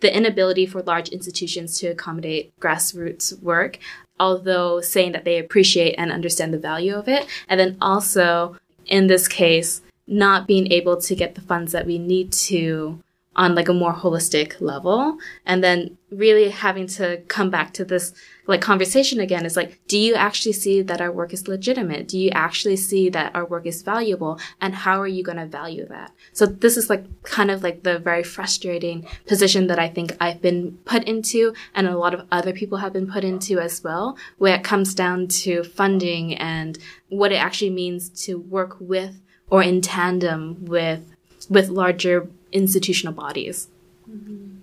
the 0.00 0.16
inability 0.16 0.66
for 0.66 0.82
large 0.82 1.08
institutions 1.08 1.78
to 1.80 1.88
accommodate 1.88 2.52
grassroots 2.60 3.40
work, 3.42 3.78
although 4.18 4.80
saying 4.80 5.12
that 5.12 5.24
they 5.24 5.38
appreciate 5.38 5.94
and 5.96 6.12
understand 6.12 6.52
the 6.52 6.58
value 6.58 6.94
of 6.94 7.08
it. 7.08 7.26
And 7.48 7.58
then 7.58 7.76
also 7.80 8.56
in 8.86 9.06
this 9.06 9.28
case, 9.28 9.82
not 10.06 10.46
being 10.46 10.70
able 10.70 11.00
to 11.00 11.14
get 11.14 11.34
the 11.34 11.40
funds 11.40 11.72
that 11.72 11.86
we 11.86 11.98
need 11.98 12.32
to 12.32 13.00
on 13.36 13.54
like 13.54 13.68
a 13.68 13.74
more 13.74 13.92
holistic 13.92 14.60
level. 14.60 15.18
And 15.44 15.62
then 15.62 15.98
really 16.10 16.50
having 16.50 16.86
to 16.86 17.20
come 17.26 17.50
back 17.50 17.72
to 17.74 17.84
this 17.84 18.12
like 18.46 18.60
conversation 18.60 19.18
again 19.18 19.44
is 19.44 19.56
like 19.56 19.80
do 19.88 19.98
you 19.98 20.14
actually 20.14 20.52
see 20.52 20.80
that 20.80 21.00
our 21.00 21.10
work 21.10 21.32
is 21.32 21.48
legitimate? 21.48 22.06
Do 22.06 22.18
you 22.18 22.30
actually 22.30 22.76
see 22.76 23.08
that 23.10 23.34
our 23.34 23.44
work 23.44 23.66
is 23.66 23.82
valuable? 23.82 24.38
And 24.60 24.74
how 24.74 25.00
are 25.00 25.08
you 25.08 25.24
going 25.24 25.38
to 25.38 25.46
value 25.46 25.86
that? 25.88 26.12
So 26.32 26.46
this 26.46 26.76
is 26.76 26.88
like 26.88 27.22
kind 27.22 27.50
of 27.50 27.62
like 27.62 27.82
the 27.82 27.98
very 27.98 28.22
frustrating 28.22 29.06
position 29.26 29.66
that 29.66 29.78
i 29.78 29.88
think 29.88 30.16
i've 30.20 30.40
been 30.40 30.78
put 30.84 31.04
into 31.04 31.54
and 31.74 31.86
a 31.86 31.98
lot 31.98 32.14
of 32.14 32.26
other 32.30 32.52
people 32.52 32.78
have 32.78 32.92
been 32.92 33.10
put 33.10 33.24
into 33.24 33.58
as 33.58 33.82
well 33.82 34.16
where 34.38 34.54
it 34.54 34.64
comes 34.64 34.94
down 34.94 35.26
to 35.26 35.64
funding 35.64 36.34
and 36.36 36.78
what 37.08 37.32
it 37.32 37.36
actually 37.36 37.70
means 37.70 38.08
to 38.08 38.38
work 38.38 38.76
with 38.80 39.20
or 39.48 39.62
in 39.62 39.80
tandem 39.80 40.64
with 40.64 41.02
with 41.48 41.68
larger 41.68 42.28
institutional 42.54 43.12
bodies. 43.12 43.68
Mm-hmm. 44.08 44.60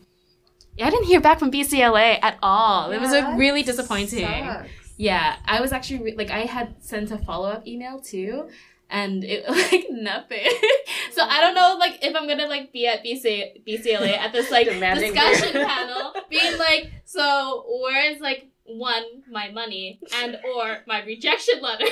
Yeah, 0.77 0.87
I 0.87 0.89
didn't 0.89 1.05
hear 1.05 1.21
back 1.21 1.37
from 1.37 1.51
BCLA 1.51 2.19
at 2.21 2.37
all. 2.41 2.89
Yeah, 2.89 2.97
it 2.97 3.01
was 3.01 3.13
a 3.13 3.35
really 3.35 3.61
disappointing. 3.61 4.25
Sucks. 4.25 4.69
Yeah, 4.97 5.35
I 5.45 5.61
was 5.61 5.71
actually 5.71 6.03
re- 6.03 6.15
like 6.15 6.31
I 6.31 6.41
had 6.41 6.83
sent 6.83 7.11
a 7.11 7.17
follow 7.17 7.49
up 7.49 7.67
email 7.67 7.99
too, 7.99 8.49
and 8.89 9.23
it 9.23 9.47
like 9.49 9.87
nothing. 9.89 10.47
so 11.11 11.23
I 11.23 11.41
don't 11.41 11.55
know 11.55 11.75
like 11.79 11.99
if 12.03 12.15
I'm 12.15 12.27
gonna 12.27 12.47
like 12.47 12.71
be 12.71 12.87
at 12.87 13.03
BC 13.03 13.65
BCLA 13.67 14.17
at 14.17 14.31
this 14.31 14.49
like 14.51 14.67
discussion 14.69 15.53
panel, 15.53 16.13
being 16.29 16.57
like, 16.57 16.91
so 17.05 17.65
where's 17.83 18.21
like 18.21 18.47
one 18.65 19.03
my 19.29 19.49
money 19.51 19.99
and 20.15 20.37
or 20.55 20.83
my 20.87 21.03
rejection 21.03 21.61
letter? 21.61 21.85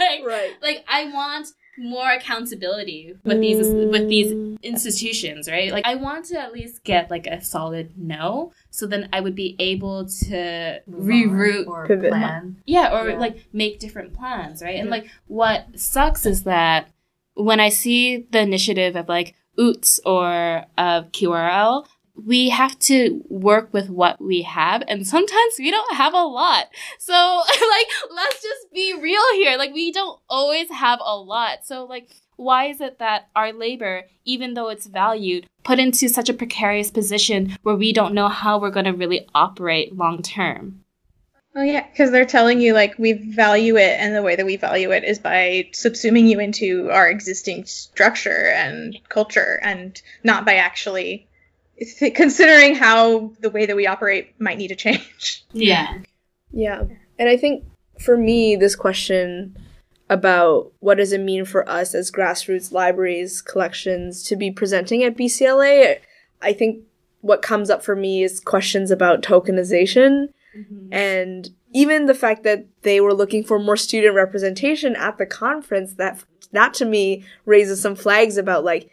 like, 0.00 0.24
right. 0.24 0.52
like 0.62 0.84
I 0.88 1.12
want 1.12 1.48
more 1.78 2.10
accountability 2.10 3.14
with 3.24 3.40
these 3.40 3.68
with 3.68 4.08
these 4.08 4.58
institutions, 4.62 5.48
right? 5.48 5.72
Like 5.72 5.86
I 5.86 5.94
want 5.96 6.26
to 6.26 6.40
at 6.40 6.52
least 6.52 6.84
get 6.84 7.10
like 7.10 7.26
a 7.26 7.42
solid 7.42 7.92
no, 7.96 8.52
so 8.70 8.86
then 8.86 9.08
I 9.12 9.20
would 9.20 9.34
be 9.34 9.56
able 9.58 10.06
to 10.06 10.80
reroute 10.90 11.66
or 11.66 11.86
plan. 11.86 12.62
Yeah, 12.66 12.98
or 12.98 13.10
yeah. 13.10 13.18
like 13.18 13.46
make 13.52 13.78
different 13.78 14.14
plans, 14.14 14.62
right? 14.62 14.78
And 14.78 14.90
like 14.90 15.08
what 15.26 15.66
sucks 15.78 16.26
is 16.26 16.44
that 16.44 16.90
when 17.34 17.60
I 17.60 17.68
see 17.68 18.26
the 18.30 18.40
initiative 18.40 18.96
of 18.96 19.08
like 19.08 19.34
OOTS 19.58 20.00
or 20.04 20.64
of 20.78 21.12
QRL, 21.12 21.86
we 22.24 22.48
have 22.48 22.78
to 22.78 23.22
work 23.28 23.72
with 23.72 23.90
what 23.90 24.20
we 24.20 24.42
have 24.42 24.82
and 24.88 25.06
sometimes 25.06 25.54
we 25.58 25.70
don't 25.70 25.94
have 25.94 26.14
a 26.14 26.22
lot. 26.22 26.66
So 26.98 27.12
like 27.48 27.86
let's 28.14 28.42
just 28.42 28.72
be 28.72 28.94
real 29.00 29.34
here. 29.34 29.56
Like 29.58 29.72
we 29.74 29.92
don't 29.92 30.20
always 30.28 30.70
have 30.70 31.00
a 31.02 31.16
lot. 31.16 31.64
So 31.64 31.84
like 31.84 32.10
why 32.36 32.66
is 32.66 32.80
it 32.80 32.98
that 32.98 33.28
our 33.34 33.52
labor, 33.52 34.04
even 34.24 34.54
though 34.54 34.68
it's 34.68 34.86
valued, 34.86 35.46
put 35.64 35.78
into 35.78 36.08
such 36.08 36.28
a 36.28 36.34
precarious 36.34 36.90
position 36.90 37.56
where 37.62 37.74
we 37.74 37.92
don't 37.92 38.14
know 38.14 38.28
how 38.28 38.58
we're 38.58 38.70
going 38.70 38.84
to 38.84 38.92
really 38.92 39.26
operate 39.34 39.96
long 39.96 40.22
term? 40.22 40.84
Oh 41.54 41.62
yeah, 41.62 41.86
because 41.88 42.10
they're 42.10 42.26
telling 42.26 42.60
you 42.60 42.74
like 42.74 42.98
we 42.98 43.14
value 43.14 43.78
it, 43.78 43.98
and 43.98 44.14
the 44.14 44.22
way 44.22 44.36
that 44.36 44.44
we 44.44 44.58
value 44.58 44.90
it 44.90 45.04
is 45.04 45.18
by 45.18 45.70
subsuming 45.72 46.28
you 46.28 46.38
into 46.38 46.90
our 46.90 47.08
existing 47.08 47.64
structure 47.64 48.52
and 48.54 48.98
culture, 49.08 49.58
and 49.62 50.00
not 50.22 50.44
by 50.44 50.56
actually 50.56 51.26
considering 52.14 52.74
how 52.74 53.32
the 53.40 53.50
way 53.50 53.66
that 53.66 53.76
we 53.76 53.86
operate 53.86 54.34
might 54.40 54.58
need 54.58 54.68
to 54.68 54.76
change. 54.76 55.44
Yeah. 55.52 55.98
Yeah. 56.52 56.84
And 57.18 57.28
I 57.28 57.36
think 57.36 57.64
for 57.98 58.16
me, 58.16 58.56
this 58.56 58.76
question 58.76 59.56
about 60.08 60.72
what 60.80 60.96
does 60.98 61.12
it 61.12 61.20
mean 61.20 61.44
for 61.44 61.68
us 61.68 61.94
as 61.94 62.10
grassroots 62.10 62.72
libraries, 62.72 63.42
collections 63.42 64.22
to 64.24 64.36
be 64.36 64.50
presenting 64.50 65.02
at 65.02 65.16
BCLA, 65.16 65.98
I 66.42 66.52
think 66.52 66.84
what 67.20 67.42
comes 67.42 67.70
up 67.70 67.82
for 67.82 67.96
me 67.96 68.22
is 68.22 68.38
questions 68.38 68.90
about 68.90 69.22
tokenization 69.22 70.28
mm-hmm. 70.56 70.92
and 70.92 71.50
even 71.72 72.06
the 72.06 72.14
fact 72.14 72.44
that 72.44 72.66
they 72.82 73.00
were 73.00 73.14
looking 73.14 73.42
for 73.42 73.58
more 73.58 73.76
student 73.76 74.14
representation 74.14 74.94
at 74.94 75.18
the 75.18 75.26
conference 75.26 75.94
that 75.94 76.22
that 76.52 76.72
to 76.74 76.84
me 76.84 77.24
raises 77.44 77.80
some 77.80 77.96
flags 77.96 78.36
about 78.36 78.64
like 78.64 78.90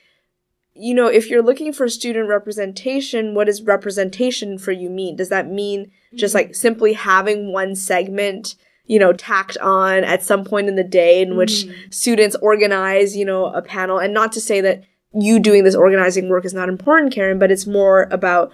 you 0.75 0.93
know, 0.93 1.07
if 1.07 1.29
you're 1.29 1.43
looking 1.43 1.71
for 1.71 1.87
student 1.87 2.27
representation, 2.27 3.35
what 3.35 3.45
does 3.45 3.61
representation 3.61 4.57
for 4.57 4.71
you 4.71 4.89
mean? 4.89 5.15
Does 5.15 5.29
that 5.29 5.49
mean 5.49 5.91
just 6.15 6.33
like 6.33 6.55
simply 6.55 6.93
having 6.93 7.51
one 7.51 7.75
segment, 7.75 8.55
you 8.85 8.97
know, 8.97 9.13
tacked 9.13 9.57
on 9.57 10.03
at 10.03 10.23
some 10.23 10.43
point 10.43 10.67
in 10.67 10.75
the 10.75 10.83
day 10.83 11.21
in 11.21 11.37
which 11.37 11.65
mm-hmm. 11.65 11.91
students 11.91 12.35
organize, 12.37 13.15
you 13.15 13.25
know, 13.25 13.45
a 13.45 13.61
panel? 13.61 13.99
And 13.99 14.13
not 14.13 14.31
to 14.33 14.41
say 14.41 14.61
that 14.61 14.83
you 15.13 15.39
doing 15.39 15.63
this 15.63 15.75
organizing 15.75 16.27
work 16.27 16.43
is 16.43 16.55
not 16.55 16.69
important, 16.69 17.13
Karen, 17.13 17.37
but 17.37 17.51
it's 17.51 17.67
more 17.67 18.07
about 18.09 18.51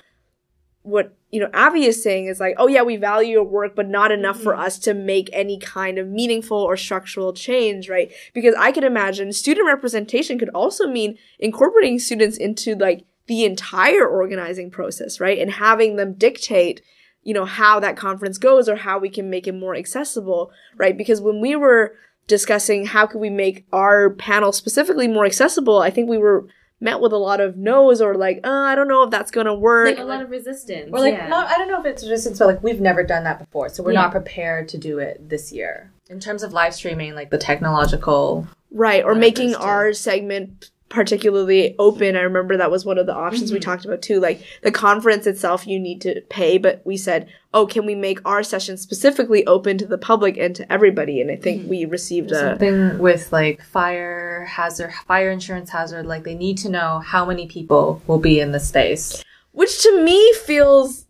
what 0.81 1.15
you 1.31 1.39
know 1.39 1.49
Abby 1.53 1.85
is 1.85 2.01
saying 2.01 2.25
is 2.25 2.39
like, 2.39 2.55
oh 2.57 2.67
yeah, 2.67 2.81
we 2.81 2.97
value 2.97 3.33
your 3.33 3.43
work, 3.43 3.75
but 3.75 3.87
not 3.87 4.11
enough 4.11 4.37
mm-hmm. 4.37 4.43
for 4.43 4.55
us 4.55 4.79
to 4.79 4.93
make 4.93 5.29
any 5.31 5.59
kind 5.59 5.97
of 5.97 6.07
meaningful 6.07 6.57
or 6.57 6.75
structural 6.75 7.33
change, 7.33 7.89
right? 7.89 8.11
Because 8.33 8.55
I 8.57 8.71
can 8.71 8.83
imagine 8.83 9.31
student 9.33 9.67
representation 9.67 10.39
could 10.39 10.49
also 10.49 10.87
mean 10.87 11.17
incorporating 11.37 11.99
students 11.99 12.37
into 12.37 12.75
like 12.75 13.05
the 13.27 13.45
entire 13.45 14.07
organizing 14.07 14.71
process, 14.71 15.19
right? 15.19 15.37
And 15.37 15.51
having 15.51 15.97
them 15.97 16.13
dictate, 16.13 16.81
you 17.21 17.33
know, 17.33 17.45
how 17.45 17.79
that 17.79 17.95
conference 17.95 18.39
goes 18.39 18.67
or 18.67 18.77
how 18.77 18.97
we 18.97 19.09
can 19.09 19.29
make 19.29 19.47
it 19.47 19.53
more 19.53 19.75
accessible, 19.75 20.51
right? 20.77 20.97
Because 20.97 21.21
when 21.21 21.39
we 21.39 21.55
were 21.55 21.93
discussing 22.25 22.87
how 22.87 23.05
could 23.05 23.19
we 23.19 23.29
make 23.29 23.65
our 23.71 24.09
panel 24.09 24.51
specifically 24.51 25.07
more 25.07 25.25
accessible, 25.25 25.79
I 25.79 25.91
think 25.91 26.09
we 26.09 26.17
were 26.17 26.47
met 26.79 27.01
with 27.01 27.11
a 27.11 27.17
lot 27.17 27.41
of 27.41 27.57
no's 27.57 28.01
or 28.01 28.15
like, 28.15 28.39
uh, 28.43 28.49
I 28.49 28.75
don't 28.75 28.87
know 28.87 29.03
if 29.03 29.11
that's 29.11 29.31
gonna 29.31 29.53
work. 29.53 29.89
Like 29.89 29.99
a 29.99 30.03
lot 30.03 30.21
of 30.21 30.29
resistance. 30.29 30.89
Or 30.91 30.99
like, 30.99 31.13
yeah. 31.13 31.27
not, 31.27 31.47
I 31.47 31.57
don't 31.57 31.67
know 31.67 31.79
if 31.79 31.85
it's 31.85 32.03
resistance, 32.03 32.39
but 32.39 32.47
like 32.47 32.63
we've 32.63 32.81
never 32.81 33.03
done 33.03 33.23
that 33.25 33.39
before, 33.39 33.69
so 33.69 33.83
we're 33.83 33.93
yeah. 33.93 34.01
not 34.01 34.11
prepared 34.11 34.67
to 34.69 34.77
do 34.77 34.99
it 34.99 35.29
this 35.29 35.51
year. 35.51 35.91
In 36.09 36.19
terms 36.19 36.41
of 36.41 36.53
live 36.53 36.73
streaming, 36.73 37.15
like 37.15 37.29
the 37.29 37.37
technological. 37.37 38.47
Right, 38.71 39.03
or 39.03 39.15
making 39.15 39.55
our 39.55 39.93
segment 39.93 40.71
particularly 40.89 41.75
open. 41.79 42.15
I 42.15 42.21
remember 42.21 42.57
that 42.57 42.71
was 42.71 42.83
one 42.85 42.97
of 42.97 43.05
the 43.05 43.13
options 43.15 43.51
we 43.51 43.59
Mhm. 43.59 43.63
talked 43.63 43.85
about 43.85 44.01
too. 44.01 44.19
Like 44.19 44.41
the 44.63 44.71
conference 44.71 45.27
itself, 45.27 45.67
you 45.67 45.79
need 45.79 46.01
to 46.01 46.21
pay, 46.29 46.57
but 46.57 46.81
we 46.83 46.97
said, 46.97 47.27
oh, 47.53 47.65
can 47.67 47.85
we 47.85 47.95
make 47.95 48.19
our 48.25 48.41
session 48.43 48.75
specifically 48.77 49.45
open 49.47 49.77
to 49.77 49.85
the 49.85 49.97
public 49.97 50.37
and 50.37 50.55
to 50.55 50.71
everybody? 50.71 51.21
And 51.21 51.29
I 51.31 51.35
think 51.35 51.69
we 51.69 51.85
received 51.85 52.31
a. 52.31 52.39
Something 52.39 52.97
with 52.99 53.31
like 53.31 53.61
fire 53.63 54.45
hazard, 54.49 54.91
fire 55.07 55.29
insurance 55.31 55.69
hazard, 55.69 56.05
like 56.05 56.23
they 56.23 56.35
need 56.35 56.57
to 56.59 56.69
know 56.69 56.99
how 56.99 57.25
many 57.25 57.47
people 57.47 58.01
will 58.07 58.19
be 58.19 58.39
in 58.39 58.51
the 58.51 58.59
space. 58.59 59.23
which 59.51 59.81
to 59.83 60.03
me 60.03 60.33
feels 60.45 61.05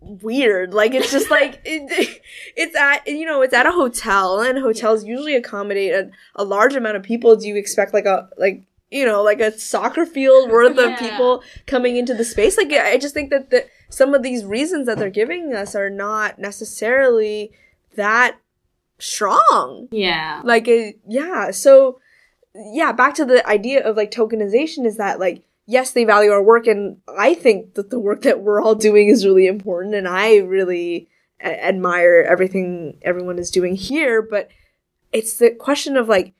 weird 0.00 0.72
like 0.74 0.94
it's 0.94 1.10
just 1.10 1.30
like 1.30 1.60
it, 1.64 2.20
it's 2.56 2.76
at 2.76 3.06
you 3.08 3.24
know 3.26 3.42
it's 3.42 3.54
at 3.54 3.66
a 3.66 3.72
hotel 3.72 4.40
and 4.40 4.58
hotels 4.58 5.04
usually 5.04 5.34
accommodate 5.34 5.92
a, 5.92 6.10
a 6.36 6.44
large 6.44 6.74
amount 6.76 6.96
of 6.96 7.02
people 7.02 7.34
do 7.34 7.48
you 7.48 7.56
expect 7.56 7.92
like 7.92 8.04
a 8.04 8.28
like 8.38 8.62
you 8.90 9.04
know 9.04 9.22
like 9.22 9.40
a 9.40 9.56
soccer 9.58 10.06
field 10.06 10.50
worth 10.50 10.76
Yeah. 10.78 10.92
of 10.94 10.98
people 10.98 11.42
coming 11.66 11.96
into 11.96 12.14
the 12.14 12.24
space 12.24 12.56
like 12.56 12.72
i 12.72 12.96
just 12.98 13.14
think 13.14 13.30
that 13.30 13.50
the, 13.50 13.66
some 13.90 14.14
of 14.14 14.22
these 14.22 14.44
reasons 14.44 14.86
that 14.86 14.98
they're 14.98 15.10
giving 15.10 15.52
us 15.54 15.74
are 15.74 15.90
not 15.90 16.38
necessarily 16.38 17.50
that 17.96 18.36
strong 18.98 19.88
Yeah. 19.90 20.40
like 20.44 20.68
uh, 20.68 20.92
yeah 21.06 21.50
so 21.50 22.00
yeah 22.54 22.92
back 22.92 23.14
to 23.16 23.24
the 23.24 23.46
idea 23.46 23.84
of 23.84 23.96
like 23.96 24.10
tokenization 24.10 24.86
is 24.86 24.96
that 24.96 25.20
like 25.20 25.42
yes 25.66 25.92
they 25.92 26.04
value 26.04 26.30
our 26.30 26.42
work 26.42 26.66
and 26.66 26.98
i 27.18 27.34
think 27.34 27.74
that 27.74 27.90
the 27.90 27.98
work 27.98 28.22
that 28.22 28.40
we're 28.40 28.62
all 28.62 28.74
doing 28.74 29.08
is 29.08 29.26
really 29.26 29.46
important 29.46 29.94
and 29.94 30.08
i 30.08 30.36
really 30.36 31.08
a- 31.42 31.66
admire 31.66 32.22
everything 32.26 32.96
everyone 33.02 33.38
is 33.38 33.50
doing 33.50 33.74
here 33.74 34.22
but 34.22 34.48
it's 35.12 35.36
the 35.38 35.50
question 35.50 35.96
of 35.96 36.08
like 36.08 36.32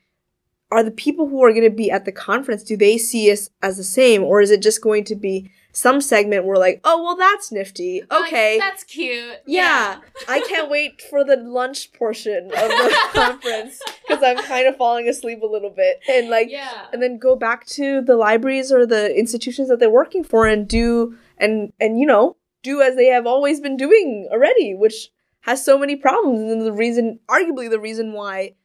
are 0.69 0.83
the 0.83 0.91
people 0.91 1.29
who 1.29 1.43
are 1.43 1.51
going 1.51 1.63
to 1.63 1.69
be 1.69 1.89
at 1.89 2.05
the 2.05 2.11
conference 2.11 2.63
do 2.63 2.75
they 2.77 2.97
see 2.97 3.31
us 3.31 3.49
as 3.61 3.77
the 3.77 3.83
same 3.83 4.23
or 4.23 4.41
is 4.41 4.51
it 4.51 4.61
just 4.61 4.81
going 4.81 5.03
to 5.03 5.15
be 5.15 5.49
some 5.71 6.01
segment 6.01 6.43
where 6.43 6.57
like 6.57 6.81
oh 6.85 7.03
well 7.03 7.15
that's 7.15 7.51
nifty. 7.51 8.01
Okay. 8.11 8.57
That's 8.57 8.83
cute. 8.83 9.37
yeah, 9.45 9.99
I 10.27 10.39
can't 10.49 10.71
wait 10.71 11.01
for 11.07 11.23
the 11.23 11.35
lunch 11.37 11.93
portion 11.93 12.45
of 12.45 12.51
the 12.51 12.97
conference 13.13 13.79
because 14.07 14.23
I'm 14.23 14.43
kind 14.43 14.67
of 14.67 14.75
falling 14.75 15.07
asleep 15.07 15.43
a 15.43 15.45
little 15.45 15.69
bit. 15.69 15.99
And 16.09 16.29
like 16.31 16.47
Yeah. 16.49 16.87
and 16.91 17.01
then 17.03 17.19
go 17.19 17.35
back 17.35 17.67
to 17.67 18.01
the 18.01 18.15
libraries 18.15 18.71
or 18.71 18.87
the 18.87 19.15
institutions 19.15 19.67
that 19.69 19.79
they're 19.79 19.89
working 19.91 20.23
for 20.23 20.47
and 20.47 20.67
do 20.67 21.15
and 21.37 21.71
and 21.79 21.99
you 21.99 22.07
know 22.07 22.37
do 22.63 22.81
as 22.81 22.95
they 22.95 23.05
have 23.07 23.27
always 23.27 23.59
been 23.61 23.77
doing 23.77 24.27
already 24.31 24.73
which 24.73 25.09
has 25.41 25.63
so 25.63 25.77
many 25.77 25.95
problems 25.95 26.51
and 26.51 26.61
the 26.63 26.73
reason 26.73 27.19
arguably 27.29 27.69
the 27.69 27.79
reason 27.79 28.13
why 28.13 28.55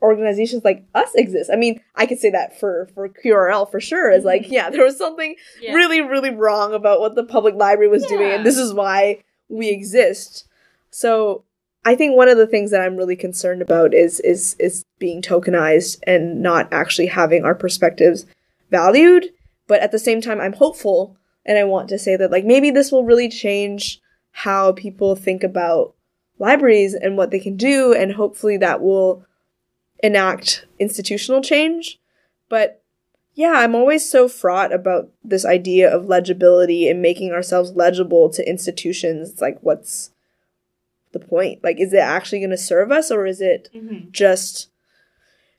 organizations 0.00 0.64
like 0.64 0.84
us 0.94 1.14
exist. 1.14 1.50
I 1.52 1.56
mean 1.56 1.80
i 1.96 2.06
could 2.06 2.18
say 2.18 2.30
that 2.30 2.58
for 2.58 2.88
for 2.94 3.08
qrl 3.08 3.70
for 3.70 3.80
sure 3.80 4.10
is 4.10 4.24
like 4.24 4.42
mm-hmm. 4.42 4.52
yeah 4.52 4.70
there 4.70 4.84
was 4.84 4.96
something 4.96 5.34
Yeah. 5.60 5.72
really 5.74 6.00
really 6.00 6.30
wrong 6.30 6.72
about 6.72 7.00
what 7.00 7.14
the 7.14 7.24
public 7.24 7.54
library 7.54 7.88
was 7.88 8.04
doing 8.06 8.30
and 8.30 8.46
this 8.46 8.58
is 8.58 8.72
why 8.72 9.22
we 9.48 9.68
exist. 9.68 10.46
So 10.90 11.44
i 11.84 11.94
think 11.94 12.16
one 12.16 12.28
of 12.28 12.36
the 12.36 12.46
things 12.46 12.70
that 12.70 12.80
i'm 12.80 12.96
really 12.96 13.16
concerned 13.16 13.62
about 13.62 13.94
is 13.94 14.20
is 14.20 14.54
is 14.58 14.84
being 14.98 15.22
tokenized 15.22 15.98
and 16.06 16.42
not 16.42 16.72
actually 16.72 17.06
having 17.06 17.44
our 17.44 17.54
perspectives 17.54 18.26
valued. 18.70 19.30
But 19.66 19.80
at 19.80 19.92
the 19.92 19.98
same 19.98 20.20
time 20.20 20.40
i'm 20.40 20.54
hopeful 20.54 21.16
and 21.44 21.58
i 21.58 21.64
want 21.64 21.88
to 21.88 21.98
say 21.98 22.16
that 22.16 22.30
like 22.30 22.44
maybe 22.44 22.70
this 22.70 22.92
will 22.92 23.04
really 23.04 23.28
change 23.28 24.00
how 24.32 24.72
people 24.72 25.16
think 25.16 25.42
about 25.42 25.94
libraries 26.38 26.94
and 26.94 27.16
what 27.16 27.30
they 27.30 27.40
can 27.40 27.56
do 27.56 27.92
and 27.92 28.12
hopefully 28.12 28.56
that 28.56 28.80
will 28.80 29.24
enact 30.02 30.66
institutional 30.78 31.40
change 31.42 31.98
but 32.48 32.82
yeah, 33.34 33.52
I'm 33.58 33.76
always 33.76 34.10
so 34.10 34.26
fraught 34.26 34.72
about 34.72 35.10
this 35.22 35.44
idea 35.44 35.88
of 35.94 36.06
legibility 36.08 36.88
and 36.88 37.00
making 37.00 37.30
ourselves 37.30 37.70
legible 37.70 38.28
to 38.30 38.48
institutions. 38.48 39.30
It's 39.30 39.40
like, 39.40 39.58
what's 39.60 40.10
the 41.12 41.20
point? 41.20 41.62
Like, 41.62 41.78
is 41.78 41.92
it 41.92 41.98
actually 41.98 42.40
going 42.40 42.50
to 42.50 42.56
serve 42.56 42.90
us 42.90 43.12
or 43.12 43.26
is 43.26 43.40
it 43.40 43.68
Mhm. 43.72 44.10
just 44.10 44.70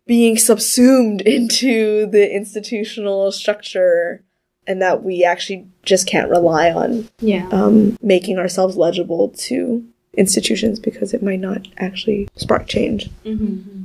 being 0.06 0.38
subsumed 0.38 1.22
into 1.38 2.06
the 2.08 2.30
institutional 2.36 3.32
structure 3.32 4.24
and 4.68 4.82
that 4.82 5.02
we 5.04 5.24
actually 5.24 5.66
just 5.84 6.06
can't 6.06 6.30
rely 6.30 6.72
on 6.72 7.08
Yeah. 7.22 7.48
um, 7.50 7.98
making 8.02 8.38
ourselves 8.40 8.76
legible 8.76 9.30
to 9.48 9.86
institutions 10.18 10.80
because 10.82 11.14
it 11.14 11.24
might 11.24 11.40
not 11.40 11.66
actually 11.78 12.28
spark 12.36 12.68
change? 12.68 13.10
Mm-hmm. 13.24 13.84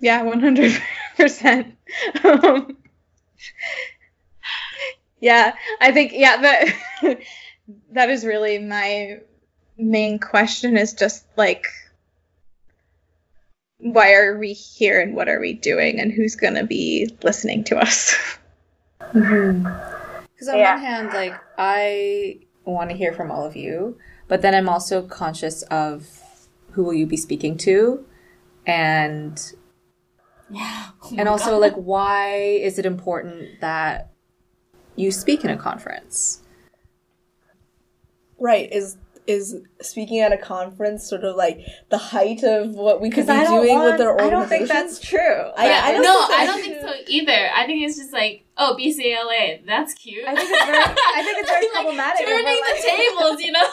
Yeah, 0.00 0.22
one 0.22 0.40
hundred 0.40 0.80
percent. 1.16 1.76
Um, 2.24 2.76
Yeah, 5.20 5.54
I 5.80 5.92
think 5.92 6.12
yeah 6.14 6.36
that 6.42 6.64
that 7.92 8.10
is 8.10 8.24
really 8.24 8.58
my 8.58 9.20
main 9.78 10.18
question 10.18 10.76
is 10.76 10.94
just 10.94 11.26
like 11.36 11.66
why 13.78 14.14
are 14.14 14.38
we 14.38 14.52
here 14.52 15.00
and 15.00 15.14
what 15.14 15.28
are 15.28 15.40
we 15.40 15.52
doing 15.52 16.00
and 16.00 16.12
who's 16.12 16.36
gonna 16.36 16.64
be 16.64 17.10
listening 17.22 17.64
to 17.64 17.76
us? 17.76 18.14
Because 19.12 20.48
on 20.48 20.58
Yeah. 20.58 20.74
one 20.74 20.82
hand, 20.84 21.12
like 21.12 21.34
I 21.58 22.40
want 22.64 22.90
to 22.90 22.96
hear 22.96 23.12
from 23.12 23.30
all 23.30 23.44
of 23.44 23.56
you, 23.56 23.98
but 24.28 24.42
then 24.42 24.54
I'm 24.54 24.68
also 24.68 25.02
conscious 25.02 25.62
of 25.64 26.06
who 26.72 26.84
will 26.84 26.94
you 26.94 27.06
be 27.06 27.16
speaking 27.16 27.56
to, 27.58 28.04
and 28.66 29.40
Yeah. 30.50 30.90
Oh 31.02 31.14
and 31.18 31.28
also 31.28 31.58
like 31.58 31.74
why 31.74 32.36
is 32.36 32.78
it 32.78 32.86
important 32.86 33.60
that 33.60 34.10
you 34.94 35.10
speak 35.10 35.44
in 35.44 35.50
a 35.50 35.56
conference? 35.56 36.42
Right. 38.38 38.70
Is 38.72 38.96
is 39.26 39.56
speaking 39.80 40.20
at 40.20 40.32
a 40.32 40.36
conference 40.36 41.08
sort 41.08 41.24
of 41.24 41.34
like 41.34 41.58
the 41.90 41.98
height 41.98 42.44
of 42.44 42.70
what 42.76 43.00
we 43.00 43.10
could 43.10 43.26
be 43.26 43.32
doing 43.32 43.74
want- 43.74 43.84
with 43.90 43.98
their 43.98 44.20
I 44.20 44.30
don't 44.30 44.48
think 44.48 44.68
that's 44.68 45.00
true. 45.00 45.18
I- 45.56 45.88
I 45.88 45.92
don't 45.92 46.02
no, 46.02 46.26
think 46.28 46.38
I 46.40 46.46
don't 46.46 46.60
think 46.62 46.80
so 46.80 46.94
either. 47.08 47.48
I 47.56 47.66
think 47.66 47.82
it's 47.84 47.96
just 47.96 48.12
like, 48.12 48.44
oh, 48.56 48.76
BCLA, 48.78 49.66
that's 49.66 49.94
cute. 49.94 50.24
I 50.26 50.34
think 50.36 50.48
it's 50.48 50.64
very- 50.64 50.78
I 50.78 51.22
think 51.24 51.38
it's 51.38 51.50
very 51.50 51.66
Like, 51.66 51.72
problematic 51.72 52.20
if 52.20 52.28
we're 52.28 52.42
Turning 52.42 52.60
the 52.62 53.16
tables, 53.18 53.40
you 53.40 53.50
know. 53.52 53.68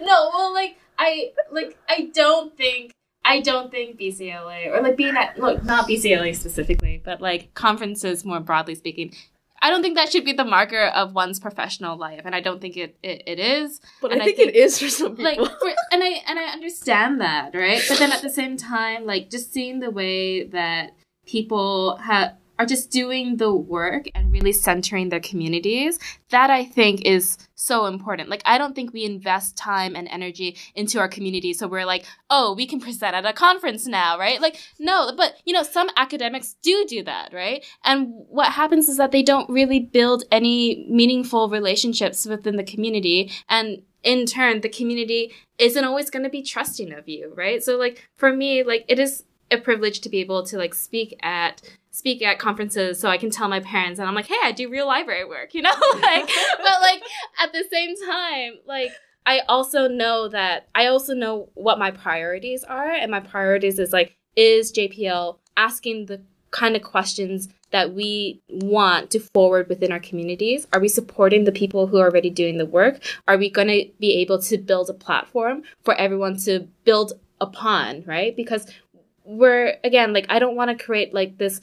no, 0.00 0.30
well, 0.34 0.52
like 0.52 0.76
I 0.98 1.30
like 1.52 1.76
I 1.88 2.10
don't 2.12 2.56
think 2.56 2.92
I 3.24 3.40
don't 3.40 3.70
think 3.70 3.98
BCLA 4.00 4.66
or 4.68 4.82
like 4.82 4.96
being 4.96 5.16
at 5.16 5.38
look 5.38 5.62
not 5.64 5.88
BCLA 5.88 6.34
specifically, 6.34 7.00
but 7.04 7.20
like 7.20 7.54
conferences 7.54 8.24
more 8.24 8.40
broadly 8.40 8.74
speaking. 8.74 9.14
I 9.64 9.70
don't 9.70 9.80
think 9.80 9.94
that 9.94 10.10
should 10.10 10.24
be 10.24 10.32
the 10.32 10.44
marker 10.44 10.86
of 10.86 11.14
one's 11.14 11.38
professional 11.38 11.96
life, 11.96 12.22
and 12.24 12.34
I 12.34 12.40
don't 12.40 12.60
think 12.60 12.76
it 12.76 12.96
it, 13.02 13.22
it 13.26 13.38
is. 13.38 13.80
But 14.00 14.10
And 14.12 14.20
I 14.20 14.24
I 14.24 14.26
think, 14.26 14.38
think- 14.38 14.48
it 14.50 14.56
is 14.56 14.78
for 14.80 14.88
some 14.88 15.14
people. 15.16 15.24
like 15.24 15.38
for, 15.60 15.68
and 15.92 16.02
i 16.02 16.20
and 16.26 16.38
i 16.38 16.44
understand 16.52 17.20
that 17.20 17.54
right 17.54 17.80
but 17.88 17.98
then 17.98 18.10
at 18.12 18.22
the 18.22 18.30
same 18.30 18.56
time 18.56 19.06
like 19.06 19.30
just 19.30 19.52
seeing 19.52 19.78
the 19.78 19.90
way 19.90 20.44
that 20.48 20.90
people 21.26 21.96
have 21.98 22.34
are 22.62 22.66
just 22.66 22.90
doing 22.90 23.38
the 23.38 23.52
work 23.52 24.06
and 24.14 24.32
really 24.32 24.52
centering 24.52 25.08
their 25.08 25.20
communities 25.20 25.98
that 26.30 26.48
i 26.48 26.64
think 26.64 27.02
is 27.04 27.36
so 27.62 27.86
important. 27.86 28.28
Like 28.28 28.42
i 28.44 28.58
don't 28.58 28.74
think 28.74 28.92
we 28.92 29.04
invest 29.04 29.56
time 29.56 29.94
and 29.94 30.08
energy 30.08 30.56
into 30.74 30.98
our 30.98 31.08
community 31.08 31.52
so 31.52 31.68
we're 31.68 31.84
like 31.84 32.04
oh 32.30 32.54
we 32.54 32.66
can 32.66 32.80
present 32.80 33.14
at 33.14 33.24
a 33.24 33.32
conference 33.32 33.86
now 33.86 34.18
right? 34.18 34.40
Like 34.40 34.56
no 34.78 35.12
but 35.16 35.36
you 35.44 35.52
know 35.52 35.62
some 35.62 35.88
academics 35.96 36.56
do 36.62 36.84
do 36.88 37.02
that 37.04 37.32
right? 37.32 37.64
And 37.84 38.08
what 38.28 38.52
happens 38.52 38.88
is 38.88 38.96
that 38.96 39.12
they 39.12 39.22
don't 39.22 39.48
really 39.48 39.80
build 39.80 40.24
any 40.30 40.86
meaningful 40.88 41.48
relationships 41.48 42.26
within 42.26 42.56
the 42.56 42.64
community 42.64 43.30
and 43.48 43.82
in 44.02 44.26
turn 44.26 44.60
the 44.60 44.68
community 44.68 45.32
isn't 45.58 45.84
always 45.84 46.10
going 46.10 46.24
to 46.24 46.30
be 46.30 46.42
trusting 46.42 46.92
of 46.92 47.08
you 47.08 47.32
right? 47.36 47.62
So 47.62 47.76
like 47.76 48.08
for 48.14 48.32
me 48.32 48.62
like 48.62 48.84
it 48.88 48.98
is 48.98 49.24
a 49.52 49.58
privilege 49.58 50.00
to 50.00 50.08
be 50.08 50.18
able 50.18 50.42
to 50.44 50.56
like 50.56 50.74
speak 50.74 51.14
at 51.22 51.62
speak 51.92 52.22
at 52.22 52.38
conferences 52.38 52.98
so 52.98 53.08
I 53.08 53.18
can 53.18 53.30
tell 53.30 53.48
my 53.48 53.60
parents 53.60 54.00
and 54.00 54.08
I'm 54.08 54.14
like, 54.14 54.26
hey, 54.26 54.38
I 54.42 54.50
do 54.50 54.68
real 54.68 54.86
library 54.86 55.24
work, 55.24 55.54
you 55.54 55.62
know? 55.62 55.74
like 55.94 56.28
but 56.56 56.80
like 56.80 57.02
at 57.38 57.52
the 57.52 57.64
same 57.70 57.94
time, 58.06 58.54
like 58.66 58.90
I 59.24 59.40
also 59.48 59.86
know 59.86 60.28
that 60.28 60.68
I 60.74 60.86
also 60.86 61.14
know 61.14 61.50
what 61.54 61.78
my 61.78 61.92
priorities 61.92 62.64
are 62.64 62.90
and 62.90 63.10
my 63.10 63.20
priorities 63.20 63.78
is 63.78 63.92
like 63.92 64.16
is 64.34 64.72
JPL 64.72 65.38
asking 65.56 66.06
the 66.06 66.22
kind 66.50 66.74
of 66.74 66.82
questions 66.82 67.48
that 67.70 67.94
we 67.94 68.42
want 68.48 69.10
to 69.10 69.18
forward 69.18 69.68
within 69.68 69.92
our 69.92 70.00
communities? 70.00 70.66
Are 70.72 70.80
we 70.80 70.88
supporting 70.88 71.44
the 71.44 71.52
people 71.52 71.86
who 71.86 71.98
are 71.98 72.10
already 72.10 72.30
doing 72.30 72.58
the 72.58 72.66
work? 72.66 73.02
Are 73.26 73.38
we 73.38 73.50
going 73.50 73.68
to 73.68 73.90
be 73.98 74.14
able 74.20 74.40
to 74.42 74.58
build 74.58 74.90
a 74.90 74.94
platform 74.94 75.62
for 75.82 75.94
everyone 75.94 76.36
to 76.38 76.68
build 76.84 77.14
upon, 77.40 78.04
right? 78.06 78.36
Because 78.36 78.66
we're 79.24 79.76
again 79.84 80.12
like 80.12 80.26
I 80.28 80.38
don't 80.38 80.56
want 80.56 80.76
to 80.76 80.84
create 80.84 81.14
like 81.14 81.38
this 81.38 81.60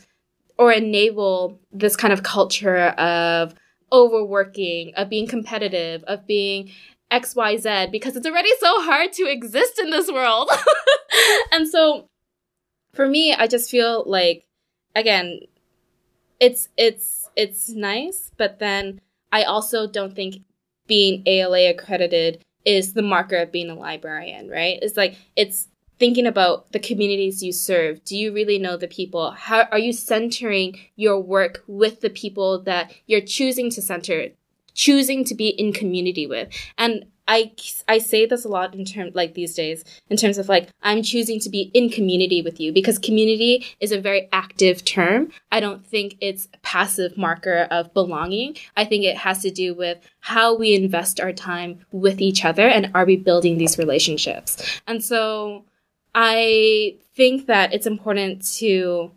or 0.60 0.74
enable 0.74 1.58
this 1.72 1.96
kind 1.96 2.12
of 2.12 2.22
culture 2.22 2.90
of 2.90 3.56
overworking, 3.94 4.94
of 4.96 5.10
being 5.10 5.26
competitive, 5.26 6.04
of 6.04 6.28
being 6.28 6.70
XYZ 7.12 7.92
because 7.92 8.16
it's 8.18 8.28
already 8.28 8.52
so 8.60 8.82
hard 8.82 9.14
to 9.14 9.24
exist 9.24 9.80
in 9.80 9.90
this 9.90 10.12
world. 10.12 10.52
and 11.54 11.68
so 11.68 12.08
for 12.94 13.08
me, 13.08 13.34
I 13.34 13.48
just 13.48 13.72
feel 13.72 14.04
like 14.06 14.46
again, 14.96 15.40
it's 16.42 16.68
it's 16.78 17.30
it's 17.38 17.70
nice, 17.70 18.32
but 18.38 18.60
then 18.60 19.00
I 19.32 19.44
also 19.44 19.88
don't 19.88 20.14
think 20.14 20.44
being 20.88 21.24
ALA 21.26 21.70
accredited 21.70 22.44
is 22.66 22.94
the 22.94 23.02
marker 23.02 23.38
of 23.38 23.52
being 23.54 23.70
a 23.70 23.76
librarian, 23.76 24.50
right? 24.50 24.78
It's 24.82 24.98
like 24.98 25.16
it's 25.38 25.70
thinking 26.00 26.26
about 26.26 26.72
the 26.72 26.80
communities 26.80 27.44
you 27.44 27.52
serve. 27.52 28.04
Do 28.06 28.18
you 28.18 28.34
really 28.34 28.58
know 28.58 28.78
the 28.78 28.88
people? 28.88 29.32
How 29.32 29.64
are 29.72 29.80
you 29.80 29.94
centering 29.94 30.80
your 30.96 31.20
work 31.20 31.64
with 31.68 32.02
the 32.02 32.10
people 32.10 32.62
that 32.64 32.94
you're 33.06 33.22
choosing 33.22 33.70
to 33.72 33.82
center, 33.82 34.30
choosing 34.74 35.24
to 35.26 35.36
be 35.36 35.50
in 35.50 35.74
community 35.74 36.26
with? 36.26 36.50
And 36.78 37.06
I, 37.28 37.52
I 37.88 38.00
say 38.00 38.26
this 38.26 38.44
a 38.44 38.48
lot 38.48 38.74
in 38.74 38.86
terms 38.86 39.14
like 39.14 39.36
these 39.36 39.54
days 39.54 39.84
in 40.10 40.18
terms 40.18 40.40
of 40.40 40.50
like 40.50 40.70
I'm 40.82 41.04
choosing 41.04 41.40
to 41.42 41.50
be 41.50 41.70
in 41.76 41.90
community 41.90 42.42
with 42.42 42.60
you 42.60 42.74
because 42.74 42.98
community 42.98 43.68
is 43.80 43.92
a 43.92 44.02
very 44.02 44.28
active 44.34 44.84
term. 44.84 45.30
I 45.52 45.60
don't 45.60 45.86
think 45.86 46.18
it's 46.22 46.48
a 46.56 46.58
passive 46.64 47.20
marker 47.20 47.68
of 47.70 47.94
belonging. 47.94 48.58
I 48.76 48.84
think 48.84 49.04
it 49.04 49.16
has 49.16 49.44
to 49.44 49.52
do 49.52 49.76
with 49.76 50.00
how 50.22 50.58
we 50.58 50.74
invest 50.74 51.20
our 51.20 51.32
time 51.32 51.86
with 51.92 52.20
each 52.20 52.44
other 52.44 52.68
and 52.68 52.90
are 52.96 53.06
we 53.06 53.16
building 53.16 53.60
these 53.60 53.78
relationships. 53.78 54.82
And 54.88 55.04
so 55.04 55.66
I 56.14 56.98
think 57.16 57.48
that 57.48 57.74
it's 57.74 57.88
important 57.88 58.46
to 58.58 59.12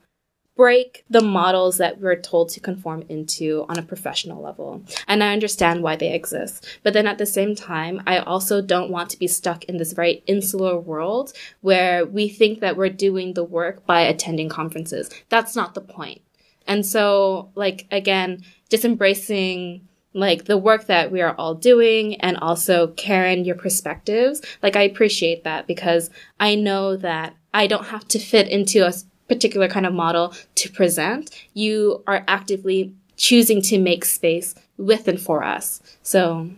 break 0.54 1.04
the 1.08 1.22
models 1.22 1.78
that 1.78 1.98
we're 1.98 2.20
told 2.20 2.50
to 2.50 2.60
conform 2.60 3.02
into 3.08 3.64
on 3.68 3.78
a 3.78 3.82
professional 3.82 4.42
level. 4.42 4.82
And 5.08 5.24
I 5.24 5.32
understand 5.32 5.82
why 5.82 5.96
they 5.96 6.12
exist. 6.12 6.66
But 6.82 6.92
then 6.92 7.06
at 7.06 7.18
the 7.18 7.26
same 7.26 7.54
time, 7.54 8.02
I 8.06 8.18
also 8.18 8.60
don't 8.60 8.90
want 8.90 9.08
to 9.10 9.18
be 9.18 9.26
stuck 9.26 9.64
in 9.64 9.78
this 9.78 9.92
very 9.92 10.22
insular 10.26 10.78
world 10.78 11.32
where 11.62 12.04
we 12.04 12.28
think 12.28 12.60
that 12.60 12.76
we're 12.76 12.90
doing 12.90 13.32
the 13.32 13.44
work 13.44 13.86
by 13.86 14.02
attending 14.02 14.50
conferences. 14.50 15.08
That's 15.30 15.56
not 15.56 15.74
the 15.74 15.80
point. 15.80 16.20
And 16.66 16.84
so, 16.84 17.50
like, 17.54 17.86
again, 17.90 18.44
just 18.68 18.84
embracing 18.84 19.88
like 20.14 20.44
the 20.44 20.58
work 20.58 20.86
that 20.86 21.10
we 21.10 21.20
are 21.20 21.34
all 21.36 21.54
doing 21.54 22.16
and 22.16 22.36
also 22.38 22.88
Karen, 22.88 23.44
your 23.44 23.56
perspectives. 23.56 24.42
Like 24.62 24.76
I 24.76 24.82
appreciate 24.82 25.44
that 25.44 25.66
because 25.66 26.10
I 26.38 26.54
know 26.54 26.96
that 26.96 27.34
I 27.54 27.66
don't 27.66 27.86
have 27.86 28.06
to 28.08 28.18
fit 28.18 28.48
into 28.48 28.86
a 28.86 28.92
particular 29.28 29.68
kind 29.68 29.86
of 29.86 29.94
model 29.94 30.34
to 30.56 30.70
present. 30.70 31.30
You 31.54 32.02
are 32.06 32.24
actively 32.28 32.94
choosing 33.16 33.62
to 33.62 33.78
make 33.78 34.04
space 34.04 34.54
with 34.76 35.08
and 35.08 35.20
for 35.20 35.42
us. 35.42 35.80
So 36.02 36.50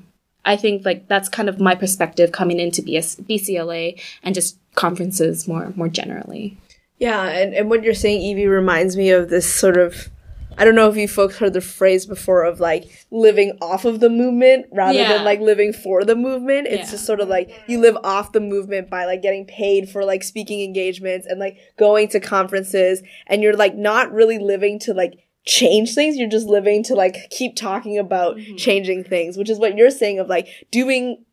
I 0.45 0.57
think 0.57 0.85
like 0.85 1.09
that's 1.09 1.29
kind 1.29 1.49
of 1.49 1.61
my 1.61 1.75
perspective 1.75 2.33
coming 2.33 2.61
into 2.61 2.83
BS- 2.83 3.23
BCLA 3.23 4.01
and 4.23 4.35
just 4.35 4.59
conferences 4.75 5.47
more 5.47 5.73
more 5.77 5.89
generally. 5.89 6.59
Yeah, 6.99 7.25
and, 7.25 7.55
and 7.55 7.69
what 7.69 7.83
you're 7.83 7.93
saying, 7.93 8.23
Evie, 8.23 8.47
reminds 8.47 8.97
me 8.97 9.11
of 9.11 9.29
this 9.29 9.53
sort 9.53 9.77
of 9.77 10.11
I 10.57 10.65
don't 10.65 10.75
know 10.75 10.89
if 10.89 10.97
you 10.97 11.09
folks 11.09 11.37
heard 11.39 11.53
the 11.53 11.61
phrase 11.61 12.07
before 12.07 12.45
of 12.45 12.61
like 12.61 13.07
living 13.11 13.57
off 13.61 13.85
of 13.85 14.01
the 14.01 14.09
movement 14.11 14.67
rather 14.73 14.99
Yeah. 14.99 15.13
than 15.15 15.25
like 15.25 15.41
living 15.41 15.73
for 15.73 16.05
the 16.05 16.15
movement. 16.17 16.67
It's 16.69 16.85
Yeah. 16.87 16.91
just 16.93 17.07
sort 17.07 17.21
of 17.21 17.29
like 17.29 17.51
you 17.67 17.81
live 17.81 17.97
off 18.05 18.33
the 18.33 18.41
movement 18.41 18.89
by 18.91 19.05
like 19.05 19.23
getting 19.23 19.47
paid 19.47 19.89
for 19.89 20.05
like 20.05 20.23
speaking 20.23 20.63
engagements 20.63 21.27
and 21.27 21.41
like 21.41 21.57
going 21.77 22.09
to 22.09 22.21
conferences 22.21 23.03
and 23.27 23.43
you're 23.43 23.57
like 23.57 23.75
not 23.75 24.13
really 24.13 24.39
living 24.39 24.79
to 24.81 24.95
like 24.95 25.15
change 25.47 25.95
things. 25.95 26.17
You're 26.17 26.29
just 26.29 26.47
living 26.47 26.83
to 26.85 26.95
like 26.95 27.29
keep 27.31 27.57
talking 27.57 27.99
about 27.99 28.37
Mm-hmm. 28.37 28.57
changing 28.57 29.05
things, 29.05 29.37
which 29.37 29.51
is 29.51 29.59
what 29.59 29.77
you're 29.77 29.91
saying 29.91 30.19
of 30.19 30.29
like 30.29 30.49
doing 30.71 31.25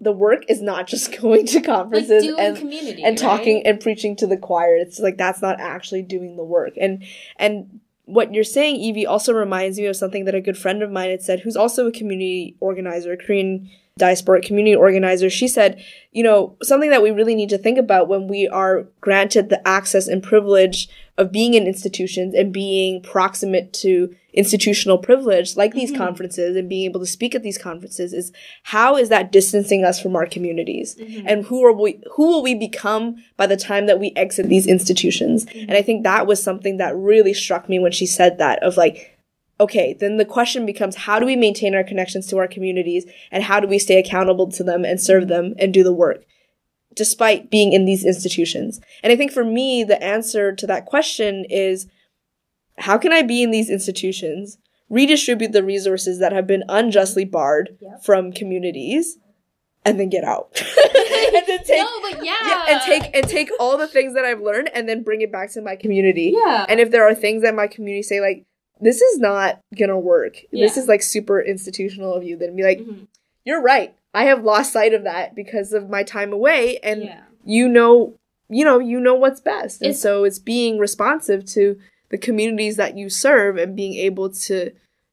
the 0.00 0.12
work 0.12 0.42
is 0.48 0.60
not 0.60 0.86
just 0.94 1.20
going 1.20 1.46
to 1.46 1.60
conferences 1.60 2.26
and 2.38 2.56
community 2.56 3.02
and 3.02 3.16
talking 3.16 3.66
and 3.66 3.80
preaching 3.80 4.16
to 4.16 4.26
the 4.26 4.36
choir. 4.36 4.76
It's 4.76 4.98
like 4.98 5.16
that's 5.16 5.40
not 5.40 5.60
actually 5.60 6.02
doing 6.02 6.36
the 6.36 6.44
work. 6.44 6.72
And 6.80 7.04
and 7.38 7.80
what 8.06 8.32
you're 8.32 8.44
saying, 8.44 8.76
Evie, 8.76 9.06
also 9.06 9.32
reminds 9.32 9.78
me 9.78 9.86
of 9.86 9.96
something 9.96 10.24
that 10.24 10.34
a 10.34 10.40
good 10.40 10.56
friend 10.56 10.82
of 10.82 10.90
mine 10.90 11.10
had 11.10 11.22
said, 11.22 11.40
who's 11.40 11.56
also 11.56 11.86
a 11.86 11.92
community 11.92 12.56
organizer, 12.60 13.12
a 13.12 13.16
Korean 13.16 13.68
diasporic 13.98 14.44
community 14.44 14.76
organizer. 14.76 15.28
She 15.28 15.48
said, 15.48 15.82
you 16.12 16.22
know, 16.22 16.56
something 16.62 16.90
that 16.90 17.02
we 17.02 17.10
really 17.10 17.34
need 17.34 17.48
to 17.48 17.58
think 17.58 17.78
about 17.78 18.08
when 18.08 18.28
we 18.28 18.46
are 18.48 18.86
granted 19.00 19.48
the 19.48 19.66
access 19.66 20.06
and 20.06 20.22
privilege 20.22 20.88
of 21.18 21.32
being 21.32 21.54
in 21.54 21.66
institutions 21.66 22.34
and 22.34 22.52
being 22.52 23.02
proximate 23.02 23.72
to 23.72 24.14
institutional 24.34 24.98
privilege 24.98 25.56
like 25.56 25.72
these 25.72 25.90
mm-hmm. 25.90 26.02
conferences 26.02 26.56
and 26.56 26.68
being 26.68 26.84
able 26.84 27.00
to 27.00 27.06
speak 27.06 27.34
at 27.34 27.42
these 27.42 27.56
conferences 27.56 28.12
is 28.12 28.32
how 28.64 28.96
is 28.96 29.08
that 29.08 29.32
distancing 29.32 29.82
us 29.82 30.00
from 30.00 30.14
our 30.14 30.26
communities? 30.26 30.94
Mm-hmm. 30.94 31.26
And 31.26 31.44
who 31.46 31.64
are 31.64 31.72
we 31.72 32.00
who 32.14 32.26
will 32.26 32.42
we 32.42 32.54
become 32.54 33.16
by 33.36 33.46
the 33.46 33.56
time 33.56 33.86
that 33.86 33.98
we 33.98 34.12
exit 34.14 34.48
these 34.48 34.66
institutions? 34.66 35.46
Mm-hmm. 35.46 35.70
And 35.70 35.72
i 35.72 35.82
think 35.82 36.02
that 36.02 36.26
was 36.26 36.42
something 36.42 36.76
that 36.76 36.96
really 36.96 37.32
struck 37.32 37.68
me 37.68 37.78
when 37.78 37.92
she 37.92 38.06
said 38.06 38.38
that 38.38 38.62
of 38.62 38.76
like 38.76 39.18
okay 39.58 39.96
then 39.98 40.18
the 40.18 40.24
question 40.24 40.66
becomes 40.66 40.96
how 40.96 41.18
do 41.18 41.26
we 41.26 41.36
maintain 41.36 41.74
our 41.74 41.84
connections 41.84 42.26
to 42.26 42.36
our 42.36 42.48
communities 42.48 43.06
and 43.30 43.42
how 43.42 43.58
do 43.60 43.66
we 43.66 43.78
stay 43.78 43.98
accountable 43.98 44.50
to 44.50 44.62
them 44.62 44.84
and 44.84 45.00
serve 45.00 45.28
them 45.28 45.54
and 45.58 45.72
do 45.72 45.82
the 45.82 45.92
work 45.92 46.24
despite 46.96 47.50
being 47.50 47.72
in 47.72 47.84
these 47.84 48.04
institutions 48.04 48.80
and 49.02 49.12
i 49.12 49.16
think 49.16 49.30
for 49.30 49.44
me 49.44 49.84
the 49.84 50.02
answer 50.02 50.52
to 50.54 50.66
that 50.66 50.86
question 50.86 51.44
is 51.48 51.86
how 52.78 52.98
can 52.98 53.12
I 53.12 53.22
be 53.22 53.42
in 53.42 53.50
these 53.50 53.70
institutions, 53.70 54.58
redistribute 54.88 55.52
the 55.52 55.64
resources 55.64 56.18
that 56.18 56.32
have 56.32 56.46
been 56.46 56.64
unjustly 56.68 57.24
barred 57.24 57.78
from 58.02 58.32
communities, 58.32 59.18
and 59.84 59.98
then 59.98 60.08
get 60.08 60.24
out? 60.24 60.50
and 60.76 61.46
then 61.46 61.64
take 61.64 61.78
no, 61.78 62.00
but 62.02 62.24
yeah. 62.24 62.34
yeah, 62.44 62.64
and 62.68 62.80
take 62.82 63.16
and 63.16 63.28
take 63.28 63.50
all 63.58 63.78
the 63.78 63.88
things 63.88 64.14
that 64.14 64.24
I've 64.24 64.40
learned 64.40 64.70
and 64.74 64.88
then 64.88 65.02
bring 65.02 65.20
it 65.22 65.32
back 65.32 65.52
to 65.52 65.62
my 65.62 65.76
community. 65.76 66.34
Yeah. 66.36 66.66
And 66.68 66.80
if 66.80 66.90
there 66.90 67.08
are 67.08 67.14
things 67.14 67.42
that 67.42 67.54
my 67.54 67.66
community 67.66 68.02
say 68.02 68.20
like 68.20 68.44
this 68.80 69.00
is 69.00 69.18
not 69.18 69.60
gonna 69.78 69.98
work, 69.98 70.36
this 70.52 70.76
is 70.76 70.86
like 70.86 71.02
super 71.02 71.40
institutional 71.40 72.12
of 72.12 72.24
you, 72.24 72.36
then 72.36 72.54
be 72.56 72.62
like, 72.62 72.78
Mhm. 72.80 73.06
you're 73.44 73.62
right. 73.62 73.94
I 74.16 74.24
have 74.24 74.42
lost 74.44 74.72
sight 74.72 74.94
of 74.94 75.04
that 75.04 75.34
because 75.34 75.72
of 75.72 75.90
my 75.90 76.02
time 76.02 76.32
away, 76.32 76.78
and 76.82 77.02
Yeah. 77.04 77.20
you 77.44 77.68
know, 77.68 78.14
you 78.48 78.64
know, 78.64 78.78
you 78.78 78.98
know 78.98 79.14
what's 79.14 79.40
best, 79.40 79.80
and 79.82 79.90
It's- 79.90 80.00
so 80.00 80.24
it's 80.24 80.38
being 80.38 80.78
responsive 80.78 81.44
to 81.56 81.76
the 82.08 82.18
communities 82.18 82.76
that 82.76 82.96
you 82.96 83.08
serve 83.10 83.56
and 83.58 83.76
being 83.76 83.94
able 83.94 84.30
to 84.30 84.70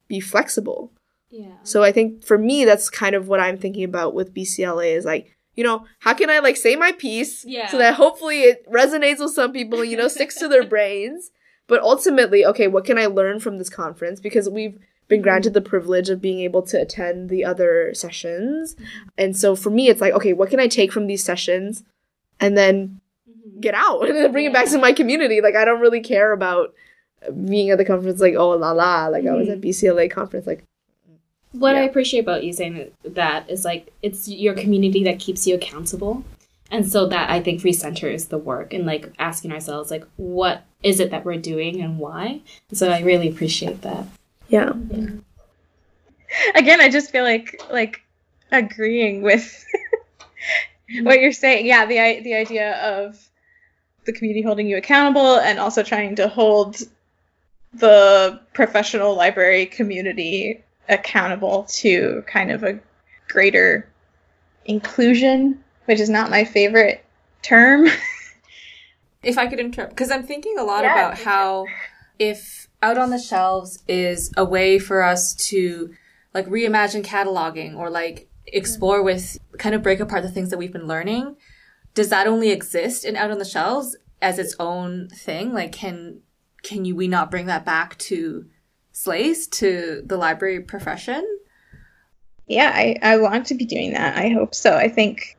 be 0.07 0.19
flexible. 0.19 0.91
Yeah. 1.29 1.55
So 1.63 1.81
I 1.83 1.91
think 1.91 2.23
for 2.23 2.37
me, 2.37 2.63
that's 2.65 2.89
kind 2.89 3.15
of 3.15 3.27
what 3.27 3.39
I'm 3.39 3.57
thinking 3.57 3.83
about 3.83 4.13
with 4.13 4.33
BCLA 4.33 4.93
is 4.95 5.03
like, 5.03 5.35
you 5.55 5.63
know, 5.63 5.85
how 5.99 6.13
can 6.13 6.29
I 6.29 6.39
like 6.39 6.57
say 6.57 6.75
my 6.75 6.91
piece 6.91 7.43
Yeah. 7.45 7.67
so 7.67 7.77
that 7.79 7.95
hopefully 7.95 8.41
it 8.43 8.65
resonates 8.71 9.19
with 9.19 9.31
some 9.31 9.51
people, 9.51 9.83
you 9.83 9.97
know, 9.97 10.07
sticks 10.07 10.35
to 10.39 10.47
their 10.47 10.63
brains. 10.63 11.31
But 11.67 11.81
ultimately, 11.81 12.45
okay, 12.45 12.67
what 12.67 12.85
can 12.85 12.97
I 12.99 13.05
learn 13.07 13.39
from 13.39 13.57
this 13.57 13.69
conference? 13.69 14.19
Because 14.19 14.49
we've 14.49 14.77
been 15.07 15.21
granted 15.21 15.53
the 15.53 15.61
privilege 15.61 16.09
of 16.09 16.21
being 16.21 16.39
able 16.39 16.61
to 16.63 16.81
attend 16.81 17.29
the 17.29 17.43
other 17.43 17.93
sessions. 17.93 18.75
And 19.17 19.35
so 19.35 19.55
for 19.55 19.69
me, 19.69 19.89
it's 19.89 20.01
like, 20.01 20.13
okay, 20.13 20.33
what 20.33 20.49
can 20.49 20.59
I 20.59 20.67
take 20.67 20.91
from 20.91 21.07
these 21.07 21.23
sessions 21.23 21.83
and 22.39 22.57
then 22.57 22.99
mm-hmm. 23.29 23.59
get 23.59 23.75
out 23.75 24.01
and 24.07 24.15
then 24.15 24.31
bring 24.31 24.45
it 24.45 24.53
back 24.53 24.67
to 24.67 24.77
my 24.77 24.93
community? 24.93 25.41
Like, 25.41 25.55
I 25.55 25.65
don't 25.65 25.81
really 25.81 26.01
care 26.01 26.31
about 26.31 26.73
being 27.45 27.69
at 27.69 27.77
the 27.77 27.85
conference, 27.85 28.19
like, 28.19 28.35
oh, 28.35 28.49
la 28.49 28.71
la. 28.71 29.07
Like, 29.07 29.25
I 29.25 29.33
was 29.33 29.49
at 29.49 29.61
mm-hmm. 29.61 29.69
BCLA 29.69 30.11
conference, 30.11 30.47
like, 30.47 30.63
What 31.51 31.75
I 31.75 31.81
appreciate 31.81 32.21
about 32.21 32.43
you 32.43 32.53
saying 32.53 32.91
that 33.03 33.49
is 33.49 33.63
like 33.63 33.93
it's 34.01 34.27
your 34.27 34.55
community 34.55 35.03
that 35.03 35.19
keeps 35.19 35.45
you 35.45 35.55
accountable. 35.55 36.23
And 36.71 36.91
so 36.91 37.05
that 37.05 37.29
I 37.29 37.39
think 37.39 37.61
recenters 37.61 38.29
the 38.29 38.39
work 38.39 38.73
and 38.73 38.87
like 38.87 39.13
asking 39.19 39.51
ourselves 39.51 39.91
like 39.91 40.05
what 40.15 40.63
is 40.81 40.99
it 40.99 41.11
that 41.11 41.23
we're 41.23 41.37
doing 41.37 41.79
and 41.81 41.99
why. 41.99 42.41
So 42.71 42.89
I 42.89 43.01
really 43.01 43.29
appreciate 43.29 43.83
that. 43.83 44.07
Yeah. 44.47 44.73
Again, 46.55 46.81
I 46.81 46.89
just 46.89 47.11
feel 47.11 47.23
like 47.23 47.61
like 47.71 48.01
agreeing 48.51 49.21
with 49.21 49.65
what 51.01 51.19
you're 51.19 51.31
saying. 51.31 51.65
Yeah, 51.65 51.85
the 51.85 52.21
the 52.21 52.33
idea 52.33 52.75
of 52.81 53.29
the 54.05 54.13
community 54.13 54.41
holding 54.41 54.67
you 54.67 54.77
accountable 54.77 55.37
and 55.37 55.59
also 55.59 55.83
trying 55.83 56.15
to 56.17 56.27
hold 56.27 56.77
the 57.73 58.39
professional 58.53 59.15
library 59.15 59.65
community 59.65 60.63
accountable 60.89 61.63
to 61.69 62.23
kind 62.27 62.51
of 62.51 62.63
a 62.63 62.79
greater 63.27 63.87
inclusion, 64.65 65.63
which 65.85 65.99
is 65.99 66.09
not 66.09 66.29
my 66.29 66.43
favorite 66.43 67.03
term. 67.41 67.87
if 69.23 69.37
I 69.37 69.47
could 69.47 69.59
interrupt, 69.59 69.91
because 69.91 70.11
I'm 70.11 70.23
thinking 70.23 70.57
a 70.59 70.63
lot 70.63 70.83
Yeah, 70.83 70.93
about 70.93 71.17
how 71.17 71.65
if 72.19 72.67
out 72.83 72.97
on 72.97 73.09
the 73.09 73.17
shelves 73.17 73.83
is 73.87 74.31
a 74.37 74.45
way 74.45 74.77
for 74.77 75.01
us 75.01 75.33
to 75.33 75.93
like 76.33 76.45
reimagine 76.47 77.03
cataloging 77.03 77.75
or 77.75 77.89
like 77.89 78.29
explore 78.45 78.97
mm-hmm. 78.97 79.05
with 79.05 79.39
kind 79.57 79.73
of 79.73 79.81
break 79.81 79.99
apart 79.99 80.23
the 80.23 80.29
things 80.29 80.49
that 80.49 80.59
we've 80.59 80.73
been 80.73 80.87
learning, 80.87 81.35
does 81.95 82.09
that 82.09 82.27
only 82.27 82.51
exist 82.51 83.05
in 83.05 83.15
out 83.15 83.31
on 83.31 83.39
the 83.39 83.45
shelves 83.45 83.95
as 84.21 84.37
its 84.37 84.55
own 84.59 85.09
thing? 85.09 85.53
Like, 85.53 85.71
can 85.71 86.21
can 86.61 86.85
you 86.85 86.95
we 86.95 87.07
not 87.07 87.31
bring 87.31 87.47
that 87.47 87.65
back 87.65 87.97
to 87.97 88.45
SLAIS 88.91 89.47
to 89.47 90.03
the 90.05 90.17
library 90.17 90.61
profession? 90.61 91.25
yeah, 92.47 92.71
I, 92.73 92.97
I 93.01 93.17
want 93.17 93.47
to 93.47 93.55
be 93.55 93.65
doing 93.65 93.93
that. 93.93 94.17
I 94.17 94.29
hope 94.29 94.53
so. 94.53 94.75
I 94.75 94.89
think 94.89 95.37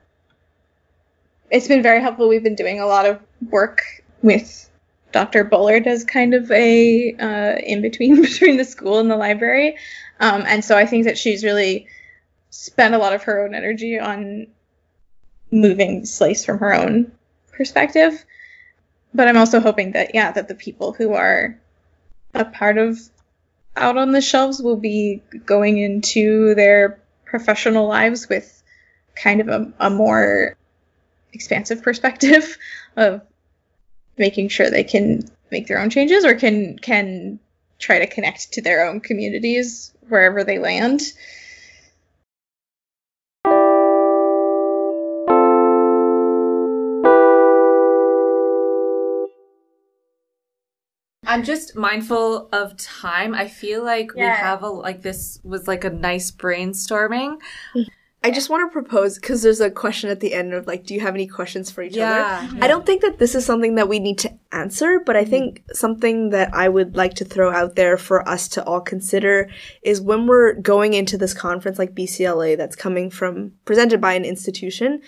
it's 1.50 1.68
been 1.68 1.82
very 1.82 2.00
helpful. 2.00 2.28
We've 2.28 2.42
been 2.42 2.54
doing 2.54 2.80
a 2.80 2.86
lot 2.86 3.06
of 3.06 3.20
work 3.50 3.82
with 4.22 4.70
Dr. 5.14 5.44
Bullard 5.44 5.86
as 5.86 6.02
kind 6.02 6.34
of 6.34 6.50
a 6.50 7.14
uh, 7.14 7.56
in 7.64 7.82
between 7.82 8.20
between 8.30 8.56
the 8.56 8.64
school 8.64 8.98
and 8.98 9.08
the 9.08 9.16
library. 9.16 9.76
Um, 10.18 10.42
and 10.44 10.64
so 10.64 10.76
I 10.76 10.86
think 10.86 11.04
that 11.04 11.16
she's 11.16 11.44
really 11.44 11.86
spent 12.50 12.94
a 12.94 12.98
lot 12.98 13.12
of 13.12 13.22
her 13.22 13.44
own 13.44 13.54
energy 13.54 13.98
on 13.98 14.48
moving 15.52 16.04
SLAIS 16.04 16.44
from 16.44 16.58
her 16.58 16.74
own 16.74 17.12
perspective. 17.52 18.24
But 19.14 19.28
I'm 19.28 19.36
also 19.36 19.60
hoping 19.60 19.92
that, 19.92 20.16
yeah, 20.16 20.32
that 20.32 20.48
the 20.48 20.56
people 20.56 20.92
who 20.92 21.14
are 21.14 21.60
a 22.34 22.44
part 22.44 22.76
of 22.76 22.98
Out 23.76 23.96
on 23.96 24.10
the 24.10 24.20
Shelves 24.20 24.60
will 24.60 24.76
be 24.76 25.22
going 25.46 25.78
into 25.78 26.56
their 26.56 27.00
professional 27.24 27.86
lives 27.86 28.28
with 28.28 28.62
kind 29.14 29.40
of 29.40 29.48
a, 29.48 29.72
a 29.78 29.90
more 29.90 30.56
expansive 31.32 31.84
perspective 31.84 32.58
of 32.96 33.22
making 34.16 34.48
sure 34.48 34.70
they 34.70 34.84
can 34.84 35.22
make 35.50 35.66
their 35.66 35.78
own 35.78 35.90
changes 35.90 36.24
or 36.24 36.34
can 36.34 36.78
can 36.78 37.38
try 37.78 37.98
to 37.98 38.06
connect 38.06 38.52
to 38.52 38.62
their 38.62 38.86
own 38.86 39.00
communities 39.00 39.92
wherever 40.08 40.44
they 40.44 40.58
land. 40.58 41.00
I'm 51.26 51.42
just 51.42 51.74
mindful 51.74 52.48
of 52.52 52.76
time. 52.76 53.34
I 53.34 53.48
feel 53.48 53.82
like 53.82 54.14
we 54.14 54.20
have 54.20 54.62
a 54.62 54.68
like 54.68 55.02
this 55.02 55.40
was 55.42 55.66
like 55.66 55.84
a 55.84 55.90
nice 55.90 56.30
brainstorming. 56.30 57.40
I 58.24 58.30
just 58.30 58.48
want 58.48 58.66
to 58.66 58.72
propose 58.72 59.16
because 59.16 59.42
there's 59.42 59.60
a 59.60 59.70
question 59.70 60.08
at 60.08 60.20
the 60.20 60.32
end 60.32 60.54
of 60.54 60.66
like, 60.66 60.86
do 60.86 60.94
you 60.94 61.00
have 61.00 61.14
any 61.14 61.26
questions 61.26 61.70
for 61.70 61.82
each 61.82 61.94
Yeah. 61.94 62.48
other? 62.50 62.64
I 62.64 62.68
don't 62.68 62.86
think 62.86 63.02
that 63.02 63.18
this 63.18 63.34
is 63.34 63.44
something 63.44 63.74
that 63.74 63.86
we 63.86 63.98
need 63.98 64.16
to 64.20 64.32
answer, 64.50 64.98
but 64.98 65.14
I 65.14 65.22
mm-hmm. 65.22 65.30
think 65.30 65.62
something 65.74 66.30
that 66.30 66.48
I 66.54 66.70
would 66.70 66.96
like 66.96 67.12
to 67.14 67.26
throw 67.26 67.52
out 67.52 67.76
there 67.76 67.98
for 67.98 68.26
us 68.26 68.48
to 68.48 68.64
all 68.64 68.80
consider 68.80 69.50
is 69.82 70.00
when 70.00 70.26
we're 70.26 70.54
going 70.54 70.94
into 70.94 71.18
this 71.18 71.34
conference 71.34 71.78
like 71.78 71.94
BCLA 71.94 72.56
that's 72.56 72.74
coming 72.74 73.10
from 73.10 73.52
presented 73.66 74.00
by 74.00 74.14
an 74.14 74.24
institution, 74.24 75.02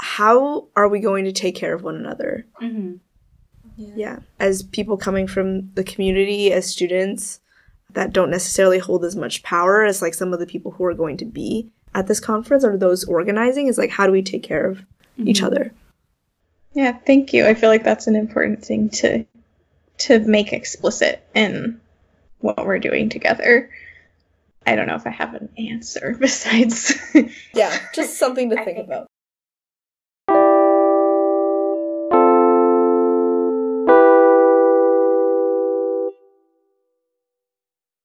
how 0.00 0.66
are 0.74 0.88
we 0.88 0.98
going 0.98 1.24
to 1.24 1.32
take 1.32 1.54
care 1.54 1.72
of 1.72 1.84
one 1.84 1.94
another? 1.94 2.46
Mm-hmm. 2.60 2.96
Yeah. 3.76 4.18
As 4.40 4.64
people 4.64 4.96
coming 4.96 5.28
from 5.28 5.72
the 5.74 5.84
community, 5.84 6.52
as 6.52 6.68
students 6.68 7.38
that 7.92 8.12
don't 8.12 8.30
necessarily 8.30 8.80
hold 8.80 9.04
as 9.04 9.14
much 9.14 9.44
power 9.44 9.84
as 9.84 10.02
like 10.02 10.14
some 10.14 10.32
of 10.32 10.40
the 10.40 10.46
people 10.46 10.72
who 10.72 10.84
are 10.84 10.94
going 10.94 11.16
to 11.16 11.24
be 11.24 11.70
at 11.94 12.06
this 12.06 12.20
conference 12.20 12.64
or 12.64 12.76
those 12.76 13.04
organizing 13.04 13.66
is 13.66 13.78
like 13.78 13.90
how 13.90 14.06
do 14.06 14.12
we 14.12 14.22
take 14.22 14.42
care 14.42 14.66
of 14.66 14.84
each 15.18 15.38
mm-hmm. 15.38 15.46
other? 15.46 15.72
Yeah, 16.72 16.92
thank 16.92 17.32
you. 17.32 17.46
I 17.46 17.54
feel 17.54 17.70
like 17.70 17.84
that's 17.84 18.06
an 18.06 18.16
important 18.16 18.64
thing 18.64 18.90
to 18.90 19.24
to 19.98 20.18
make 20.20 20.52
explicit 20.52 21.26
in 21.34 21.80
what 22.38 22.64
we're 22.64 22.78
doing 22.78 23.08
together. 23.08 23.70
I 24.66 24.76
don't 24.76 24.86
know 24.86 24.94
if 24.94 25.06
I 25.06 25.10
have 25.10 25.34
an 25.34 25.48
answer 25.58 26.16
besides 26.20 26.94
Yeah, 27.52 27.76
just 27.94 28.18
something 28.18 28.50
to 28.50 28.56
think 28.64 28.78
about. 28.78 29.08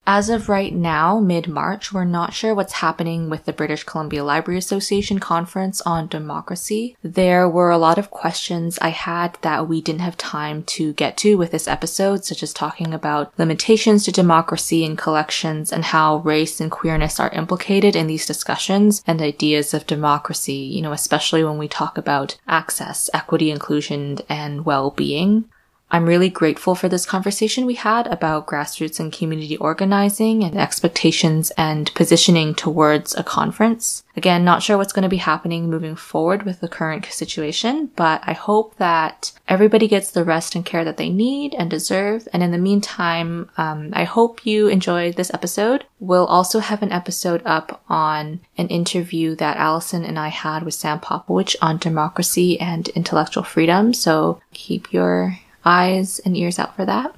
As 0.05 0.29
of 0.29 0.49
right 0.49 0.73
now, 0.75 1.21
mid 1.21 1.47
March, 1.47 1.93
we're 1.93 2.03
not 2.03 2.33
sure 2.33 2.53
what's 2.53 2.73
happening 2.73 3.29
with 3.29 3.45
the 3.45 3.53
British 3.53 3.85
Columbia 3.85 4.21
Library 4.21 4.57
Association 4.57 5.17
conference 5.17 5.79
on 5.81 6.07
democracy. 6.07 6.97
There 7.01 7.47
were 7.47 7.71
a 7.71 7.77
lot 7.77 7.97
of 7.97 8.11
questions 8.11 8.77
I 8.81 8.89
had 8.89 9.37
that 9.43 9.69
we 9.69 9.79
didn't 9.79 10.01
have 10.01 10.17
time 10.17 10.63
to 10.63 10.91
get 10.93 11.15
to 11.17 11.37
with 11.37 11.51
this 11.51 11.69
episode, 11.69 12.25
such 12.25 12.43
as 12.43 12.51
talking 12.51 12.93
about 12.93 13.31
limitations 13.39 14.03
to 14.03 14.11
democracy 14.11 14.83
in 14.83 14.97
collections 14.97 15.71
and 15.71 15.85
how 15.85 16.17
race 16.17 16.59
and 16.59 16.69
queerness 16.69 17.17
are 17.17 17.29
implicated 17.29 17.95
in 17.95 18.07
these 18.07 18.25
discussions 18.25 19.01
and 19.07 19.21
ideas 19.21 19.73
of 19.73 19.87
democracy, 19.87 20.51
you 20.51 20.81
know, 20.81 20.91
especially 20.91 21.45
when 21.45 21.57
we 21.57 21.69
talk 21.69 21.97
about 21.97 22.37
access, 22.45 23.09
equity, 23.13 23.49
inclusion, 23.49 24.19
and 24.27 24.65
well-being. 24.65 25.45
I'm 25.93 26.07
really 26.07 26.29
grateful 26.29 26.73
for 26.73 26.89
this 26.89 27.05
conversation 27.05 27.67
we 27.67 27.75
had 27.75 28.07
about 28.07 28.47
grassroots 28.47 28.99
and 28.99 29.13
community 29.13 29.57
organizing 29.57 30.43
and 30.43 30.57
expectations 30.57 31.51
and 31.51 31.93
positioning 31.93 32.55
towards 32.55 33.13
a 33.13 33.21
conference. 33.21 34.03
Again, 34.17 34.43
not 34.43 34.63
sure 34.63 34.75
what's 34.75 34.91
going 34.91 35.03
to 35.03 35.09
be 35.09 35.17
happening 35.17 35.69
moving 35.69 35.95
forward 35.95 36.43
with 36.43 36.61
the 36.61 36.67
current 36.67 37.05
situation, 37.05 37.91
but 37.95 38.21
I 38.23 38.33
hope 38.33 38.75
that 38.77 39.33
everybody 39.47 39.87
gets 39.87 40.09
the 40.09 40.23
rest 40.23 40.55
and 40.55 40.65
care 40.65 40.83
that 40.83 40.97
they 40.97 41.09
need 41.09 41.53
and 41.53 41.69
deserve. 41.69 42.27
And 42.33 42.41
in 42.41 42.49
the 42.49 42.57
meantime, 42.57 43.51
um, 43.57 43.91
I 43.93 44.05
hope 44.05 44.47
you 44.47 44.69
enjoyed 44.69 45.15
this 45.15 45.31
episode. 45.31 45.85
We'll 45.99 46.25
also 46.25 46.57
have 46.57 46.81
an 46.81 46.91
episode 46.91 47.43
up 47.45 47.83
on 47.87 48.39
an 48.57 48.67
interview 48.69 49.35
that 49.35 49.57
Allison 49.57 50.03
and 50.03 50.17
I 50.17 50.29
had 50.29 50.63
with 50.63 50.73
Sam 50.73 50.99
Popowich 50.99 51.55
on 51.61 51.77
democracy 51.77 52.59
and 52.59 52.87
intellectual 52.89 53.43
freedom. 53.43 53.93
So 53.93 54.41
keep 54.53 54.91
your 54.91 55.37
eyes 55.65 56.19
and 56.19 56.35
ears 56.35 56.59
out 56.59 56.75
for 56.75 56.85
that. 56.85 57.15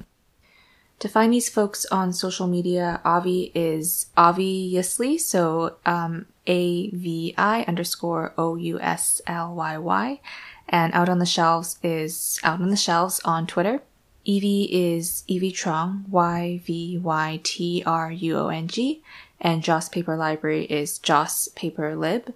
To 1.00 1.10
find 1.10 1.34
these 1.34 1.50
folks 1.50 1.86
on 1.88 2.14
social 2.14 2.48
media, 2.48 3.02
Avi 3.04 3.52
is 3.54 4.08
obviously, 4.16 5.18
so 5.18 5.76
um, 5.86 6.26
A 6.48 6.90
V 6.92 7.34
I 7.38 7.66
underscore 7.68 8.34
O 8.38 8.56
U 8.56 8.80
S 8.80 9.22
L 9.28 9.54
Y 9.56 9.78
Y. 9.78 10.22
And 10.70 10.94
Out 10.94 11.10
on 11.10 11.20
the 11.20 11.26
Shelves 11.26 11.78
is 11.84 12.40
Out 12.44 12.62
on 12.62 12.70
the 12.70 12.78
Shelves 12.78 13.20
on 13.26 13.46
Twitter. 13.46 13.82
Evie 14.24 14.70
is 14.72 15.24
Evie 15.28 15.52
Truong, 15.52 16.08
Y 16.10 16.62
V 16.66 16.98
Y 16.98 17.40
T 17.44 17.84
R 17.86 18.12
U 18.12 18.38
O 18.38 18.48
N 18.48 18.68
G. 18.68 19.04
And 19.40 19.64
Joss 19.64 19.90
Paper 19.90 20.16
Library 20.16 20.64
is 20.66 20.98
Joss 20.98 21.50
Paper 21.56 21.96
Lib, 21.96 22.34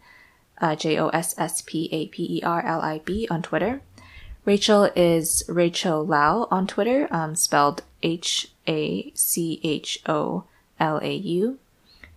uh, 0.60 0.76
J 0.76 1.00
O 1.00 1.08
S 1.10 1.34
S 1.38 1.64
P 1.66 1.90
A 1.92 2.08
P 2.08 2.38
E 2.40 2.44
R 2.44 2.64
L 2.64 2.82
I 2.82 3.00
B 3.00 3.26
on 3.32 3.42
Twitter. 3.42 3.82
Rachel 4.46 4.90
is 4.96 5.44
Rachel 5.48 6.06
Lau 6.06 6.48
on 6.50 6.68
Twitter, 6.68 7.08
um, 7.12 7.36
spelled 7.36 7.84
H 8.02 8.48
A 8.68 9.12
C 9.14 9.60
H 9.64 10.02
O 10.08 10.46
L 10.80 11.00
A 11.04 11.14
U. 11.14 11.60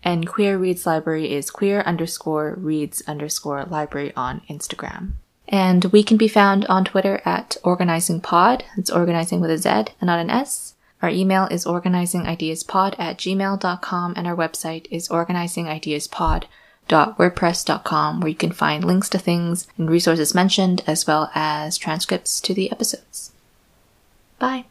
And 0.04 0.26
Queer 0.26 0.58
Reads 0.58 0.86
Library 0.86 1.32
is 1.32 1.50
queer 1.50 1.82
underscore 1.82 2.54
reads 2.58 3.02
underscore 3.06 3.64
library 3.64 4.12
on 4.16 4.40
Instagram. 4.50 5.12
And 5.46 5.84
we 5.86 6.02
can 6.02 6.16
be 6.16 6.28
found 6.28 6.64
on 6.66 6.84
Twitter 6.84 7.20
at 7.24 7.56
Organizing 7.62 8.20
Pod. 8.20 8.64
It's 8.76 8.90
organizing 8.90 9.40
with 9.40 9.50
a 9.50 9.58
Z 9.58 9.68
and 9.68 9.86
not 10.02 10.18
an 10.18 10.30
S. 10.30 10.74
Our 11.02 11.10
email 11.10 11.46
is 11.46 11.64
organizingideaspod 11.64 12.98
at 12.98 13.18
gmail.com 13.18 14.14
and 14.16 14.26
our 14.26 14.36
website 14.36 14.86
is 14.90 15.08
organizingideaspod.com 15.08 16.48
www.wordpress.com, 16.88 18.20
where 18.20 18.28
you 18.28 18.34
can 18.34 18.52
find 18.52 18.84
links 18.84 19.08
to 19.10 19.18
things 19.18 19.66
and 19.78 19.90
resources 19.90 20.34
mentioned, 20.34 20.82
as 20.86 21.06
well 21.06 21.30
as 21.34 21.78
transcripts 21.78 22.40
to 22.42 22.54
the 22.54 22.70
episodes. 22.70 23.32
Bye. 24.38 24.66